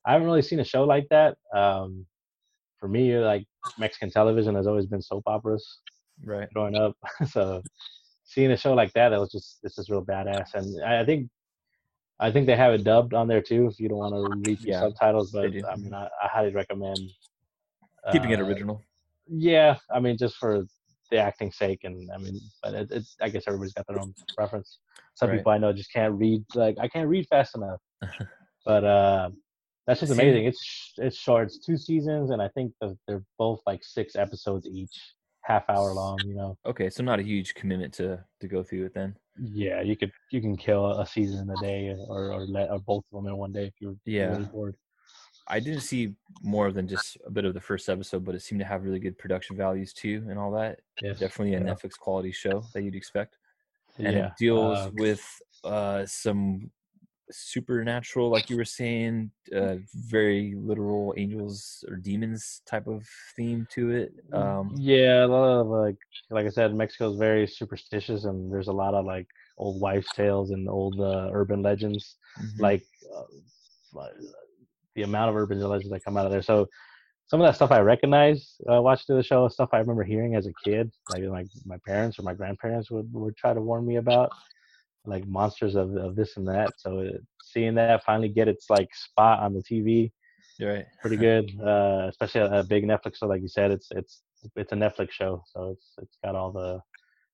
[0.07, 1.37] I haven't really seen a show like that.
[1.55, 2.07] Um,
[2.79, 3.47] for me, like
[3.79, 5.81] Mexican television has always been soap operas
[6.25, 6.49] right.
[6.53, 6.97] growing up.
[7.29, 7.63] so
[8.25, 10.55] seeing a show like that, that was just this is real badass.
[10.55, 11.29] And I think
[12.21, 13.67] I think they have it dubbed on there too.
[13.67, 15.47] If you don't want to read the Yeah, subtitles, but.
[15.47, 16.99] I mean, I, I highly recommend
[18.13, 18.83] Keeping it uh, original.
[19.29, 20.65] Yeah, I mean, just for
[21.11, 24.15] the acting sake, and I mean, but it, it's I guess everybody's got their own
[24.37, 24.79] preference.
[25.15, 25.39] Some Right.
[25.39, 27.81] people I know just can't read like I can't read fast enough.
[28.65, 29.31] but uh
[29.87, 30.45] that's just amazing.
[30.47, 31.47] It's sh- it's short.
[31.49, 32.73] It's two seasons, and I think
[33.07, 36.25] they're both like six episodes each, half hour long.
[36.27, 36.59] You know.
[36.67, 39.17] Okay, so not a huge commitment to to go through it then.
[39.43, 42.79] Yeah, you could you can kill a season in a day, or or let or
[42.79, 44.33] both of them in one day if you're Yeah.
[44.33, 44.77] really bored.
[45.49, 48.61] I didn't see more than just a bit of the first episode, but it seemed
[48.61, 50.81] to have really good production values too, and all that.
[51.01, 51.73] Yes, Definitely a yeah.
[51.73, 53.39] Netflix quality show that you'd expect,
[53.99, 56.71] and yeah, it deals uh, with uh, some
[57.31, 63.07] supernatural, like you were saying, uh, very literal angels or demons type of
[63.37, 64.13] theme to it.
[64.33, 65.97] Um, yeah, a lot of like
[66.31, 69.27] like I said, Mexico's very superstitious, and there's a lot of like
[69.59, 72.17] old wives' tales and old uh, urban legends.
[72.39, 72.61] mhm.
[72.61, 74.07] Like uh,
[74.95, 76.43] the amount of urban legends that come out of there.
[76.43, 76.67] So
[77.29, 78.57] some of that stuff I recognize.
[78.71, 82.19] Uh, watching the show, stuff I remember hearing as a kid, like like my parents
[82.19, 84.31] or my grandparents would would try to warn me about,
[85.05, 86.73] like monsters of of this and that.
[86.79, 90.13] So it, seeing that finally get its like spot on the TV
[90.59, 90.87] You're right.
[91.01, 93.71] pretty good, uh, especially a, a big Netflix show like you said.
[93.71, 94.23] It's it's
[94.57, 96.81] it's a Netflix show, so it's it's got all the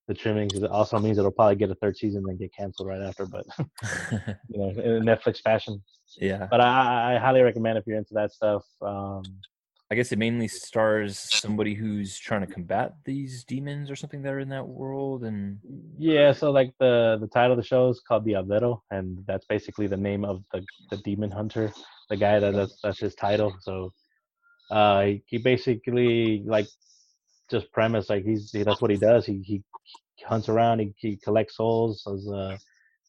[0.09, 0.55] the trimmings.
[0.55, 3.45] It also means it'll probably get a third season and get canceled right after, but
[4.49, 5.83] you know, in a Netflix fashion.
[6.17, 6.47] yeah.
[6.51, 8.65] But I, I highly recommend if you're into that stuff.
[8.81, 9.23] Um,
[9.91, 14.33] I guess it mainly stars somebody who's trying to combat these demons or something that
[14.33, 15.59] are in that world, and
[15.97, 19.87] yeah, so like the the title of the show is called Diablero, and that's basically
[19.87, 21.73] the name of the the demon hunter,
[22.11, 23.55] the guy that that's that's his title.
[23.61, 23.93] So
[24.71, 26.67] uh, he, basically like
[27.49, 29.25] just premise like he's he, that's what he does.
[29.25, 29.63] He he
[30.25, 30.81] hunts around.
[30.81, 32.57] He he collects souls, does, uh,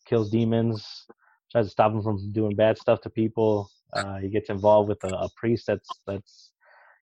[0.05, 1.07] kills demons,
[1.51, 3.71] tries to stop them from doing bad stuff to people.
[3.93, 6.51] Uh, he gets involved with a, a priest that's that's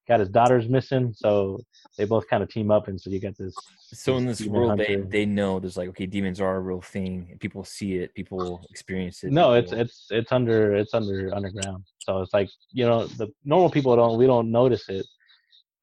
[0.07, 1.59] got his daughters missing, so
[1.97, 3.55] they both kind of team up, and so you get this.
[3.93, 5.07] so in this world they hunter.
[5.09, 8.65] they know there's like okay demons are a real thing and people see it people
[8.69, 11.83] experience it No, it's people- it's it's under it's under underground.
[11.99, 15.05] So it's like you know the normal people don't we don't notice it,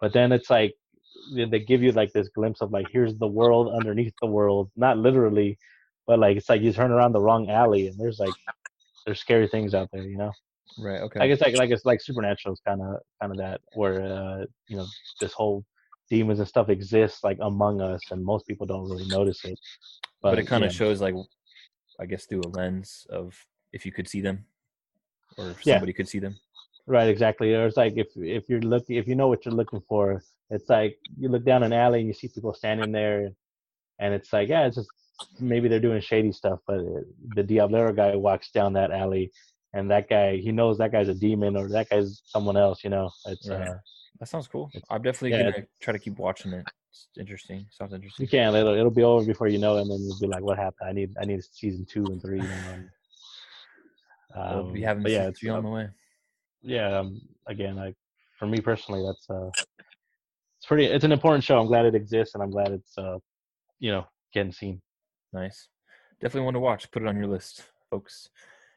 [0.00, 0.72] but then it's like
[1.34, 4.70] they- they give you like this glimpse of like here's the world underneath the world,
[4.76, 5.58] not literally,
[6.06, 8.34] but like it's like you turn around the wrong alley and there's like
[9.06, 10.32] there's scary things out there, you know.
[10.78, 13.60] Right okay I guess like like it's like supernatural is kind of kind of that
[13.74, 14.86] where uh you know
[15.20, 15.64] this whole
[16.10, 19.58] demons and stuff exists like among us and most people don't really notice it.
[20.20, 20.76] but, it kind of yeah.
[20.76, 21.14] shows like
[22.00, 23.34] i guess through a lens of
[23.72, 24.44] if you could see them
[25.38, 25.74] or if Yeah.
[25.74, 26.36] somebody could see them
[26.86, 27.54] Right, exactly.
[27.54, 30.68] Or it's like if if you're looking if you know what you're looking for, it's
[30.68, 33.30] like you look down an alley and you see people standing there,
[34.00, 34.90] and it's like yeah, it's just
[35.38, 37.02] maybe they're doing shady stuff, but uh,
[37.34, 39.30] the Diablero guy walks down that alley,
[39.72, 42.84] and that guy he knows that guy's a demon or that guy's someone else.
[42.84, 43.68] You know, it's Right.
[43.68, 43.74] uh,
[44.20, 47.94] that sounds cool i'm definitely yeah, gonna try to keep watching it it's interesting sounds
[47.94, 48.54] interesting you can't.
[48.54, 50.90] It'll, it'll be over before you know, it, and then you'll be like, what happened?
[50.90, 52.40] I need I need season two and three.
[52.40, 52.88] You know, and,
[54.64, 55.88] we'll be um, having but yeah, it's, on uh, the way
[56.62, 56.98] yeah.
[56.98, 57.96] Um, again, like
[58.38, 59.48] for me personally, that's uh,
[60.58, 60.84] it's pretty.
[60.84, 61.58] It's an important show.
[61.58, 63.18] I'm glad it exists, and I'm glad it's uh,
[63.78, 64.82] you know, getting seen.
[65.32, 65.68] nice
[66.20, 68.28] definitely one to watch put it on your list folks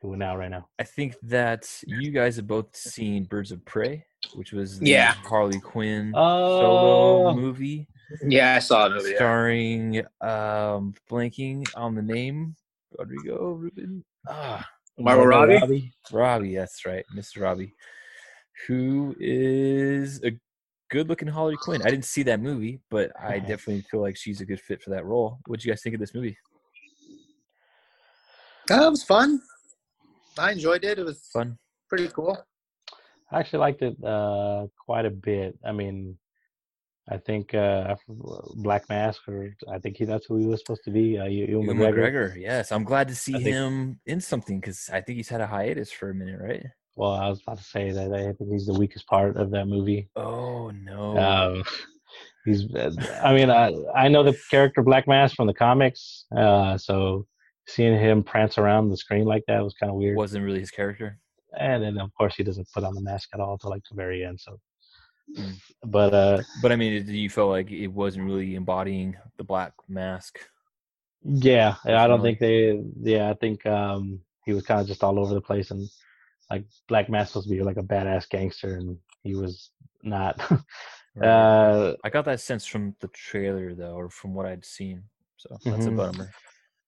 [0.01, 0.67] Doing now right now.
[0.77, 4.05] I think that you guys have both seen Birds of Prey,
[4.35, 5.13] which was the Yeah.
[5.13, 7.87] Harley Quinn Oh, solo movie
[8.21, 9.09] Yeah, I saw the movie.
[9.11, 9.15] yeah.
[9.15, 12.55] starring um blanking on the name
[12.97, 14.67] Rodrigo Ruben ah
[14.99, 15.91] Margot Robbie?
[16.11, 17.41] Robbie that's right Mr.
[17.41, 17.73] Robbie
[18.67, 20.31] who is a
[20.91, 24.39] good looking Harley Quinn I didn't see that movie but I definitely feel like she's
[24.41, 26.37] a good fit for that role what do you guys think of this movie
[28.67, 29.41] That was fun.
[30.37, 30.99] I enjoyed it.
[30.99, 31.57] It was fun
[31.89, 32.37] pretty cool.
[33.31, 35.57] I actually liked it uh, quite a bit.
[35.65, 36.17] I mean,
[37.09, 37.95] I think uh,
[38.55, 41.17] Black Mask, or I think he, that's who he was supposed to be.
[41.17, 42.11] Uh, Ewan Ewan McGregor.
[42.11, 45.29] McGregor yes I'm glad to see I think- him in something because I think he's
[45.29, 46.65] had a hiatus for a minute right
[46.97, 49.65] well, I was about to say that I think he's the weakest part of that
[49.65, 50.07] movie.
[50.15, 51.17] Oh no.
[51.17, 51.63] Um,
[52.45, 52.63] he's,
[53.21, 57.27] I mean, I I know the character Black Mask from the comics, uh, so
[57.67, 60.15] seeing him prance around the screen like that was kind of weird.
[60.17, 61.19] Wasn't really his character.
[61.57, 63.95] and then of course he doesn't put on the mask at all until like the
[63.95, 64.39] very end.
[64.39, 64.59] So,
[65.37, 65.55] Mm.
[65.83, 70.37] but uh, But I mean, you feel like it wasn't really embodying the black mask?
[71.23, 72.79] yeah, I don't think they.
[73.01, 75.89] Yeah, I think um, he was kind of just all over the place, and
[76.51, 79.71] like Black Mask supposed to be like a badass gangster, and he was
[80.03, 80.39] not.
[81.23, 85.01] Uh, I got that sense from the trailer though, or from what I'd seen.
[85.37, 85.87] So that's Mhm.
[85.87, 86.29] a bummer.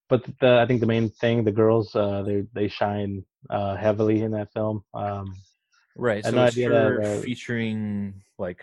[0.08, 4.22] But the, I think the main thing, the girls, uh, they they shine uh, heavily
[4.22, 4.84] in that film.
[4.94, 5.34] Um,
[5.98, 6.24] Right.
[6.24, 8.62] So no it's that, uh, featuring like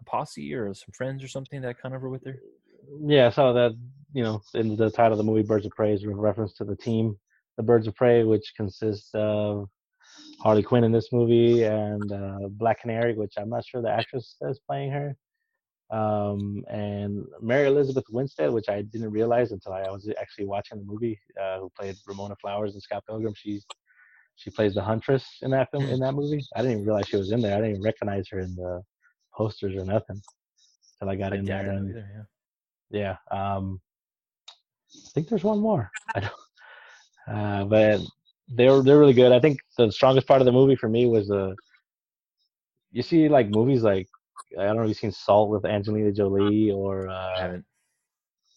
[0.00, 2.38] a posse or some friends or something that kind of were with her.
[3.04, 3.72] yeah, so that
[4.14, 6.64] you know, in the title of the movie, Birds of Prey is a reference to
[6.64, 7.18] the team,
[7.56, 9.68] the Birds of Prey, which consists of
[10.40, 14.36] Harley Quinn in this movie and uh, Black Canary, which I'm not sure the actress
[14.42, 15.16] is playing her,
[15.90, 20.84] um, and Mary Elizabeth Winstead, which I didn't realize until I was actually watching the
[20.84, 23.34] movie, uh, who played Ramona Flowers in Scott Pilgrim.
[23.36, 23.64] She's
[24.36, 26.44] she plays the Huntress in that film in that movie.
[26.54, 27.54] I didn't even realize she was in there.
[27.54, 28.82] I didn't even recognize her in the
[29.34, 30.20] posters or nothing
[31.00, 31.70] until I got I in there.
[31.70, 32.26] and- either,
[32.90, 33.16] yeah.
[33.32, 33.56] yeah.
[33.56, 33.80] Um,
[34.94, 35.90] I think there's one more.
[36.14, 38.00] I don't, uh, but
[38.48, 39.32] they're they're really good.
[39.32, 41.56] I think the strongest part of the movie for me was the.
[42.92, 44.06] you see like movies like
[44.58, 47.64] I don't know if you've seen Salt with Angelina Jolie or I uh, haven't.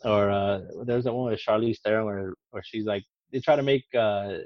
[0.04, 3.64] or uh, there's that one with Charlize Theron where where she's like they try to
[3.64, 4.38] make uh,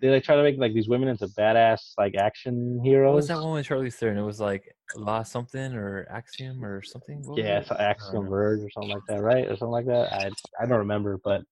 [0.00, 3.10] they like try to make like these women into badass like action heroes.
[3.10, 4.18] What was that one with Charlize Theron?
[4.18, 7.22] It was like La something or Axiom or something.
[7.24, 7.62] What yeah, it?
[7.62, 8.28] it's Axiom.
[8.28, 9.46] Verge or something like that, right?
[9.46, 10.12] Or something like that.
[10.12, 10.30] I
[10.62, 11.42] I don't remember, but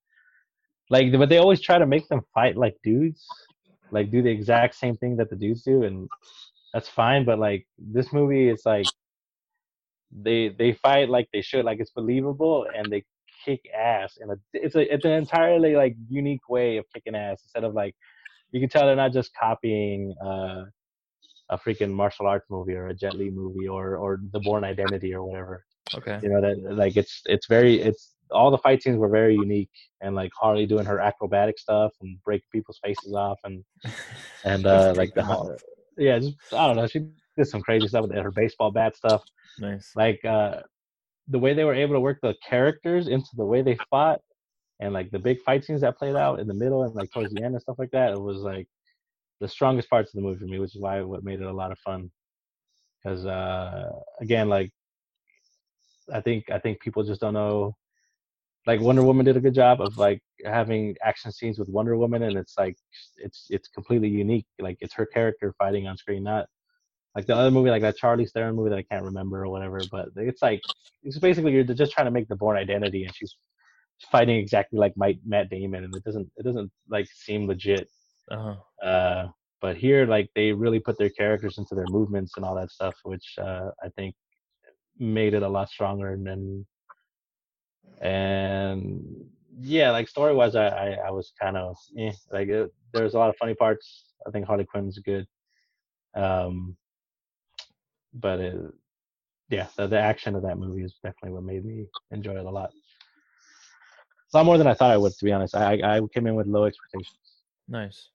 [0.90, 3.26] like, but they always try to make them fight like dudes,
[3.90, 6.09] like do the exact same thing that the dudes do, and
[6.79, 7.25] that's fine.
[7.25, 8.93] But like this movie, it's like
[10.25, 13.05] they they fight like they should, like it's believable, and they
[13.45, 17.65] kick ass, and it's a it's an entirely like unique way of kicking ass instead
[17.65, 17.95] of like
[18.53, 20.15] you can tell they're not just copying.
[20.25, 20.65] uh
[21.51, 25.15] a freaking martial arts movie or a Jet Li movie or or The Bourne Identity
[25.15, 25.65] or whatever
[25.97, 26.21] Okay.
[26.23, 29.71] you know that like it's it's very it's all the fight scenes were very unique
[30.03, 33.65] and like harley doing her acrobatic stuff and break people's faces off and
[34.45, 35.49] and uh like the off.
[35.99, 37.01] Yeah just i don't know she
[37.37, 39.23] did some crazy stuff with her baseball bat stuff
[39.59, 39.93] Nice.
[39.97, 40.61] like uh
[41.29, 44.20] the way they were able to work the characters into the way they fought
[44.81, 47.33] and like the big fight scenes that played out in the middle and like towards
[47.35, 48.66] the end and stuff like that it was like
[49.41, 51.53] the strongest parts of the movie for me which is why what made it a
[51.53, 52.11] lot of fun
[53.03, 54.70] because uh again like
[56.12, 57.75] i think i think people just don't know
[58.69, 62.23] like wonder woman did a good job of like having action scenes with wonder woman
[62.23, 62.77] and it's like
[63.16, 66.47] it's it's completely unique like it's her character fighting on screen not
[67.16, 69.89] like the other movie like that charlize theron movie that i can't remember or whatever
[69.90, 70.62] but it's like
[71.03, 73.36] it's basically you're just trying to make the bourne identity and she's
[74.12, 77.89] fighting exactly like Mike, matt damon and it doesn't it doesn't like seem legit
[78.31, 78.57] Uh-huh.
[78.86, 79.28] uh,
[79.61, 82.95] but here, like they really put their characters into their movements and all that stuff,
[83.03, 84.15] which uh, I think
[84.99, 86.12] made it a lot stronger.
[86.12, 86.66] And then,
[88.01, 89.25] and
[89.61, 93.19] yeah, like story wise, I, I I was kind of eh, like it, there's a
[93.19, 94.15] lot of funny parts.
[94.27, 95.27] I think Harley Quinn's good,
[96.15, 96.77] um,
[98.15, 98.57] but it,
[99.49, 102.51] yeah, the, the action of that movie is definitely what made me enjoy it a
[102.51, 102.70] lot.
[104.35, 105.55] A lot more than I thought I would, to be honest.
[105.55, 107.16] I I I came in with low expectations.
[107.69, 108.11] Nice.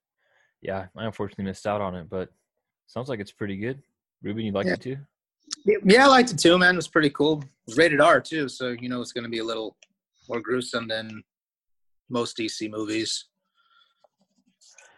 [0.61, 2.29] Yeah, I unfortunately missed out on it, but
[2.87, 3.81] sounds like it's pretty good.
[4.21, 4.75] Ruben, you liked Yeah.
[4.75, 4.97] it too?
[5.65, 6.75] Yeah, I liked it too, man.
[6.75, 7.39] It was pretty cool.
[7.41, 9.75] It was rated R too, so you know it's going to be a little
[10.29, 11.23] more gruesome than
[12.09, 13.25] most DC movies.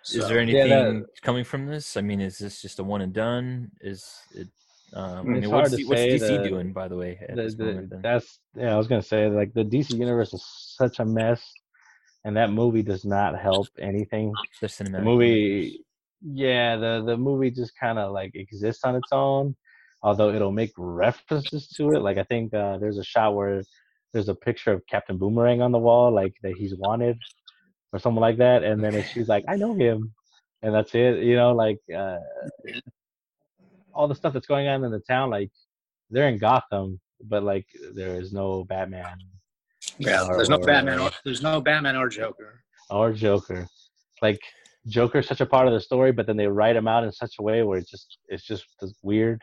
[0.05, 1.97] Is So, there Yeah, anything that- coming from this?
[1.97, 3.71] I mean, is this just a one and done?
[3.81, 4.47] Is it?
[4.93, 7.55] Um, I mean, what's, to what's DC the- doing, by the way, at the- this
[7.55, 8.01] the- moment?
[8.01, 10.45] That's yeah i was gonna say like the dc universe is
[10.77, 11.41] such a mess
[12.23, 14.31] and that movie does not help anything
[14.61, 15.83] The the cinematic movie
[16.21, 19.55] yeah the the movie just kind of like exists on its own
[20.05, 23.61] although it'll make references to it like i think uh there's a shot where
[24.13, 27.17] there's a picture of captain boomerang on the wall like that he's wanted
[27.91, 30.13] or something like that and then if she's like i know him
[30.61, 32.17] and that's it you know like uh
[33.93, 35.51] all the stuff that's going on in the town like
[36.11, 39.17] they're in gotham but like there is no batman
[39.97, 40.99] yeah, or- there's no or, Batman.
[40.99, 42.63] Or, there's no Batman or Joker.
[42.89, 43.67] or Joker.
[44.21, 44.39] Like
[44.87, 47.35] Joker's such a part of the story, but then they write him out in such
[47.39, 48.65] a way where it's just it's just
[49.03, 49.41] weird.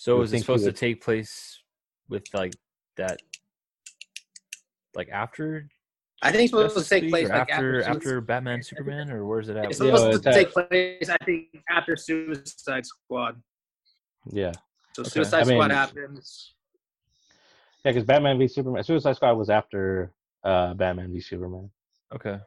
[0.00, 1.60] So would is it supposed would- to take place
[2.08, 2.54] with like
[2.96, 3.20] that,
[4.94, 5.68] like after
[6.22, 9.26] I think it's supposed to take League place like after after, after Batman Superman or
[9.26, 9.66] where's it at?
[9.66, 13.42] It's Yeah, supposed it's to at- take place, I think, after Suicide Squad.
[14.32, 14.52] Yeah,
[14.94, 15.10] So Okay.
[15.10, 16.54] Suicide I mean- Squad happens.
[17.84, 20.14] yeah, because Batman v Superman, Suicide Squad was after
[20.44, 21.70] uh, Batman v Superman.
[22.14, 22.38] Okay.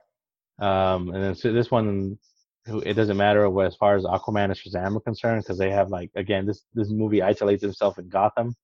[0.58, 2.18] Um, and then so this one,
[2.66, 5.70] who it doesn't matter what as far as Aquaman and Shazam are concerned because they
[5.70, 8.56] have like again this this movie isolates itself in Gotham.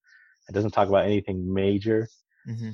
[0.47, 2.07] It doesn't talk about anything major,
[2.45, 2.71] hmm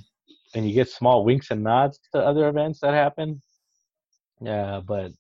[0.53, 3.41] and you get small winks and nods to other events that happen.
[4.39, 5.11] Yeah, but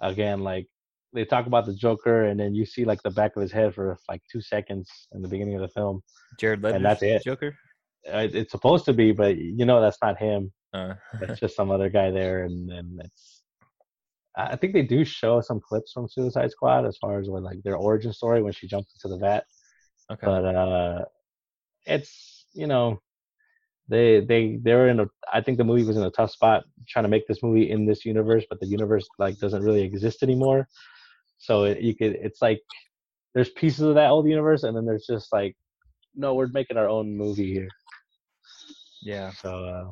[0.00, 0.66] again, like
[1.12, 3.74] they talk about the Joker, and then you see like the back of his head
[3.74, 6.02] for like two seconds in the beginning of the film.
[6.38, 6.76] Jared Leto.
[6.76, 7.22] and that's it.
[7.24, 7.56] Joker.
[8.04, 10.52] It's supposed to be, but you know that's not him.
[10.72, 13.39] Uh, It's just some other guy there, and then it's.
[14.50, 17.62] I think they do show some clips from Suicide Squad as far as when like
[17.62, 19.44] their origin story when she jumped into the vat,
[20.10, 20.26] okay.
[20.26, 21.04] but uh,
[21.86, 23.00] it's you know,
[23.88, 25.06] they they they're in a.
[25.32, 27.86] I think the movie was in a tough spot trying to make this movie in
[27.86, 30.68] this universe, but the universe like doesn't really exist anymore.
[31.38, 32.60] So it, you could, it's like
[33.34, 35.56] there's pieces of that old universe, and then there's just like,
[36.14, 37.68] no, we're making our own movie here.
[39.02, 39.30] yeah.
[39.30, 39.90] So, uh,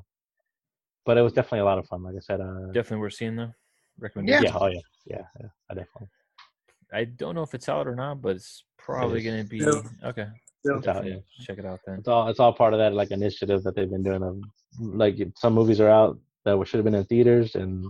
[1.07, 2.03] but it was definitely a lot of fun.
[2.03, 3.53] Like I said, uh, Definitely worth seeing though.
[3.99, 4.05] Yeah.
[4.05, 4.45] Recommendation.
[4.45, 6.09] yeah, oh yeah, yeah, yeah, I definitely.
[6.93, 9.25] I don't know if it's out or not, but it's probably is.
[9.27, 10.09] gonna be Yeah.
[10.09, 10.27] okay.
[10.65, 10.91] Yeah.
[10.93, 11.17] Out, yeah.
[11.41, 11.99] Check it out then.
[11.99, 14.23] It's all it's all part of that like initiative that they've been doing.
[14.23, 14.41] Of
[14.81, 17.87] like some movies are out that should have been in theaters, and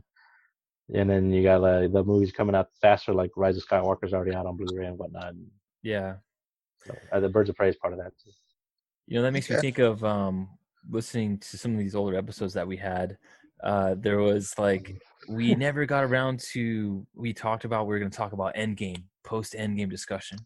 [0.94, 4.34] and then you got like the movies coming out faster, like Rise of Skywalker's already
[4.34, 5.28] out on Blu-ray and whatnot.
[5.34, 5.46] And
[5.82, 6.16] Yeah.
[6.86, 8.30] so, uh, the Birds of Prey is part of that too.
[9.06, 10.48] You know, that makes me think of um
[10.88, 13.18] listening to some of these older episodes that we had.
[13.62, 18.10] Uh there was like we never got around to we talked about we are gonna
[18.10, 20.38] talk about endgame, post endgame discussion.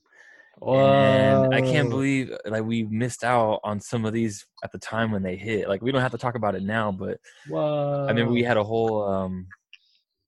[0.60, 5.10] And I can't believe like we missed out on some of these at the time
[5.10, 5.68] when they hit.
[5.68, 7.18] Like we don't have to talk about it now, but
[7.48, 8.06] Whoa.
[8.08, 9.46] I mean we had a whole um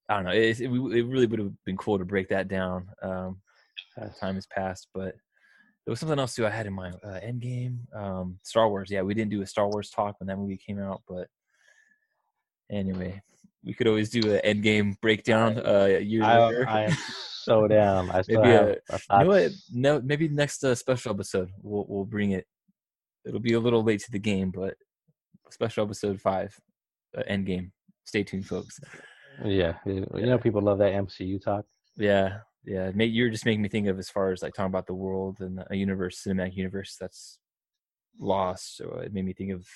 [0.09, 0.31] I don't know.
[0.31, 2.87] It, it, it really would have been cool to break that down.
[3.01, 3.41] Um
[4.19, 5.15] time has passed, but
[5.85, 6.95] there was something else too I had in mind.
[7.03, 8.89] Uh, Endgame, um, Star Wars.
[8.89, 11.27] Yeah, we didn't do a Star Wars talk when that movie came out, but
[12.71, 13.21] anyway,
[13.65, 16.69] we could always do an Endgame breakdown uh, year I, later.
[16.69, 16.97] I am
[17.41, 18.11] so down.
[18.11, 19.51] I still Maybe have a- you know what?
[19.73, 22.45] No, maybe next uh, special episode we'll we'll bring it.
[23.25, 24.75] It'll be a little late to the game, but
[25.49, 26.55] special episode five,
[27.17, 27.71] uh, Endgame.
[28.03, 28.79] Stay tuned, folks.
[29.43, 31.65] Yeah, you you know people love that MCU talk.
[31.97, 32.91] Yeah, yeah.
[32.93, 35.37] Mate, you're just making me think of as far as like talking about the world
[35.39, 37.39] and a universe, cinematic universe that's
[38.19, 38.77] lost.
[38.77, 39.67] So it made me think of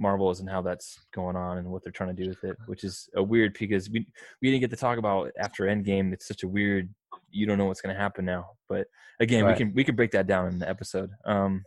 [0.00, 2.82] Marvels and how that's going on and what they're trying to do with it, which
[2.84, 4.06] is a weird because we
[4.40, 6.12] we didn't get to talk about after Endgame.
[6.12, 6.92] It's such a weird.
[7.30, 8.50] You don't know what's going to happen now.
[8.68, 8.86] But
[9.20, 9.52] again, Right.
[9.52, 11.10] we can we can break that down in the episode.
[11.24, 11.64] Um,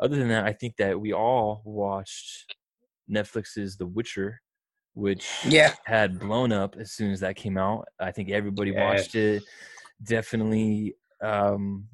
[0.00, 2.56] other than that, I think that we all watched
[3.10, 4.40] Netflix's The Witcher,
[4.94, 5.74] which Yeah.
[5.84, 7.86] had blown up as soon as that came out.
[8.00, 9.42] I think everybody watched it.
[10.02, 11.86] Definitely um,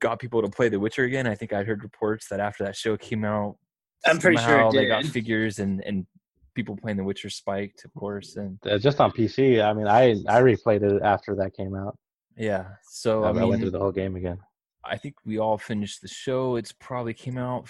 [0.00, 1.26] got people to play The Witcher again.
[1.26, 3.56] I think I heard reports that after that show came out,
[4.04, 6.06] I'm pretty sure it somehow they got figures and and
[6.54, 8.36] people playing The Witcher spiked, of course.
[8.36, 9.62] And Uh, just on PC.
[9.62, 11.96] I mean, I I replayed it after that came out.
[12.36, 14.38] yeah, so I, I I went through the whole game again.
[14.84, 16.56] I think we all finished the show.
[16.56, 17.68] It's probably came out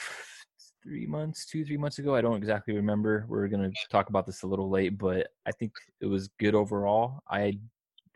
[0.82, 2.14] three months, two, three months ago.
[2.14, 3.24] I don't exactly remember.
[3.28, 7.20] We're gonna talk about this a little late, but I think it was good overall.
[7.30, 7.59] I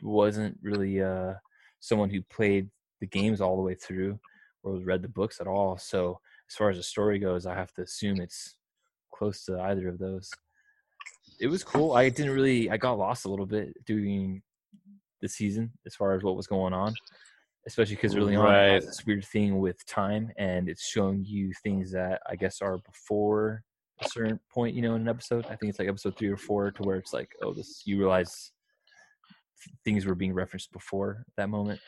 [0.03, 1.35] wasn't really uh
[1.81, 2.69] someone who played
[3.01, 4.19] the games all the way through
[4.63, 5.77] or read the books at all.
[5.79, 6.19] So
[6.49, 8.57] as far as the story goes, I have to assume it's
[9.13, 10.31] close to either of those.
[11.41, 11.93] It was cool.
[11.93, 14.43] I didn't really I got lost a little bit during
[15.21, 16.95] the season as far as what was going on
[17.67, 21.53] especially because early on it has this weird thing with time and it's showing you
[21.63, 23.63] things that i guess are before
[24.01, 26.37] a certain point you know in an episode i think it's like episode three or
[26.37, 28.53] four to where it's like oh this you realize
[29.85, 31.81] things were being referenced before that moment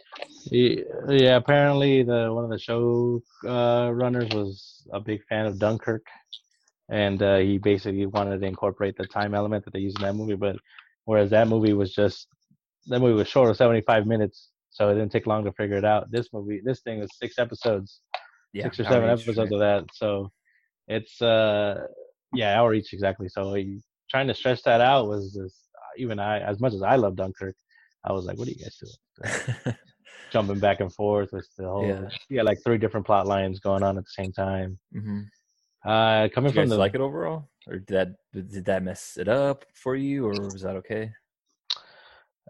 [0.51, 6.07] Yeah, apparently the one of the show uh, runners was a big fan of Dunkirk,
[6.89, 10.15] and uh, he basically wanted to incorporate the time element that they used in that
[10.15, 10.37] movie.
[10.37, 10.57] But
[11.05, 12.29] whereas that movie was just
[12.87, 15.77] that movie was short of seventy five minutes, so it didn't take long to figure
[15.77, 16.11] it out.
[16.11, 18.01] This movie, this thing was six episodes,
[18.53, 19.53] yeah six or seven episodes right?
[19.53, 19.85] of that.
[19.93, 20.31] So
[20.87, 21.87] it's uh
[22.33, 23.29] yeah, hour each exactly.
[23.29, 23.81] So he,
[24.11, 25.68] trying to stretch that out was just
[25.99, 27.57] even I, as much as I love Dunkirk,
[28.05, 29.33] I was like, what are you guys doing?
[30.31, 32.37] jumping back and forth with the whole Yeah.
[32.37, 35.23] got like three different plot lines going on at the same time hmm
[35.85, 38.83] uh coming Did you from guys the like it overall or did that did that
[38.83, 41.13] mess it up for you or was that okay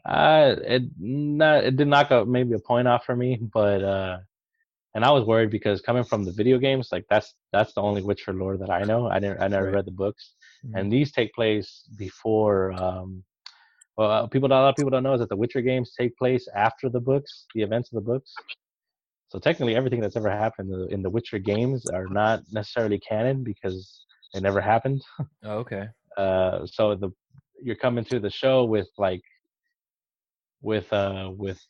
[0.04, 4.18] uh it not it did knock out maybe a point off for me but uh
[4.94, 8.02] and I was worried because coming from the video games, like that's that's the only
[8.02, 9.08] Witcher lore that I know.
[9.08, 9.74] I never I never Right.
[9.74, 10.34] read the books,
[10.66, 10.74] Mhm.
[10.74, 12.72] and these take place before.
[12.72, 13.22] Um,
[13.98, 16.16] well, uh, people a lot of people don't know is that the Witcher games take
[16.16, 18.32] place after the books, the events of the books.
[19.28, 23.00] So technically, everything that's ever happened in the, in the Witcher games are not necessarily
[23.00, 25.02] canon because they never happened.
[25.44, 25.88] Oh, okay.
[26.16, 27.10] Uh, so the
[27.60, 29.22] you're coming to the show with like
[30.62, 31.60] with uh with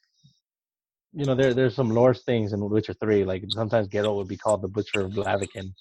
[1.12, 3.24] you know there there's some lore things in Witcher three.
[3.24, 5.72] Like sometimes Geralt would be called the Butcher of Blaviken,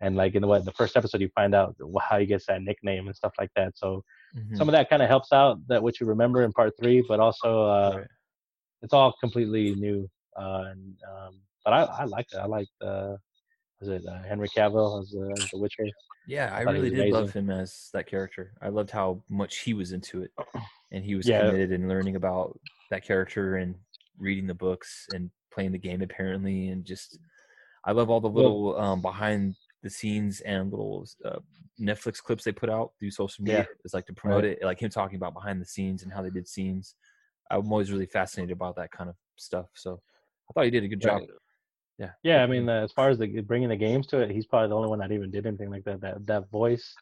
[0.00, 2.62] and like in the what the first episode you find out how he gets that
[2.62, 3.78] nickname and stuff like that.
[3.78, 4.02] So
[4.36, 4.56] Mhm.
[4.56, 7.20] some of that kind of helps out that what you remember in part three, but
[7.20, 8.06] also uh, Right.
[8.82, 10.08] it's all completely new.
[10.36, 12.38] Uh, and, um, but I I like it.
[12.38, 13.16] I like uh,
[13.80, 15.86] was it uh, Henry Cavill as, uh, as the Witcher?
[16.26, 18.52] Yeah, I he really did love him as that character.
[18.60, 20.32] I loved how much he was into it,
[20.90, 21.40] and he was Yeah.
[21.46, 22.58] committed in learning about
[22.90, 23.74] that character and
[24.18, 27.18] reading the books and playing the game apparently, and just
[27.84, 29.54] I love all the Well- little um, behind
[29.84, 31.38] the scenes and little uh,
[31.80, 33.68] Netflix clips they put out through social media.
[33.84, 36.30] It's like to promote it, like him talking about behind the scenes and how they
[36.30, 36.96] did scenes.
[37.50, 39.66] I'm always really fascinated about that kind of stuff.
[39.74, 40.00] So
[40.48, 41.20] I thought he did a good job.
[41.20, 41.28] Right.
[41.98, 42.10] Yeah.
[42.24, 44.70] Yeah, I mean, uh, as far as the bringing the games to it, he's probably
[44.70, 46.00] the only one that even did anything like that.
[46.00, 46.92] That that voice,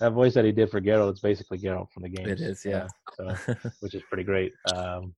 [0.00, 2.40] that voice that he did for Geralt, it's basically Geralt from the games.
[2.40, 2.86] is, uh, yeah.
[3.16, 4.52] so, which is pretty great.
[4.74, 5.14] Um,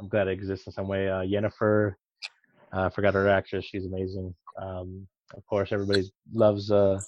[0.00, 1.08] I'm glad it exists in some way.
[1.08, 1.94] Uh, Yennefer,
[2.72, 3.64] uh, I forgot her actress.
[3.64, 4.34] She's amazing.
[4.62, 6.70] Um, of course, everybody loves.
[6.70, 7.00] Uh,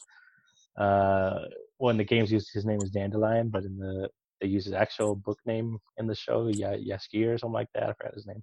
[0.79, 1.45] uh,
[1.79, 4.09] well, in the games, use his name is Dandelion, but in the
[4.41, 7.85] they use his actual book name in the show, yeah, Jaskier or something like that.
[7.91, 8.43] I forgot his name.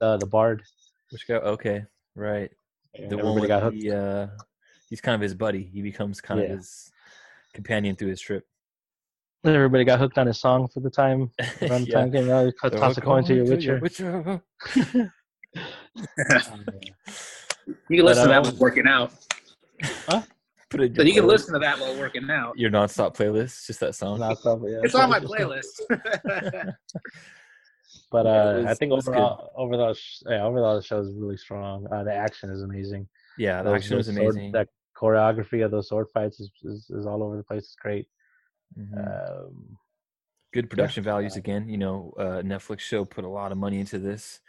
[0.00, 0.62] The the Bard.
[1.10, 1.34] Which guy?
[1.34, 1.84] Okay,
[2.14, 2.50] right.
[2.94, 3.80] And the one got hooked.
[3.80, 4.28] the, uh,
[4.88, 5.62] he's kind of his buddy.
[5.72, 6.46] He becomes kind Yeah.
[6.46, 6.90] of his
[7.54, 8.44] companion through his trip.
[9.44, 11.30] Everybody got hooked on his song for the time.
[11.60, 11.94] The Yeah.
[11.94, 14.42] time came out, he cut- They're toss a coin to "Oh, your to Witcher.
[14.74, 15.12] Witcher."
[17.88, 19.12] You can listen to that um, while working out.
[20.70, 21.26] Put it in So you can playlist.
[21.28, 22.58] listen to that while working out.
[22.58, 24.20] your nonstop playlist, just that song.
[24.20, 24.80] Non-stop, yeah.
[24.82, 25.80] It's on my playlist.
[28.10, 29.14] But Yeah, uh, it I think it was good.
[29.16, 31.86] overall, overall, sh- yeah, overall, the show is really strong.
[31.90, 33.08] Uh, the action is amazing.
[33.38, 34.52] Yeah, the Those- action was those sword- amazing.
[34.52, 37.62] that choreography of those sword fights is, is, is all over the place.
[37.62, 38.06] It's great.
[38.78, 39.46] Mhm.
[39.46, 39.78] Um,
[40.52, 41.66] Good production values uh, again.
[41.70, 44.40] You know, uh, Netflix show put a lot of money into this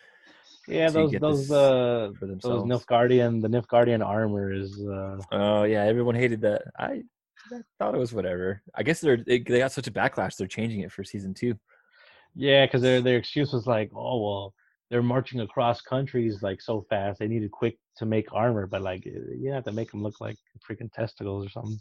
[0.67, 2.41] yeah, those those uh, for those.
[2.43, 6.63] Nilfgaardian, the Nilfgaardian armor is uh, Oh yeah, everyone hated that.
[6.77, 7.03] I,
[7.51, 8.61] I thought it was whatever.
[8.73, 10.35] I guess they're they, they got such a backlash.
[10.37, 11.55] They're changing it for season two.
[12.35, 14.53] yeah, because their their excuse was like, oh well,
[14.89, 17.19] they're marching across countries like so fast.
[17.19, 20.37] They needed quick to make armor, but like you have to make them look like
[20.69, 21.79] freaking testicles or something.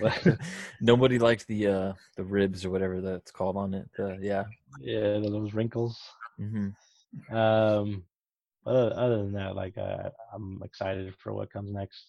[0.80, 3.88] Nobody liked the uh the ribs or whatever that's called on it.
[3.96, 4.44] The, yeah.
[4.80, 6.00] Yeah, those wrinkles.
[6.38, 6.68] hmm
[7.30, 8.04] Um,
[8.66, 12.04] other, other than that, like uh, I'm excited for what comes next.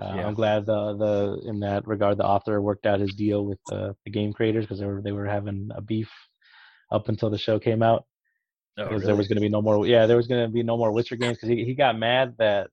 [0.00, 0.26] Uh, Yeah.
[0.26, 3.96] I'm glad the the in that regard the author worked out his deal with the,
[4.04, 6.10] the game creators because they were they were having a beef
[6.92, 8.04] up until the show came out
[8.78, 10.62] Oh, because there was going to be no more yeah there was going to be
[10.62, 12.70] no more Witcher games because he, he got mad that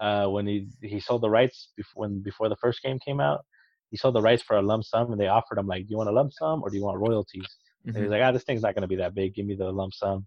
[0.00, 3.44] uh, when he he sold the rights before when before the first game came out
[3.90, 5.96] he sold the rights for a lump sum and they offered him like do you
[5.98, 7.46] want a lump sum or do you want royalties
[7.84, 8.00] and Mhm.
[8.02, 9.34] he's like, ah, this thing's not going to be that big.
[9.34, 10.26] Give me the lump sum.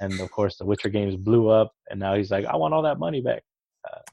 [0.00, 2.82] And of course, the Witcher games blew up, and now he's like, I want all
[2.82, 3.42] that money back.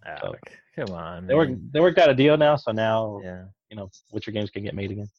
[0.05, 0.35] Ah, so-
[0.75, 1.27] come on.
[1.27, 3.45] They worked, they worked out a deal now, so now Yeah.
[3.69, 5.09] you know Witcher games can get made again.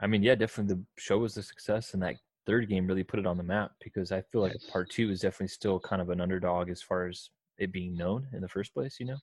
[0.00, 2.16] I mean, yeah, definitely the show was a success, and that
[2.46, 4.66] third game really put it on the map because I feel like Yes.
[4.70, 8.26] part two is definitely still kind of an underdog as far as it being known
[8.32, 9.16] in the first place, you know.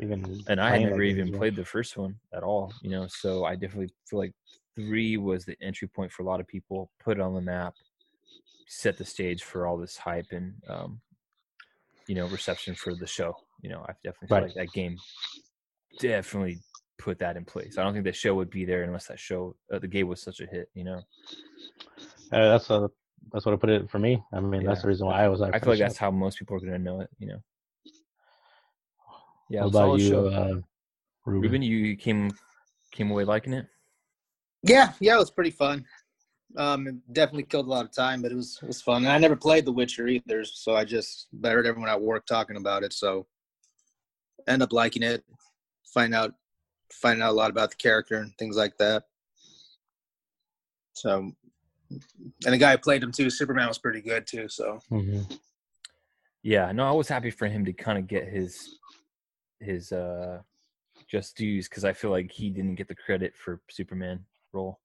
[0.00, 1.38] Even And I had never even well.
[1.40, 3.06] played the first one at all, you know.
[3.08, 4.32] So I definitely feel like
[4.74, 7.74] three was the entry point for a lot of people, put it on the map,
[8.66, 11.00] set the stage for all this hype and um,
[12.06, 13.34] you know reception for the show.
[13.62, 14.46] You know, I definitely feel Right.
[14.46, 14.96] like that game
[16.00, 16.58] definitely
[16.98, 17.78] put that in place.
[17.78, 20.20] I don't think the show would be there unless that show uh, the game was
[20.20, 20.68] such a hit.
[20.74, 21.00] You know,
[22.32, 22.90] Uh, that's a,
[23.32, 24.22] that's what I put it for me.
[24.32, 26.38] I mean, that's the reason why I was like, I feel like that's how most
[26.38, 27.10] people are going to know it.
[27.18, 27.38] You know.
[29.50, 30.26] Yeah, it was about you, show.
[30.28, 30.54] uh,
[31.26, 31.42] Ruben?
[31.42, 32.30] Ruben, you came
[32.92, 33.66] came away liking it.
[34.64, 35.84] Yeah, yeah, it was pretty fun.
[36.56, 39.04] Um, it definitely killed a lot of time, but it was it was fun.
[39.04, 42.26] And I never played The Witcher either, so I just I heard everyone at work
[42.26, 43.26] talking about it, so
[44.46, 45.24] end up liking it.
[45.92, 46.34] Find out
[46.92, 49.04] find out a lot about the character and things like that.
[50.92, 51.32] So,
[51.90, 54.48] and the guy who played him too, Superman was pretty good too.
[54.48, 55.38] So Mhm.
[56.42, 58.78] Yeah, no, I was happy for him to kind of get his
[59.60, 60.40] his uh
[61.08, 64.24] just dues because I feel like he didn't get the credit for Superman
[64.54, 64.80] role.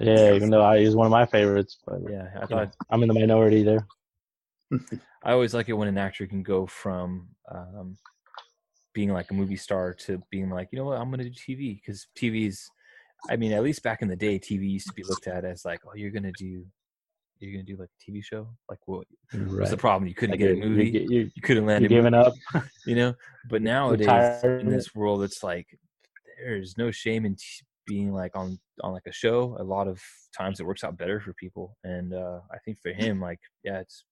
[0.00, 2.76] Yeah, even though I, he's one of my favorites, but Yeah, I you know, thought
[2.90, 3.86] I'm in the minority there.
[5.24, 7.96] I always like it when an actor can go from um,
[8.92, 11.30] being like a movie star to being like, you know what, I'm going to do
[11.30, 12.70] TV because TV's.
[13.28, 15.64] I mean, at least back in the day, TV used to be looked at as
[15.64, 16.64] like, oh, you're going to do,
[17.40, 18.46] you're going to do like a TV show.
[18.68, 19.06] Like, what?
[19.32, 20.06] What's the problem?
[20.06, 20.90] You couldn't Like, get a movie.
[20.90, 22.34] You, you, You couldn't land you're a movie giving up.
[22.86, 23.14] you know
[23.48, 25.66] but nowadays tired in this world it's like
[26.44, 30.02] there's no shame in t- being like on on like a show a lot of
[30.36, 33.78] times it works out better for people and uh i think for him like yeah
[33.78, 34.04] it's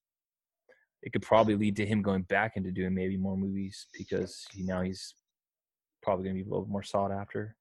[1.03, 4.63] it could probably lead to him going back into doing maybe more movies because he,
[4.63, 5.15] now he's
[6.03, 7.57] probably going to be a little more sought after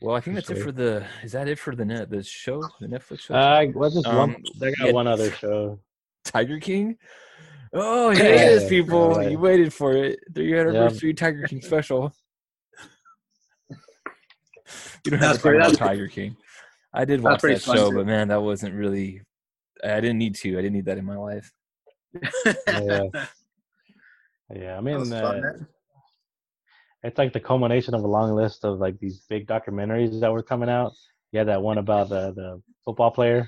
[0.00, 2.60] well i think that's it for the is that it for the net the show
[2.80, 4.42] the netflix show Uh, well, just Um, one.
[4.58, 4.92] They got yeah.
[4.92, 5.78] one other show.
[6.24, 6.96] Tiger King.
[7.72, 9.14] Oh, here it is, people.
[9.16, 9.30] right.
[9.30, 10.20] You waited for it.
[10.32, 12.12] The year anniversary Tiger King special.
[15.04, 16.36] You don't have to talk about Tiger King.
[16.92, 17.96] I did watch pretty that show, too.
[17.96, 19.22] but man, that wasn't really.
[19.84, 20.52] I didn't need to.
[20.58, 21.52] I didn't need that in my life.
[22.66, 23.04] Yeah.
[24.54, 25.42] Yeah, I mean, was uh,
[27.02, 30.42] it's like the culmination of a long list of like these big documentaries that were
[30.42, 30.92] coming out.
[31.32, 33.46] Yeah, that one about the the football player,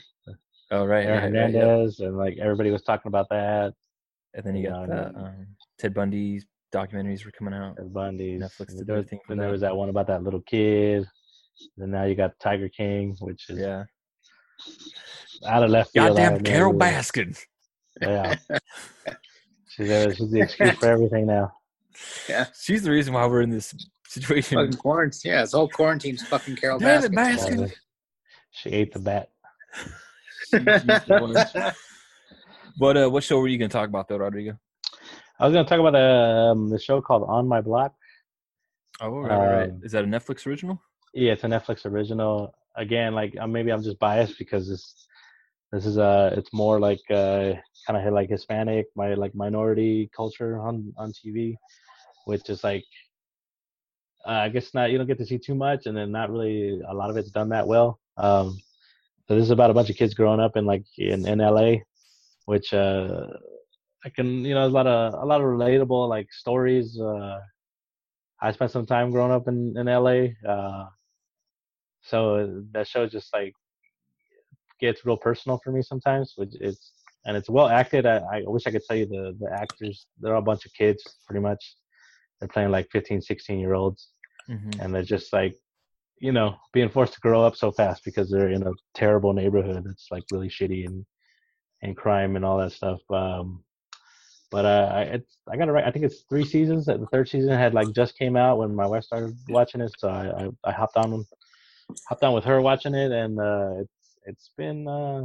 [0.71, 1.61] Oh right, Aaron right, right, yeah.
[1.61, 3.73] Hernandez, and like everybody was talking about that.
[4.35, 5.25] And then you got Yeah, the know.
[5.27, 5.47] um,
[5.79, 6.41] Ted Bundy
[6.73, 7.77] documentaries were coming out.
[7.77, 8.41] Ted Bundy's.
[8.43, 9.53] Netflix did there, their was- thing for then there that.
[9.53, 11.07] was that one about that little kid.
[11.79, 13.85] And now you got Tiger King, which is Yeah.
[15.47, 16.17] out of left field.
[16.17, 16.99] Goddamn Carole idea.
[16.99, 17.39] Baskin.
[18.01, 18.37] Yeah.
[19.69, 21.53] she's, uh, she's the excuse for everything now.
[22.29, 23.75] Yeah, she's the reason why we're in this
[24.07, 24.57] situation.
[24.59, 25.33] Fucking quarantine.
[25.33, 27.15] Yeah, this whole quarantine's fucking Carole Damn Baskin.
[27.15, 27.73] Baskin.
[28.53, 29.29] She ate the bat.
[30.51, 30.61] She's
[32.79, 34.59] What uh, what show were you gonna talk about though, Rodrigo?
[35.41, 37.95] I was going to talk about the, um, the show called On My Block.
[39.01, 39.71] Oh, right, right, right.
[39.71, 40.79] Um, Is that a Netflix original?
[41.15, 42.55] Yeah, it's a Netflix original.
[42.77, 45.07] Again, like uh, maybe I'm just biased because this
[45.73, 47.55] this is uh it's more like uh
[47.87, 51.57] kind of like Hispanic, my like minority culture on on TV,
[52.27, 52.85] which is like
[54.27, 56.81] uh, I guess not you don't get to see too much, and then not really
[56.87, 57.99] a lot of it's done that well.
[58.19, 58.61] Um,
[59.27, 61.77] so this is about a bunch of kids growing up in like in in LA,
[62.51, 63.27] which uh
[64.05, 66.99] I can you know there's a lot of a lot of relatable like stories.
[66.99, 67.39] Uh,
[68.43, 70.19] I spent some time growing up in in LA.
[70.53, 70.87] Uh,
[72.03, 72.19] so
[72.73, 73.55] that show just like
[74.81, 76.85] gets real personal for me sometimes which it's
[77.27, 80.35] and it's well acted I, I wish i could tell you the the actors they're
[80.35, 81.63] all a bunch of kids pretty much
[82.39, 84.03] they're playing like 15 16 year olds
[84.49, 84.81] Mm-hmm.
[84.81, 85.55] and they're just like
[86.27, 89.85] you know being forced to grow up so fast because they're in a terrible neighborhood
[89.87, 91.05] that's like really shitty and
[91.83, 93.63] and crime and all that stuff um
[94.51, 97.29] but uh I, it's i got it right i think it's three seasons the third
[97.29, 100.71] season had like just came out when my wife started watching it so i i,
[100.71, 101.25] I hopped on
[102.09, 105.23] hopped on with her watching it and uh it's it's been uh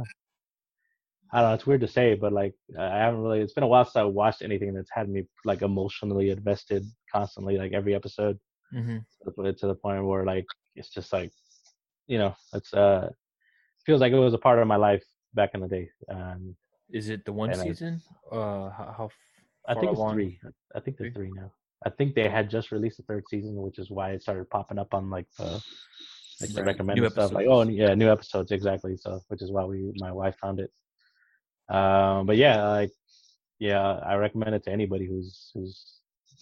[1.32, 1.54] I don't know.
[1.54, 3.40] It's weird to say, but like I haven't really.
[3.40, 7.58] It's been a while since I watched anything that's had me like emotionally invested constantly,
[7.58, 8.38] like every episode
[8.74, 8.98] Mm-hmm.
[9.24, 11.32] to the, to the point where like it's just like
[12.06, 13.10] you know it's uh
[13.84, 15.04] feels like it was a part of my life
[15.36, 15.86] back in the day
[16.16, 16.42] um
[17.00, 17.92] Is it the one And I- season?
[18.36, 19.06] Uh, how, how
[19.70, 20.14] i think it's along?
[20.16, 20.32] three
[20.76, 21.30] i think there's Three?
[21.40, 21.50] now
[21.88, 24.78] i think they had just released the third season which is why it started popping
[24.84, 25.50] up on like the
[26.40, 29.64] like the recommended New stuff like oh yeah new episodes exactly so which is why
[29.72, 30.70] we my wife found it
[31.78, 32.92] um but yeah like
[33.58, 35.76] yeah i recommend it to anybody who's who's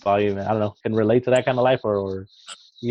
[0.03, 2.27] probably i don't know can relate to that kind of life or, or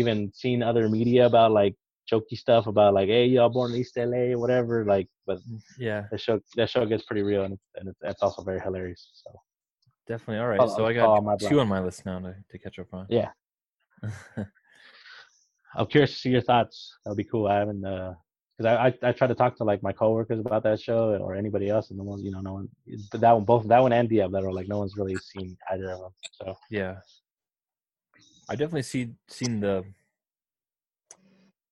[0.00, 1.74] even seen other media about like
[2.10, 5.38] jokey stuff about like hey y'all born in east la whatever like but
[5.78, 8.60] Yeah, the show that show gets pretty real and it's, and it's, it's also very
[8.60, 9.30] hilarious so
[10.06, 10.40] definitely.
[10.42, 11.06] All right, I'll- so I got
[11.48, 13.06] two on my list now to, to catch up on.
[13.08, 13.30] Yeah.
[15.76, 18.12] i'm curious to see your thoughts that would be cool i haven't uh
[18.56, 21.34] because I, I I try to talk to like my coworkers about that show or
[21.34, 22.68] anybody else, and no one, you know, no one.
[23.10, 25.56] But that one, both that one and the other, are like no one's really seen
[25.72, 26.12] either of them.
[26.30, 26.94] So yeah,
[28.48, 29.84] I definitely see seen the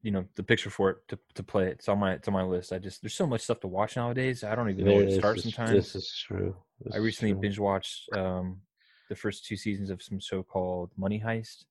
[0.03, 1.73] you know the picture for it to, to play it.
[1.79, 2.73] It's on my it's on my list.
[2.73, 4.43] I just there's so much stuff to watch nowadays.
[4.45, 5.71] I don't even know where to start is- sometimes.
[5.71, 6.55] This is true.
[6.81, 8.61] This I recently binge watched um,
[9.09, 11.65] the first two seasons of some show called Money Heist,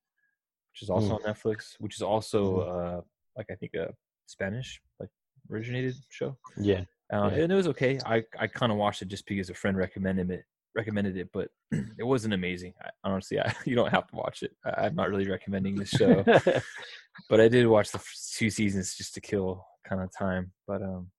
[0.71, 1.15] which is also Mm.
[1.15, 2.97] on Netflix, which is also Mm-hmm.
[2.99, 3.01] uh,
[3.37, 3.93] like I think a
[4.27, 5.09] Spanish like
[5.51, 6.37] originated show.
[6.57, 6.83] Yeah.
[7.11, 7.43] Uh, Yeah.
[7.43, 7.99] And it was okay.
[8.05, 10.45] I, I kind of watched it just because a friend recommended it.
[10.75, 12.73] Recommended it, but it wasn't amazing.
[12.81, 14.51] I, honestly, I, you don't have to watch it.
[14.65, 16.23] I, I'm not really recommending this show,
[17.29, 18.01] but I did watch the
[18.37, 20.51] two seasons just to kill kind of time.
[20.67, 21.11] But um,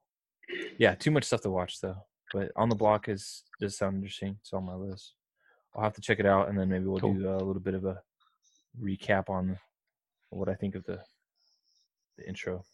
[0.78, 1.96] yeah, too much stuff to watch though.
[2.32, 4.36] But on the block is does sound interesting.
[4.40, 5.14] It's on my list.
[5.74, 7.14] I'll have to check it out, and then maybe we'll Cool.
[7.14, 8.00] do a little bit of a
[8.82, 9.58] recap on
[10.30, 10.98] what I think of the
[12.18, 12.64] the intro.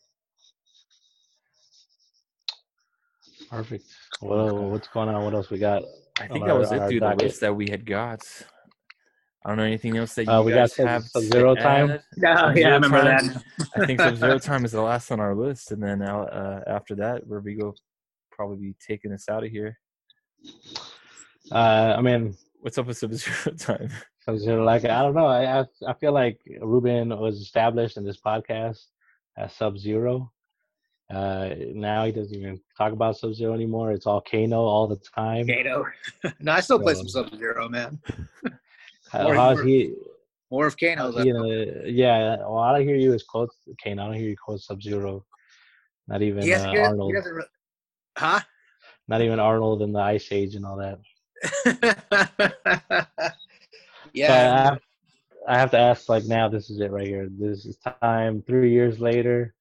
[3.50, 3.84] Perfect.
[4.20, 5.24] Well, what's going on?
[5.24, 5.82] What else we got?
[6.20, 8.20] I think that our- was on it our through the list that we had got.
[9.45, 11.03] I don't know anything else that you Uh, we got guys Sub- have.
[11.05, 11.90] to Sub-Zero time?
[11.90, 12.03] add.
[12.16, 13.45] Yeah, yeah, I Sub-Zero remember that.
[13.77, 16.61] I think Sub Zero Time is the last on our list, and then uh, uh,
[16.66, 17.74] after that, where we go,
[18.32, 19.78] probably be taking us out of here.
[21.51, 23.89] Uh, I mean, What's up with Sub Zero Time?
[24.24, 25.27] Sub-Zero, like I don't know.
[25.27, 28.81] I, I I feel like Ruben was established in this podcast
[29.36, 30.32] as Sub Zero.
[31.10, 33.93] Uh, now he doesn't even talk about Sub Zero anymore.
[33.93, 35.47] It's all Kano all the time.
[35.47, 35.86] Kano.
[36.40, 37.98] no, I still play some Sub Zero, man.
[39.14, 39.94] Or how's he?
[40.51, 41.24] More of Kano's.
[41.24, 41.47] You know,
[41.86, 42.36] yeah.
[42.40, 43.48] Well, I don't hear you as quote
[43.82, 44.02] Kano.
[44.02, 45.24] I don't hear you quote Sub Zero.
[46.09, 47.14] Not even he, has, uh, he, Arnold.
[47.14, 47.30] he.
[47.30, 47.44] Re-
[48.18, 48.40] huh?
[49.09, 50.98] Not even Arnold in the Ice Age and all that.
[52.85, 53.06] yeah.
[54.14, 54.80] So I, have,
[55.48, 57.28] I have to ask, like, now this is it right here.
[57.30, 59.55] This is time three years later.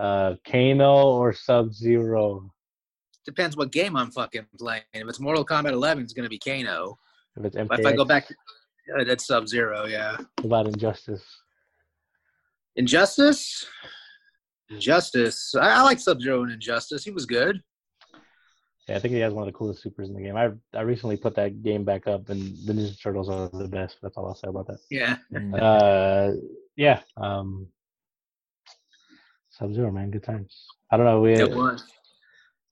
[0.00, 2.50] Uh, Kano or Sub Zero?
[3.26, 4.82] Depends what game I'm fucking playing.
[4.94, 6.98] If it's Mortal Kombat 11, it's gonna be Kano.
[7.36, 8.30] If it's But if I go back,
[8.98, 9.84] uh, that's Sub Zero.
[9.84, 10.16] Yeah.
[10.16, 11.22] what about Injustice?
[12.76, 13.66] Injustice.
[14.70, 15.54] Injustice.
[15.54, 17.04] I, I like Sub Zero and Injustice.
[17.04, 17.60] He was good.
[18.88, 20.36] Yeah, I think he has one of the coolest supers in the game.
[20.36, 23.98] I I recently put that game back up, and the Ninja Turtles are the best.
[24.02, 24.78] That's all I'll say about that.
[24.90, 25.18] Yeah.
[25.30, 25.60] Mm.
[25.60, 26.36] Uh,
[26.76, 27.00] yeah.
[27.18, 27.68] Um,
[29.60, 30.66] Sub Zero, man, good times.
[30.90, 31.20] I don't know.
[31.20, 31.84] We It was.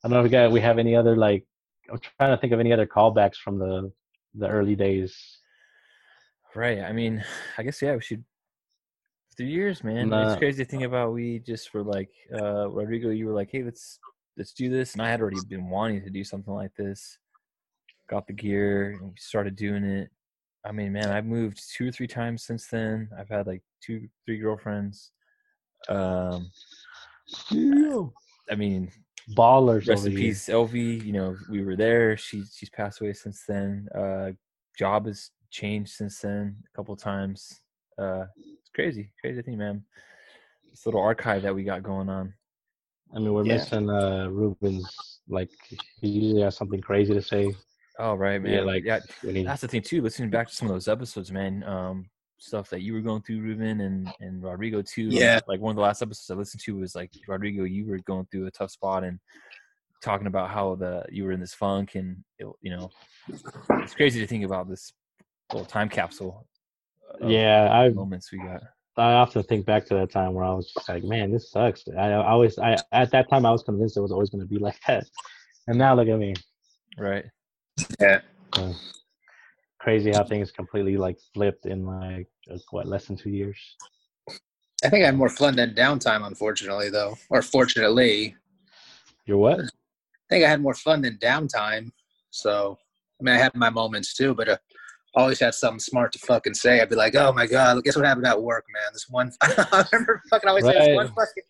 [0.02, 1.46] I don't know if we got we have any other like.
[1.90, 3.92] I'm trying to think of any other callbacks from the
[4.34, 5.14] the early days.
[6.54, 6.80] Right.
[6.80, 7.22] I mean,
[7.58, 8.24] I guess yeah, we should.
[9.36, 10.08] Three years, man.
[10.08, 10.30] Nah.
[10.30, 11.12] It's crazy to think about.
[11.12, 13.98] We just were like, uh, Rodrigo, you were like, hey, let's
[14.38, 17.18] let's do this, and I had already been wanting to do something like this.
[18.08, 20.08] Got the gear and we started doing it.
[20.64, 23.10] I mean, man, I've moved two or three times since then.
[23.18, 25.12] I've had like two, three girlfriends.
[25.88, 26.50] Um,
[28.50, 28.90] I mean,
[29.36, 30.20] Ballers rest over in here.
[30.28, 31.04] peace, Elvie.
[31.04, 32.16] You know, we were there.
[32.16, 33.88] She she's passed away since then.
[33.94, 34.32] Uh,
[34.78, 37.60] job has changed since then a couple times.
[37.98, 39.84] Uh, it's crazy, crazy thing, man.
[40.70, 42.32] This little archive that we got going on.
[43.14, 43.54] I mean, we're Yeah.
[43.54, 45.20] missing uh Ruben's.
[45.28, 45.50] Like
[46.00, 47.54] he usually has something crazy to say.
[47.98, 48.52] Oh right, man.
[48.52, 50.00] Yeah, like yeah, when he, that's the thing too.
[50.00, 51.62] Listening back to some of those episodes, man.
[51.64, 55.08] Um, stuff that you were going through, Ruben, and and Rodrigo too.
[55.08, 55.40] Yeah.
[55.46, 58.26] Like one of the last episodes I listened to was like Rodrigo, you were going
[58.30, 59.18] through a tough spot and
[60.02, 62.88] talking about how the you were in this funk and it, you know
[63.28, 64.92] it's crazy to think about this
[65.52, 66.46] little time capsule.
[67.20, 68.62] yeah, I moments we got.
[68.96, 71.84] I often think back to that time where I was just like, man, this sucks.
[71.96, 74.46] I, I always, I at that time I was convinced it was always going to
[74.46, 75.04] be like that,
[75.68, 76.34] and now look at me.
[76.98, 77.24] Right.
[78.00, 78.20] Yeah.
[78.54, 78.74] So,
[79.88, 83.58] crazy how things completely like flipped in like uh, what less than two years.
[84.84, 88.36] I think I had more fun than downtime, unfortunately, though, or fortunately.
[89.24, 89.60] You're what?
[89.60, 91.90] I think I had more fun than downtime.
[92.30, 92.76] So,
[93.18, 94.58] I mean, I had my moments too, but uh,
[95.14, 96.82] always had something smart to fucking say.
[96.82, 98.90] I'd be like, "Oh my god, guess what happened at work, man?
[98.92, 101.44] This one." I remember fucking always saying this one fucking.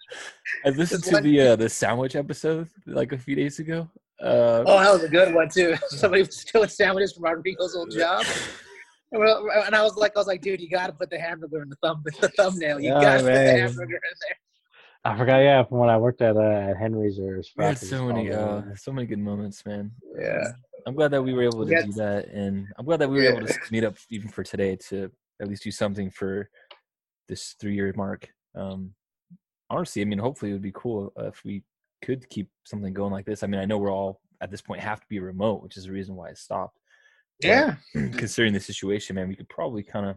[0.65, 3.91] I listened This to one- the uh, the sandwich episode like a few days ago.
[4.23, 5.77] Uh, Oh, that was a good one too.
[5.89, 8.27] Somebody was stealing sandwiches from Rodrigo's old job.
[9.13, 9.23] And
[9.75, 11.77] I was like, I was like, dude, you got to put the hamburger in the
[11.77, 12.81] thumb, the thumbnail.
[12.81, 14.37] You Yeah, got to put the hamburger in there.
[15.05, 15.39] I forgot.
[15.39, 18.63] Yeah, from when I worked at uh, at Henry's or we had so many uh,
[18.75, 19.93] so many good moments, man.
[20.19, 20.49] Yeah.
[20.87, 21.83] I'm glad that we were able to Yeah.
[21.83, 23.31] do that, and I'm glad that we were Yeah.
[23.37, 26.51] able to meet up even for today to at least do something for
[27.29, 28.29] this three year mark.
[28.55, 28.95] Um,
[29.71, 31.63] honestly, I mean, hopefully it would be cool if we
[32.03, 33.43] could keep something going like this.
[33.43, 35.85] I mean, I know we're all at this point have to be remote, which is
[35.85, 36.79] the reason why it stopped.
[37.41, 37.77] But Yeah.
[37.93, 40.17] considering the situation, man, we could probably kind of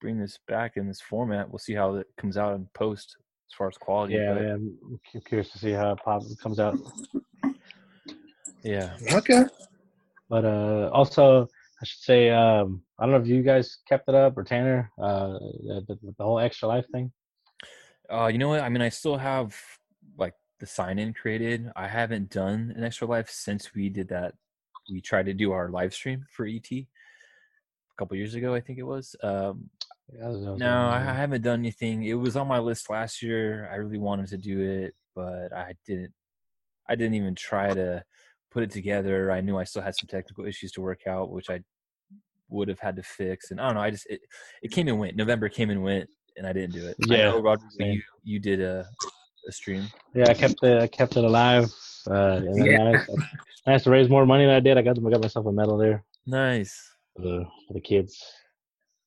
[0.00, 1.50] bring this back in this format.
[1.50, 3.16] We'll see how it comes out in post
[3.50, 4.14] as far as quality.
[4.14, 6.78] Yeah, but yeah, I'm curious to see how it pop comes out.
[8.62, 8.96] yeah.
[9.12, 9.44] Okay.
[10.28, 11.48] But uh, also,
[11.80, 14.90] I should say, um, I don't know if you guys kept it up or Tanner,
[15.00, 17.12] uh, the, the, the whole extra life thing.
[18.10, 18.60] Uh, you know what?
[18.60, 19.56] I mean, I still have
[20.18, 21.70] like the sign in created.
[21.76, 24.34] I haven't done an extra life since we did that.
[24.90, 26.86] We tried to do our live stream for ET a
[27.98, 29.14] couple years ago, I think it was.
[29.22, 29.70] Um,
[30.12, 32.04] Yeah, was- no, I, I haven't done anything.
[32.04, 33.68] It was on my list last year.
[33.70, 36.12] I really wanted to do it, but I didn't.
[36.88, 38.02] I didn't even try to
[38.50, 39.30] put it together.
[39.30, 41.60] I knew I still had some technical issues to work out, which I
[42.48, 43.50] would have had to fix.
[43.50, 43.82] And I don't know.
[43.82, 44.22] I just it,
[44.62, 45.14] it came and went.
[45.14, 46.08] November came and went,
[46.38, 46.96] and I didn't do it.
[47.06, 48.86] Yeah, Roger, you you did a
[49.46, 49.84] a stream.
[50.14, 50.82] Yeah, I kept it.
[50.82, 51.72] I kept it alive.
[52.08, 52.74] Uh, and Yeah.
[52.74, 54.78] I, managed, I managed to raise more money than I did.
[54.78, 56.74] I got I got myself a medal there Nice
[57.14, 58.22] for the for the kids.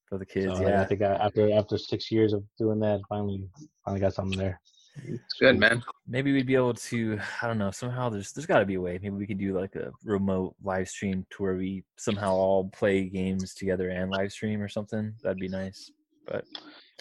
[0.08, 0.58] for the kids.
[0.58, 3.48] So I- yeah, I think I, after after six years of doing that, finally
[3.84, 4.60] finally got something there.
[5.06, 5.82] It's good, man.
[6.06, 7.18] Maybe we'd be able to.
[7.42, 7.72] I don't know.
[7.72, 9.00] Somehow there's there's got to be a way.
[9.02, 13.06] Maybe we could do like a remote live stream to where we somehow all play
[13.08, 15.14] games together and live stream or something.
[15.24, 15.90] That'd be nice.
[16.28, 16.44] But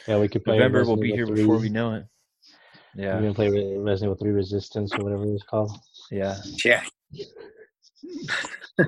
[0.07, 0.57] Yeah, we could play.
[0.59, 2.05] November will be here before we know it.
[2.97, 5.73] We You can play Re- Resident Evil 3 Resistance or whatever it's called.
[6.11, 6.37] yeah.
[6.65, 6.83] Yeah.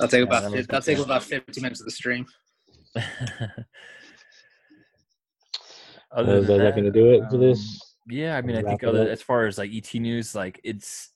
[0.00, 2.26] I'll take Yeah, about that was 50, I'll take about fifty minutes of the stream.
[6.16, 7.94] Uh, is that going to do it for um, this?
[8.08, 11.10] Yeah, I mean, I think other as far as like ET news, like it's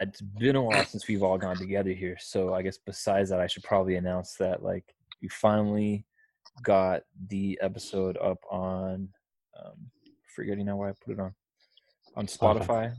[0.00, 2.16] it's been a while since we've all gone together here.
[2.18, 4.84] So I guess besides that, I should probably announce that like
[5.20, 6.04] we finally
[6.64, 9.08] got the episode up on
[9.56, 9.91] um
[10.34, 11.34] forgetting now why I put it on
[12.16, 12.94] on Spotify.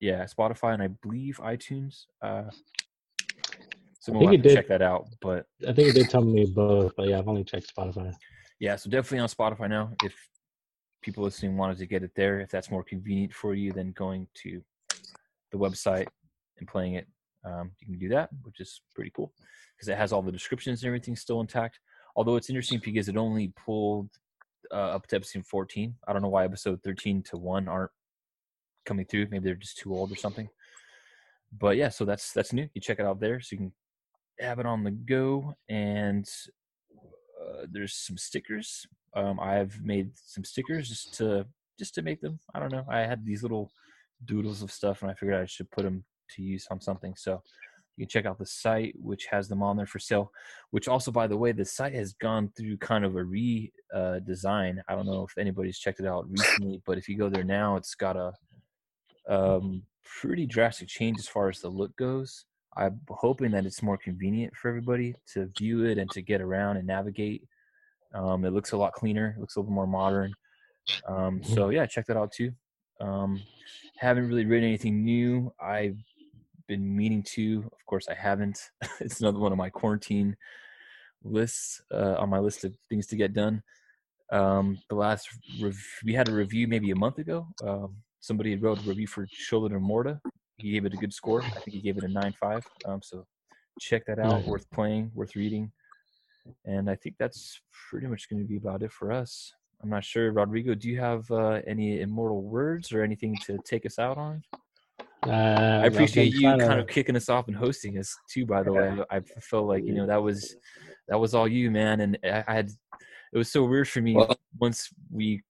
[0.00, 2.04] Yeah, Spotify and I believe iTunes.
[2.22, 2.50] Uh
[4.00, 4.54] so we'll have to did.
[4.54, 5.08] check that out.
[5.20, 8.14] But I think it did tell me both, but yeah, I've only checked Spotify.
[8.60, 9.90] yeah, so definitely on Spotify now.
[10.04, 10.14] If
[11.02, 14.28] people listening wanted to get it there, if that's more convenient for you than going
[14.42, 14.62] to
[15.50, 16.06] the website
[16.58, 17.08] and playing it,
[17.44, 19.32] um, you can do that, which is pretty cool
[19.76, 21.80] because it has all the descriptions and everything still intact.
[22.14, 24.10] Although it's interesting because it only pulled
[24.72, 25.94] uh, up to episode 14.
[26.06, 27.90] I don't know why episode 13 to 1 aren't
[28.84, 29.28] coming through.
[29.30, 30.48] Maybe they're just too old or something.
[31.58, 32.68] But yeah, so that's that's new.
[32.74, 33.72] You check it out there, so you can
[34.40, 35.54] have it on the go.
[35.68, 36.28] And
[37.40, 38.86] uh, there's some stickers.
[39.14, 41.46] Um, I've made some stickers just to
[41.78, 42.40] just to make them.
[42.54, 42.84] I don't know.
[42.88, 43.70] I had these little
[44.24, 47.14] doodles of stuff, and I figured I should put them to use on something.
[47.16, 47.42] So
[47.96, 50.32] you can check out the site, which has them on there for sale.
[50.70, 54.18] Which also, by the way, the site has gone through kind of a re uh,
[54.20, 54.82] design.
[54.88, 57.76] I don't know if anybody's checked it out recently, but if you go there now,
[57.76, 58.32] it's got a
[59.28, 62.44] um, pretty drastic change as far as the look goes.
[62.76, 66.76] I'm hoping that it's more convenient for everybody to view it and to get around
[66.76, 67.42] and navigate.
[68.14, 69.34] Um, it looks a lot cleaner.
[69.36, 70.34] It looks a little more modern.
[71.08, 72.52] Um, so yeah, check that out too.
[73.00, 73.42] Um,
[73.98, 75.52] haven't really written anything new.
[75.60, 75.98] I've
[76.66, 77.64] been meaning to.
[77.72, 78.70] Of course, I haven't.
[79.00, 80.36] it's another one of my quarantine
[81.22, 83.62] lists uh, on my list of things to get done.
[84.32, 85.28] Um, the last
[85.60, 87.46] rev- we had a review maybe a month ago.
[87.64, 90.20] Um, somebody had wrote a review for Children of Morta.
[90.56, 91.42] He gave it a good score.
[91.42, 92.66] I think he gave it a nine five.
[92.84, 93.26] Um, so
[93.78, 94.44] check that out.
[94.44, 95.70] Worth playing, worth reading.
[96.64, 97.60] And I think that's
[97.90, 99.52] pretty much going to be about it for us.
[99.82, 100.74] I'm not sure, Rodrigo.
[100.74, 104.42] Do you have uh, any immortal words or anything to take us out on?
[105.26, 108.46] Uh, I appreciate you kind of kicking us off and hosting us too.
[108.46, 110.56] By the way, I felt like you know that was
[111.08, 112.00] that was all you, man.
[112.00, 112.70] And I, I had
[113.32, 115.42] it was so weird for me Well- once we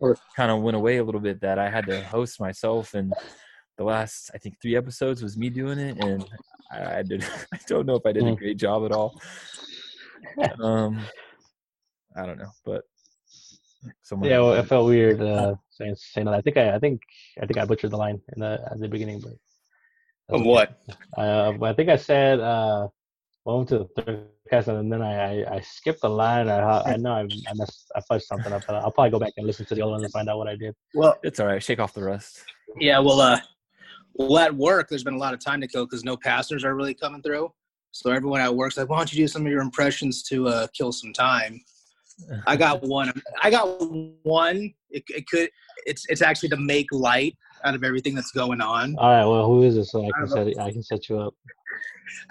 [0.00, 3.12] Or- kind of went away a little bit that I had to host myself and
[3.76, 6.24] the last I think three episodes was me doing it and
[6.72, 7.22] I, I did
[7.52, 8.38] I don't know if I did a Mm.
[8.38, 9.20] great job at all.
[10.60, 11.00] Um,
[12.16, 12.82] I don't know, but
[14.02, 16.34] someone Yeah, well, it felt weird uh, saying saying that.
[16.34, 17.00] I think I, I think
[17.40, 19.34] I think I butchered the line in the at the beginning, but
[20.34, 20.80] Of what?
[21.16, 22.88] Uh, but I think I said uh,
[23.44, 26.48] welcome to the third cast, and then I, I, I skipped the line.
[26.48, 28.62] I I know I I messed I fudged something up.
[28.66, 30.48] But I'll probably go back and listen to the old one and find out what
[30.48, 30.74] I did.
[30.94, 31.62] Well, it's all right.
[31.62, 32.42] Shake off the rust.
[32.78, 32.98] yeah.
[32.98, 33.40] Well, uh,
[34.14, 36.74] well, at work, there's been a lot of time to kill because no passengers are
[36.74, 37.52] really coming through.
[37.92, 40.66] So everyone at work's like, "Why don't you do some of your impressions to uh,
[40.74, 41.60] kill some time?"
[42.46, 43.12] I got one.
[43.42, 43.64] I got
[44.22, 44.74] one.
[44.90, 45.50] It, it could.
[45.86, 48.96] It's it's actually to make light out of everything that's going on.
[48.96, 49.84] All right, well, who is it?
[49.86, 51.34] So I I can don't set it, I can set you up.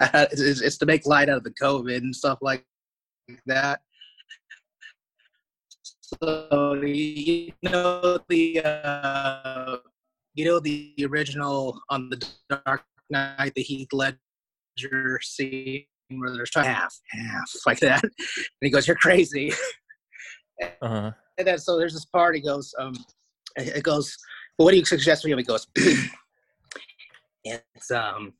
[0.00, 2.64] it's, it's- it's to make light out of the COVID and stuff like
[3.46, 3.80] that.
[6.22, 9.76] So you know the uh,
[10.34, 16.94] you know the original on the Dark Knight, the Heath Ledger scene where there's half,
[17.10, 18.12] half like that, and
[18.60, 19.52] he goes, "You're crazy."
[20.82, 21.12] Uh-huh.
[21.38, 22.34] And then so there's this part.
[22.34, 22.92] He goes, um,
[23.56, 24.16] it goes,
[24.58, 25.38] well, what do you suggest for him?
[25.38, 25.68] He goes,
[27.44, 28.32] it's um,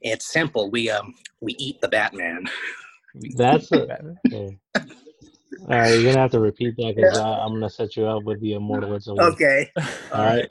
[0.00, 0.70] it's simple.
[0.70, 2.48] We um, we eat the Batman.
[3.36, 3.98] That's a,
[4.30, 4.48] yeah.
[4.74, 8.40] All right, you're gonna have to repeat that because I'm gonna set you up with
[8.40, 9.70] the immortal Okay.
[10.12, 10.50] All right.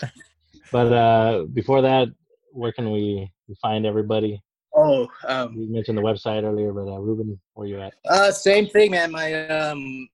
[0.71, 2.07] But uh, before that,
[2.51, 3.31] where can we
[3.61, 4.41] find everybody?
[4.75, 7.93] Oh, um, You mentioned the website earlier, but uh, Ruben, where you at?
[8.09, 9.11] uh, same thing, man.
[9.11, 10.07] My um,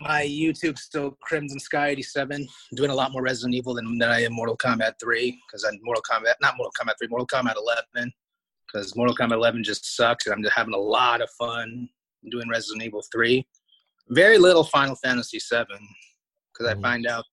[0.00, 2.46] my YouTube still Crimson Sky 87.
[2.74, 5.78] doing a lot more Resident Evil than, than I am Mortal Kombat 3 because I'm
[5.82, 7.54] Mortal Kombat, not Mortal Kombat 3, Mortal Kombat
[7.94, 8.10] 11
[8.66, 11.88] because Mortal Kombat 11 just sucks and I'm just having a lot of fun
[12.30, 13.46] doing Resident Evil 3.
[14.08, 15.66] Very little Final Fantasy 7
[16.52, 16.78] because Mhm.
[16.78, 17.24] I find out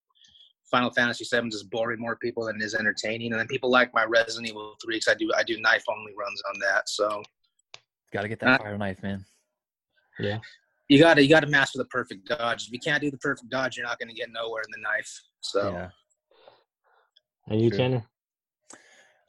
[0.70, 3.70] Final Fantasy 7 is just boring more people than it is entertaining, and then people
[3.70, 6.90] like my Resident Evil 3 because I do I do knife only runs on that.
[6.90, 7.24] So
[8.12, 9.24] Got to get that fire knife, man.
[10.20, 10.40] Yeah.
[10.88, 12.66] You got to you got to master the perfect dodge.
[12.66, 14.82] If you can't do the perfect dodge, you're not going to get nowhere in the
[14.82, 15.22] knife.
[15.42, 15.90] So Yeah.
[17.48, 17.78] And you, True.
[17.78, 18.06] Tanner?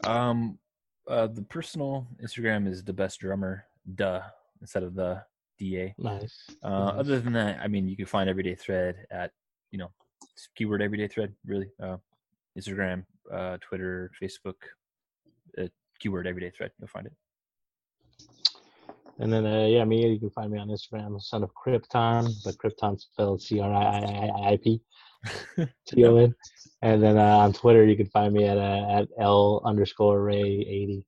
[0.05, 0.59] Um,
[1.09, 3.65] uh, the personal Instagram is the best drummer,
[3.95, 4.21] duh,
[4.61, 5.23] instead of the
[5.59, 5.95] da.
[5.99, 6.47] Nice.
[6.63, 6.95] Uh, nice.
[6.99, 9.33] other than that, I mean, you can find everyday thread at
[9.71, 10.10] you know just
[10.57, 11.71] keyword everyday thread really.
[11.83, 11.97] Uh,
[12.59, 14.57] Instagram, uh, Twitter, Facebook,
[15.59, 15.69] uh,
[16.01, 16.73] keyword everyday thread.
[16.79, 17.13] You'll find it.
[19.19, 22.57] And then, uh, yeah, me, you can find me on Instagram, son of Krypton, but
[22.57, 24.81] Krypton spelled C R I I I P
[25.87, 26.35] T O N.
[26.83, 30.41] And then uh, on Twitter, you can find me at uh, at L underscore Ray
[30.41, 31.05] 80.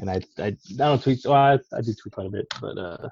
[0.00, 2.78] And I, I, I don't tweet, well, I, I do tweet quite a bit, but
[2.78, 3.08] uh,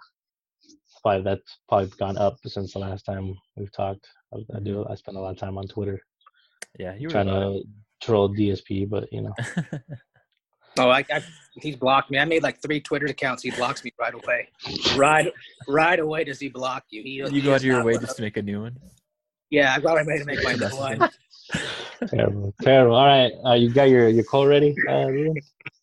[1.09, 4.06] probably that's probably gone up since the last time we've talked.
[4.35, 6.01] I, I do, I spend a lot of time on Twitter
[6.78, 7.62] Yeah, you were trying uh, to
[8.02, 9.35] troll DSP, but you know,
[10.78, 11.22] Oh, I, I
[11.60, 12.18] he's blocked me.
[12.18, 13.43] I made like three Twitter accounts.
[13.43, 14.48] He blocks me right away.
[14.94, 15.32] Right,
[15.66, 17.02] right away does he block you?
[17.02, 18.76] He, you he go out of your way just of- to make a new one.
[19.51, 21.09] Yeah, I got my way to make my new one.
[22.09, 22.94] terrible, terrible.
[22.94, 24.74] All right, uh, you got your your call ready?
[24.89, 25.09] Uh,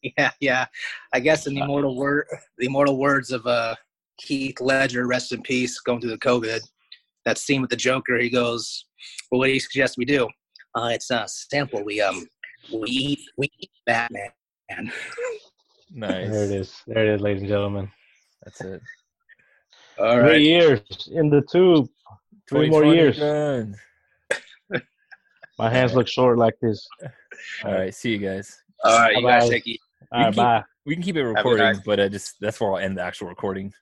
[0.19, 0.67] Yeah, yeah.
[1.13, 2.27] I guess in the immortal word,
[2.59, 3.73] the immortal words of uh,
[4.21, 6.61] Heath Ledger, rest in peace, going through the COVID.
[7.25, 8.85] That scene with the Joker, he goes,
[9.31, 10.27] "Well, what do you suggest we do?"
[10.75, 11.83] Uh, it's a sample.
[11.83, 12.25] We um,
[12.71, 14.29] we eat, we eat Batman.
[15.91, 16.29] Nice.
[16.29, 16.81] There it is.
[16.87, 17.91] There it is, ladies and gentlemen.
[18.43, 18.81] That's it.
[19.97, 20.81] All Three years
[21.11, 21.87] in the tube.
[22.49, 23.17] Three more years.
[25.57, 26.85] My hands look short like this.
[27.63, 28.61] All right, see you guys.
[28.83, 29.15] All right.
[29.15, 29.49] You guys Bye-bye.
[29.49, 29.79] take it.
[30.11, 30.63] All right, keep- bye.
[30.85, 33.73] We can keep it recording, but I just that's where I'll end the actual recording.